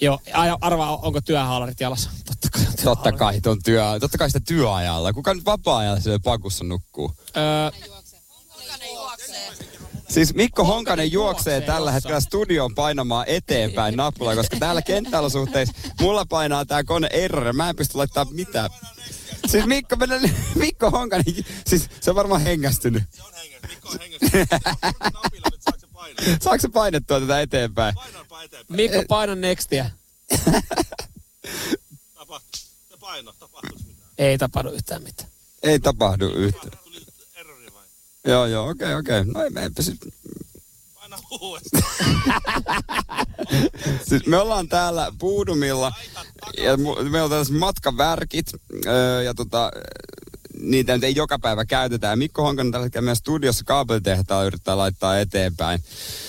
Joo, 0.00 0.20
arvaa, 0.60 0.96
onko 0.96 1.20
työhaalarit 1.20 1.80
jalassa? 1.80 2.10
Totta 2.26 2.48
kai 2.52 2.62
on 2.62 2.74
Totta 2.84 3.12
kai, 3.12 3.40
on 3.46 3.62
työ, 3.62 3.84
totta 4.00 4.18
kai 4.18 4.30
sitä 4.30 4.40
työajalla. 4.46 5.12
Kuka 5.12 5.34
nyt 5.34 5.44
vapaa-ajalla 5.44 6.00
siellä 6.00 6.18
pakussa 6.24 6.64
nukkuu? 6.64 7.12
Öö, 7.36 7.90
Siis 10.10 10.34
Mikko 10.34 10.64
Honkanen 10.64 11.12
juoksee, 11.12 11.54
juoksee 11.54 11.74
tällä 11.74 11.92
hetkellä 11.92 12.20
studion 12.20 12.74
painamaan 12.74 13.24
eteenpäin 13.28 13.96
nappulaa, 13.96 14.36
koska 14.36 14.56
täällä 14.56 14.82
kenttäolosuhteissa 14.82 15.74
mulla 16.00 16.24
painaa 16.28 16.64
tää 16.64 16.84
kone 16.84 17.08
error. 17.12 17.52
Mä 17.52 17.68
en 17.68 17.76
pysty 17.76 17.98
laittamaan 17.98 18.36
mitään. 18.36 18.70
Siis 19.46 19.66
Mikko, 19.66 19.96
mennä, 19.96 20.20
Mikko 20.54 20.90
Honkanen, 20.90 21.24
siis 21.66 21.88
se 22.00 22.10
on 22.10 22.16
varmaan 22.16 22.40
hengästynyt. 22.40 23.02
Se 23.10 23.22
on 23.22 23.32
hengästynyt. 23.34 23.70
Mikko 23.70 23.88
on 23.88 23.98
hengästynyt. 24.00 24.48
Saako 26.42 26.58
se 26.58 26.68
painettua 26.68 27.20
tätä 27.20 27.40
eteenpäin? 27.40 27.94
Mikko, 28.68 29.02
paina 29.08 29.34
nextia. 29.34 29.90
Tapahtu. 32.14 32.58
Se 32.90 32.96
paino, 33.00 33.32
tapahtuisi 33.32 33.84
mitään. 33.84 34.10
Ei 34.18 34.38
tapahdu 34.38 34.70
yhtään 34.70 35.02
mitään. 35.02 35.30
Ei 35.62 35.80
tapahdu 35.80 36.28
yhtään. 36.28 36.70
Tuli? 36.84 37.09
Joo, 38.26 38.46
joo, 38.46 38.68
okei, 38.68 38.86
okay, 38.86 39.00
okei. 39.00 39.20
Okay. 39.20 39.32
No 39.32 39.42
ei, 39.42 39.50
me 39.50 39.62
eipä 39.62 39.82
sit... 39.82 39.98
Uudestaan. 41.40 41.82
siis 44.08 44.26
me 44.26 44.36
ollaan 44.36 44.68
täällä 44.68 45.12
Puudumilla 45.18 45.92
ja 46.58 46.76
meillä 46.76 47.24
on 47.24 47.30
tällaiset 47.30 47.54
matkavärkit 47.54 48.52
ja 49.24 49.34
tota, 49.34 49.70
niitä 50.60 50.94
nyt 50.94 51.04
ei 51.04 51.14
joka 51.14 51.38
päivä 51.38 51.64
käytetä. 51.64 52.16
Mikko 52.16 52.42
Honkanen 52.42 52.72
tällä 52.72 52.84
hetkellä 52.84 53.04
meidän 53.04 53.16
studiossa 53.16 53.64
kaapelitehtaalla 53.64 54.44
yrittää 54.44 54.76
laittaa 54.76 55.18
eteenpäin. 55.18 55.80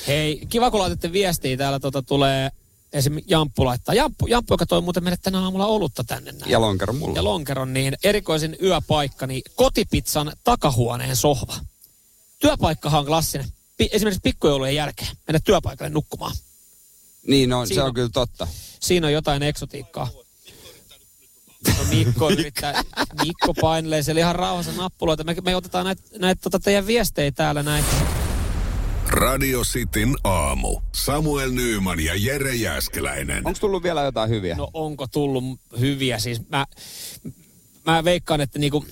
Hei, 0.08 0.46
kiva 0.50 0.72
kun 0.72 0.80
laitatte 0.80 1.12
viestiä. 1.12 1.58
Täällä 1.58 1.80
tota 1.80 2.02
tulee 2.02 2.50
esim. 2.94 3.20
Jamppu 3.28 3.66
laittaa. 3.66 3.96
Jamppu, 3.96 4.28
Jamppu, 4.28 4.54
joka 4.54 4.66
toi 4.66 4.82
muuten 4.82 5.04
meille 5.04 5.18
tänä 5.22 5.39
aamulla 5.39 5.66
olutta 5.66 6.04
tänne 6.04 6.32
näin. 6.32 6.52
Ja 6.52 6.62
lonkeron 6.62 6.96
mulla. 6.96 7.16
Ja 7.16 7.24
lonkeron, 7.24 7.74
niin 7.74 7.98
erikoisin 8.04 8.58
yöpaikka, 8.64 9.28
niin 9.28 9.42
kotipizzan 9.56 10.32
takahuoneen 10.44 11.16
sohva. 11.16 11.56
Työpaikkahan 12.42 13.00
on 13.00 13.06
klassinen. 13.06 13.48
Pi- 13.78 13.89
esimerkiksi 13.92 14.22
pikkujoulujen 14.24 14.76
jälkeen 14.76 15.10
mennä 15.28 15.39
työpaikalle 15.44 15.89
nukkumaan. 15.89 16.36
Niin, 17.28 17.50
no, 17.50 17.66
se 17.66 17.82
on, 17.82 17.88
on 17.88 17.94
kyllä 17.94 18.10
totta. 18.14 18.48
Siinä 18.80 19.08
on 19.08 19.14
jotain 19.14 19.44
eksotiikkaa. 19.44 20.10
No 21.78 21.84
Mikko 21.89 22.30
yrittää, 22.30 22.84
Mikko 23.26 23.54
painelee 23.62 24.04
siellä 24.04 24.20
ihan 24.20 24.36
rauhassa 24.36 24.72
nappuloita. 24.72 25.24
Me, 25.24 25.36
me 25.44 25.56
otetaan 25.56 25.86
näitä 25.86 26.04
näit, 26.20 26.42
tota 26.42 26.60
teidän 26.60 26.88
viestejä 26.88 27.32
täällä 27.32 27.64
näin. 27.64 27.86
Radio 29.08 29.62
Cityn 29.64 30.16
aamu. 30.24 30.82
Samuel 30.96 31.52
Nyyman 31.52 32.00
ja 32.00 32.16
Jere 32.16 32.56
Jäskeläinen. 32.56 33.48
Onko 33.48 33.60
tullut 33.60 33.84
vielä 33.84 34.04
jotain 34.04 34.30
hyviä? 34.30 34.56
No 34.56 34.70
onko 34.74 35.08
tullut 35.08 35.44
hyviä? 35.80 36.20
Siis 36.20 36.50
mä, 36.50 36.66
mä 37.86 38.04
veikkaan, 38.04 38.42
että 38.42 38.60
niinku, 38.60 38.86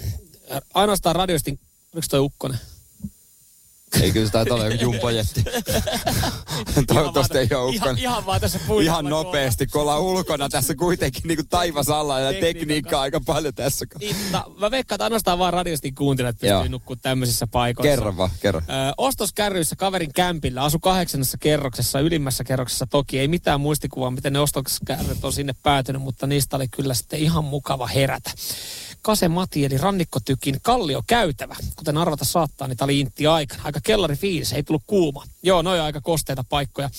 ainoastaan 0.73 1.15
radiostin, 1.15 1.59
oliko 1.93 2.07
toi 2.09 2.19
Ukkonen? 2.19 2.59
Ei 4.01 4.11
kyllä 4.11 4.25
se 4.25 4.31
taitaa 4.31 4.55
olla 4.55 4.65
joku 4.65 4.83
jumpojetti. 4.83 5.43
Toivottavasti 6.87 7.37
ei 7.37 7.47
ole 7.55 7.73
ihan, 7.73 7.97
ihan 7.97 8.25
vaan 8.25 8.41
tässä 8.41 8.59
Ihan 8.81 9.05
nopeasti, 9.05 9.67
kun 9.67 9.81
ollaan 9.81 10.01
ulkona 10.01 10.49
tässä 10.49 10.75
kuitenkin 10.75 11.21
niin 11.25 11.37
kuin 11.37 11.47
taivas 11.47 11.89
alla 11.89 12.19
ja 12.19 12.39
tekniikkaa 12.39 13.01
aika 13.01 13.21
paljon 13.25 13.53
tässä. 13.53 13.85
Niin, 13.99 14.15
mä 14.57 14.71
veikkaan, 14.71 14.95
että 14.95 15.03
ainoastaan 15.03 15.39
vaan 15.39 15.53
radiostin 15.53 15.95
kuuntelijat 15.95 16.39
pystyy 16.39 16.69
nukkua 16.69 16.95
tämmöisissä 16.95 17.47
paikoissa. 17.47 17.89
Kerro 17.89 18.17
vaan, 18.17 18.29
kerro. 18.39 18.59
Ö, 18.59 18.63
ostoskärryissä 18.97 19.75
kaverin 19.75 20.13
kämpillä, 20.13 20.63
asu 20.63 20.79
kahdeksannessa 20.79 21.37
kerroksessa, 21.37 21.99
ylimmässä 21.99 22.43
kerroksessa 22.43 22.87
toki. 22.87 23.19
Ei 23.19 23.27
mitään 23.27 23.61
muistikuvaa, 23.61 24.11
miten 24.11 24.33
ne 24.33 24.39
ostoskärryt 24.39 25.25
on 25.25 25.33
sinne 25.33 25.55
päätynyt, 25.63 26.01
mutta 26.01 26.27
niistä 26.27 26.55
oli 26.55 26.67
kyllä 26.67 26.93
sitten 26.93 27.19
ihan 27.19 27.43
mukava 27.43 27.87
herätä. 27.87 28.31
Kasemati 29.01 29.65
eli 29.65 29.77
rannikkotykin 29.77 30.59
kalliokäytävä. 30.61 31.55
Kuten 31.75 31.97
arvata 31.97 32.25
saattaa, 32.25 32.67
niin 32.67 32.77
tämä 32.77 32.85
oli 32.85 32.99
intti 32.99 33.27
aikana. 33.27 33.61
Aika 33.65 33.79
kellari 33.83 34.15
fiilis, 34.15 34.53
ei 34.53 34.63
tullut 34.63 34.83
kuuma. 34.87 35.23
Joo, 35.43 35.61
noin 35.61 35.81
aika 35.81 36.01
kosteita 36.01 36.43
paikkoja. 36.49 36.89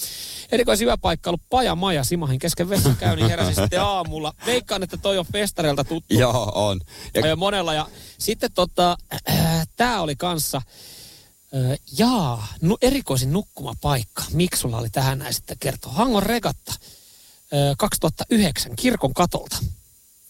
Erikois 0.53 0.81
hyvä 0.81 0.97
paikka 0.99 1.31
ollut 1.31 1.43
Paja 1.51 1.75
Maja 1.75 2.05
Simahin 2.05 2.39
kesken 2.39 2.69
vessakäynnin 2.69 3.29
heräsin 3.29 3.55
sitten 3.55 3.83
aamulla. 3.83 4.35
Veikkaan, 4.47 4.83
että 4.83 4.97
toi 4.97 5.19
on 5.19 5.27
festareilta 5.33 5.85
tuttu. 5.85 6.15
Joo, 6.15 6.53
on. 6.55 6.81
Ja... 7.15 7.27
Ja 7.27 7.37
monella. 7.37 7.75
Ja 7.75 7.87
sitten 8.19 8.53
tota, 8.53 8.97
äh, 9.31 9.69
tämä 9.77 10.01
oli 10.01 10.17
kanssa, 10.17 10.57
äh, 10.57 11.79
jaa, 11.99 12.47
nu, 12.61 12.79
erikoisin 12.83 13.33
nukkumapaikka. 13.33 14.23
Miksulla 14.33 14.79
oli 14.79 14.91
tähän 14.91 15.19
näin 15.19 15.35
sitten 15.35 15.57
kertoa. 15.61 15.93
Hangon 15.93 16.23
regatta 16.23 16.73
äh, 16.73 17.75
2009 17.79 18.77
kirkon 18.77 19.15
katolta. 19.15 19.57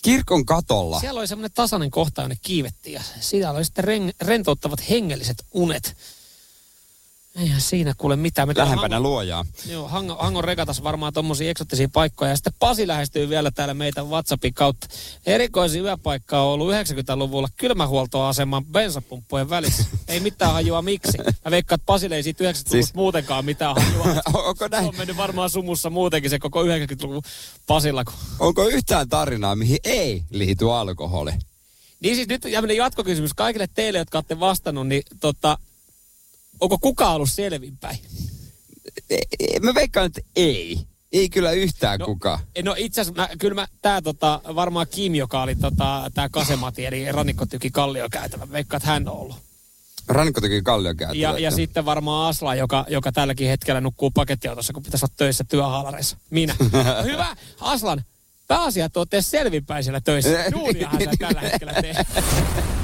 Kirkon 0.03 0.47
katolla. 0.47 1.01
Siellä 1.01 1.19
oli 1.19 1.27
semmoinen 1.27 1.53
tasainen 1.55 1.91
kohta, 1.91 2.23
jonne 2.23 2.37
kiivettiin 2.43 2.93
ja 2.93 3.03
siellä 3.21 3.51
oli 3.51 3.65
sitten 3.65 3.85
ren, 3.85 4.13
rentouttavat 4.21 4.91
hengelliset 4.91 5.45
unet. 5.55 5.97
Eihän 7.37 7.61
siinä 7.61 7.95
kuule 7.99 8.17
mitään. 8.17 8.49
Me 8.49 8.55
Lähempänä 8.57 8.97
Hangon- 8.99 9.03
luojaa. 9.03 9.45
Joo, 9.67 9.89
Hangon, 9.89 10.17
Hangon 10.21 10.45
regatas 10.45 10.83
varmaan 10.83 11.13
tommosia 11.13 11.51
eksottisia 11.51 11.89
paikkoja. 11.93 12.31
Ja 12.31 12.37
sitten 12.37 12.53
Pasi 12.59 12.87
lähestyy 12.87 13.29
vielä 13.29 13.51
täällä 13.51 13.75
meitä 13.75 14.03
WhatsAppin 14.05 14.55
kautta. 14.55 14.87
Erikoisin 15.27 15.83
yöpaikka 15.83 16.43
on 16.43 16.49
ollut 16.53 16.71
90-luvulla 16.75 17.49
kylmähuoltoaseman 17.57 18.65
bensapumppujen 18.65 19.51
välissä. 19.51 19.85
ei 20.09 20.21
mitään 20.21 20.53
hajua 20.53 20.83
miksi. 20.83 21.19
Mä 21.45 21.51
veikkaan, 21.51 21.77
että 21.77 21.87
Pasille 21.87 22.17
ei 22.17 22.23
siitä 22.23 22.45
90-luvusta 22.45 22.71
Siis- 22.71 22.95
muutenkaan 22.95 23.45
mitään 23.45 23.77
hajua. 23.83 24.05
Onko 24.49 24.65
Se 24.65 24.69
näin? 24.69 24.89
on 24.89 24.97
mennyt 24.97 25.17
varmaan 25.17 25.51
sumussa 25.51 25.91
muutenkin 25.91 26.31
se 26.31 26.39
koko 26.39 26.63
90-luvu 26.65 27.23
Pasilla. 27.67 28.05
Kun... 28.05 28.15
Onko 28.39 28.69
yhtään 28.69 29.09
tarinaa, 29.09 29.57
mihin 29.57 29.79
ei 29.85 30.23
liity 30.31 30.73
alkoholi? 30.73 31.33
Niin 32.01 32.17
siis 32.17 32.29
nyt 32.29 32.41
tämmöinen 32.41 32.77
jatkokysymys 32.77 33.35
kaikille 33.35 33.69
teille, 33.75 33.99
jotka 33.99 34.19
olette 34.19 34.41
vastannut, 34.41 34.87
niin 34.87 35.03
tota, 35.21 35.59
onko 36.61 36.79
kukaan 36.79 37.15
ollut 37.15 37.31
selvinpäin? 37.31 37.99
E- 39.11 39.17
e- 39.39 39.61
Mä 39.61 39.75
veikkaan, 39.75 40.07
että 40.07 40.21
ei. 40.37 40.81
Ei 41.13 41.29
kyllä 41.29 41.53
yhtään 41.53 42.01
no, 42.01 42.07
kukaan. 42.07 42.39
No 42.65 42.75
itse 42.79 43.01
asiassa, 43.01 43.23
mä, 43.23 43.29
kyllä 43.39 43.55
mä, 43.55 43.69
tää 43.83 44.03
tota, 44.03 44.41
varmaan 44.55 44.87
Kim, 44.91 45.15
joka 45.15 45.43
oli 45.43 45.55
tota, 45.55 46.11
tää 46.15 46.29
Kasemati, 46.29 46.87
eli 46.87 47.13
rannikkotyki 47.13 47.71
kalliokäytävä, 47.71 48.53
veikkaan, 48.53 48.79
että 48.79 48.91
hän 48.91 49.09
on 49.09 49.15
ollut. 49.15 49.37
Rannikko 50.09 50.41
teki 50.41 50.63
kalliokäytävä. 50.63 51.23
Ja, 51.23 51.39
ja 51.39 51.51
sitten 51.51 51.85
varmaan 51.85 52.29
Asla, 52.29 52.55
joka, 52.55 52.85
joka 52.89 53.13
tälläkin 53.13 53.49
hetkellä 53.49 53.81
nukkuu 53.81 54.11
pakettiautossa, 54.11 54.73
kun 54.73 54.83
pitäisi 54.83 55.07
olla 55.07 55.15
töissä 55.17 55.45
työhaalareissa. 55.45 56.17
Minä. 56.31 56.57
No 56.73 57.03
hyvä, 57.11 57.37
Aslan. 57.61 58.05
Pääasia, 58.49 58.85
että 58.85 59.01
olette 59.01 59.23
selvinpäin 59.23 59.85
siellä 59.85 60.01
töissä. 60.01 60.45
Duuniahan 60.53 61.03
sä 61.05 61.11
tällä 61.19 61.41
hetkellä 61.41 61.73
teet. 61.73 62.07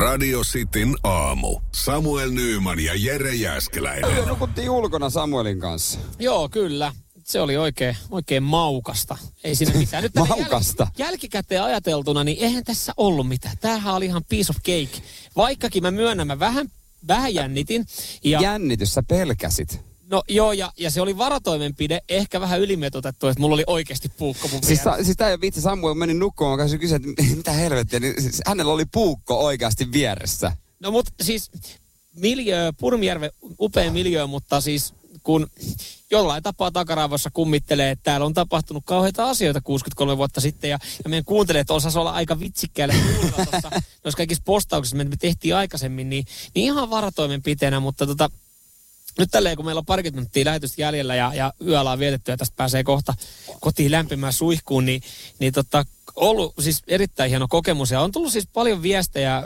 Radio 0.00 0.40
Cityn 0.40 0.96
aamu. 1.02 1.60
Samuel 1.74 2.30
Nyyman 2.30 2.80
ja 2.80 2.92
Jere 2.96 3.34
Jäskeläinen. 3.34 4.28
Nukuttiin 4.28 4.70
ulkona 4.70 5.10
Samuelin 5.10 5.60
kanssa. 5.60 5.98
Joo, 6.18 6.48
kyllä. 6.48 6.92
Se 7.24 7.40
oli 7.40 7.56
oikein, 7.56 7.96
oikein 8.10 8.42
maukasta. 8.42 9.18
Ei 9.44 9.54
siinä 9.54 9.74
mitään. 9.74 10.02
Nyt 10.02 10.14
Maukasta? 10.14 10.86
Jäl- 10.90 10.92
jälkikäteen 10.98 11.62
ajateltuna, 11.62 12.24
niin 12.24 12.38
eihän 12.40 12.64
tässä 12.64 12.92
ollut 12.96 13.28
mitään. 13.28 13.56
Tämähän 13.60 13.94
oli 13.94 14.06
ihan 14.06 14.24
piece 14.28 14.50
of 14.50 14.56
cake. 14.56 15.02
Vaikkakin 15.36 15.82
mä 15.82 15.90
myönnän, 15.90 16.26
mä 16.26 16.38
vähän, 16.38 16.68
vähän 17.08 17.34
jännitin. 17.34 17.86
Ja, 18.24 18.40
Jännitys, 18.40 18.94
sä 18.94 19.02
pelkäsit. 19.02 19.89
No 20.10 20.22
joo, 20.28 20.52
ja, 20.52 20.72
ja 20.78 20.90
se 20.90 21.00
oli 21.00 21.18
varotoimenpide, 21.18 22.00
ehkä 22.08 22.40
vähän 22.40 22.60
ylimetotettu, 22.60 23.26
että 23.26 23.40
mulla 23.40 23.54
oli 23.54 23.64
oikeasti 23.66 24.08
puukko 24.08 24.48
mun 24.48 24.62
Siis, 24.62 24.82
sa, 24.82 25.04
siis 25.04 25.16
tää 25.16 25.30
ei 25.30 25.40
vitsi, 25.40 25.60
Samuel 25.60 25.94
meni 25.94 26.14
nukkumaan, 26.14 26.58
kanssa 26.58 26.78
kysyi, 26.78 26.96
että 26.96 27.22
mitä 27.36 27.52
helvettiä, 27.52 28.00
niin 28.00 28.22
siis 28.22 28.40
hänellä 28.46 28.72
oli 28.72 28.84
puukko 28.92 29.40
oikeasti 29.40 29.92
vieressä. 29.92 30.52
No 30.80 30.90
mutta 30.90 31.24
siis 31.24 31.50
miljö, 32.16 32.72
Purmijärven 32.78 33.30
upea 33.60 33.92
miljö, 33.92 34.26
mutta 34.26 34.60
siis 34.60 34.94
kun 35.22 35.46
jollain 36.10 36.42
tapaa 36.42 36.70
takaraivossa 36.70 37.30
kummittelee, 37.32 37.90
että 37.90 38.02
täällä 38.02 38.26
on 38.26 38.34
tapahtunut 38.34 38.82
kauheita 38.86 39.28
asioita 39.28 39.60
63 39.60 40.16
vuotta 40.16 40.40
sitten 40.40 40.70
ja, 40.70 40.78
ja 41.04 41.10
meidän 41.10 41.24
kuuntelijat 41.24 41.70
osas 41.70 41.96
olla 41.96 42.10
aika 42.10 42.40
vitsikkäällä 42.40 42.94
noissa 44.04 44.16
kaikissa 44.16 44.42
postauksissa, 44.46 44.96
mitä 44.96 45.10
me 45.10 45.16
tehtiin 45.16 45.56
aikaisemmin, 45.56 46.10
niin, 46.10 46.24
niin 46.54 46.64
ihan 46.64 46.90
varatoimenpiteenä, 46.90 47.80
mutta 47.80 48.06
tota, 48.06 48.30
nyt 49.18 49.30
tälleen, 49.30 49.56
kun 49.56 49.64
meillä 49.64 49.78
on 49.78 49.86
parikymmentä 49.86 50.20
minuuttia 50.20 50.44
lähetystä 50.44 50.82
jäljellä 50.82 51.14
ja, 51.14 51.34
ja 51.34 51.52
yöllä 51.66 51.90
on 51.90 51.98
vietetty 51.98 52.30
ja 52.30 52.36
tästä 52.36 52.56
pääsee 52.56 52.84
kohta 52.84 53.14
kotiin 53.60 53.90
lämpimään 53.90 54.32
suihkuun, 54.32 54.84
niin, 54.84 55.02
niin 55.38 55.52
tota, 55.52 55.84
ollut 56.16 56.54
siis 56.60 56.82
erittäin 56.88 57.30
hieno 57.30 57.48
kokemus 57.48 57.90
ja 57.90 58.00
on 58.00 58.12
tullut 58.12 58.32
siis 58.32 58.48
paljon 58.52 58.82
viestejä 58.82 59.44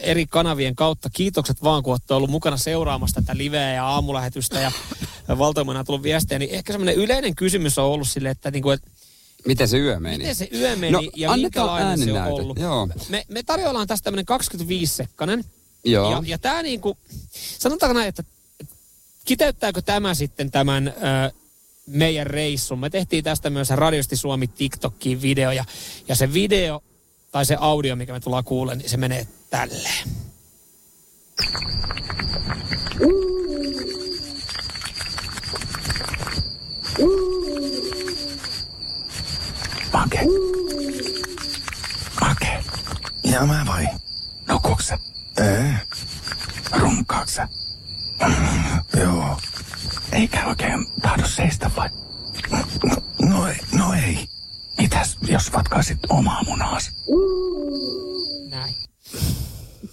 eri 0.00 0.26
kanavien 0.26 0.76
kautta. 0.76 1.10
Kiitokset 1.12 1.62
vaan, 1.62 1.82
kun 1.82 1.92
olette 1.92 2.14
ollut 2.14 2.30
mukana 2.30 2.56
seuraamassa 2.56 3.20
tätä 3.20 3.36
liveä 3.36 3.72
ja 3.72 3.86
aamulähetystä 3.86 4.60
ja 4.60 4.72
valtoimana 5.38 5.78
on 5.78 5.86
tullut 5.86 6.02
viestejä. 6.02 6.38
Niin 6.38 6.50
ehkä 6.50 6.72
semmoinen 6.72 6.94
yleinen 6.94 7.34
kysymys 7.34 7.78
on 7.78 7.84
ollut 7.84 8.08
sille, 8.08 8.30
että, 8.30 8.50
niin 8.50 8.62
kuin, 8.62 8.74
että 8.74 8.90
Miten 9.46 9.68
se 9.68 9.78
yö 9.78 10.00
meni? 10.00 10.18
miten 10.18 10.34
se 10.34 10.48
yö 10.54 10.76
meni 10.76 10.92
No, 10.92 11.02
ja 11.16 11.36
minkälainen 11.36 11.98
se 12.04 12.12
on 12.12 12.26
ollut. 12.26 12.58
Joo. 12.58 12.88
Me, 13.08 13.24
me 13.28 13.42
tarjoillaan 13.42 13.86
tästä 13.86 14.04
tämmöinen 14.04 14.26
25-sekkanen. 14.28 15.44
Joo. 15.84 16.10
Ja, 16.10 16.22
ja 16.26 16.38
tämä 16.38 16.62
niinku, 16.62 16.96
sanotaanko 17.58 17.94
näin, 17.94 18.08
että 18.08 18.22
kiteyttääkö 19.24 19.82
tämä 19.82 20.14
sitten 20.14 20.50
tämän 20.50 20.88
ö, 20.88 20.92
meidän 21.86 22.26
reissun? 22.26 22.78
Me 22.78 22.90
tehtiin 22.90 23.24
tästä 23.24 23.50
myös 23.50 23.70
Radiosti 23.70 24.16
Suomi 24.16 24.46
TikTokkiin 24.46 25.22
video 25.22 25.50
ja, 25.50 25.64
ja 26.08 26.14
se 26.14 26.32
video 26.32 26.82
tai 27.32 27.46
se 27.46 27.56
audio, 27.60 27.96
mikä 27.96 28.12
me 28.12 28.20
tullaan 28.20 28.44
kuulemaan, 28.44 28.78
niin 28.78 28.90
se 28.90 28.96
menee 28.96 29.26
tälleen. 29.50 30.08
Make. 39.92 40.26
Make. 42.20 42.64
Mä 43.46 43.66
vai? 43.66 43.86
Nukuuks 44.48 44.86
sä? 44.86 44.98
Ei. 45.36 45.72
Mm, 46.80 47.61
joo. 49.00 49.40
Eikä 50.12 50.46
oikein 50.46 50.86
tahdo 51.02 51.26
seistä 51.26 51.70
vai? 51.76 51.88
No, 52.84 52.96
no 53.28 53.46
ei. 53.46 53.56
No 53.78 53.92
ei. 53.92 54.28
Mitäs, 54.78 55.18
jos 55.22 55.52
vatkaisit 55.52 55.98
omaa 56.08 56.42
munaas? 56.44 56.90
Näin. 58.50 58.74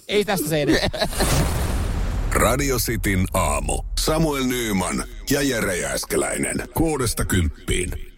Ei 0.08 0.24
tästä 0.24 0.48
se 0.48 0.62
edes. 0.62 0.80
Radio 2.32 2.78
Cityn 2.78 3.26
aamu. 3.34 3.82
Samuel 3.98 4.44
Nyyman 4.44 5.04
ja 5.30 5.42
Jere 5.42 5.76
Jäskeläinen. 5.76 6.68
Kuudesta 6.74 7.24
kymppiin. 7.24 8.09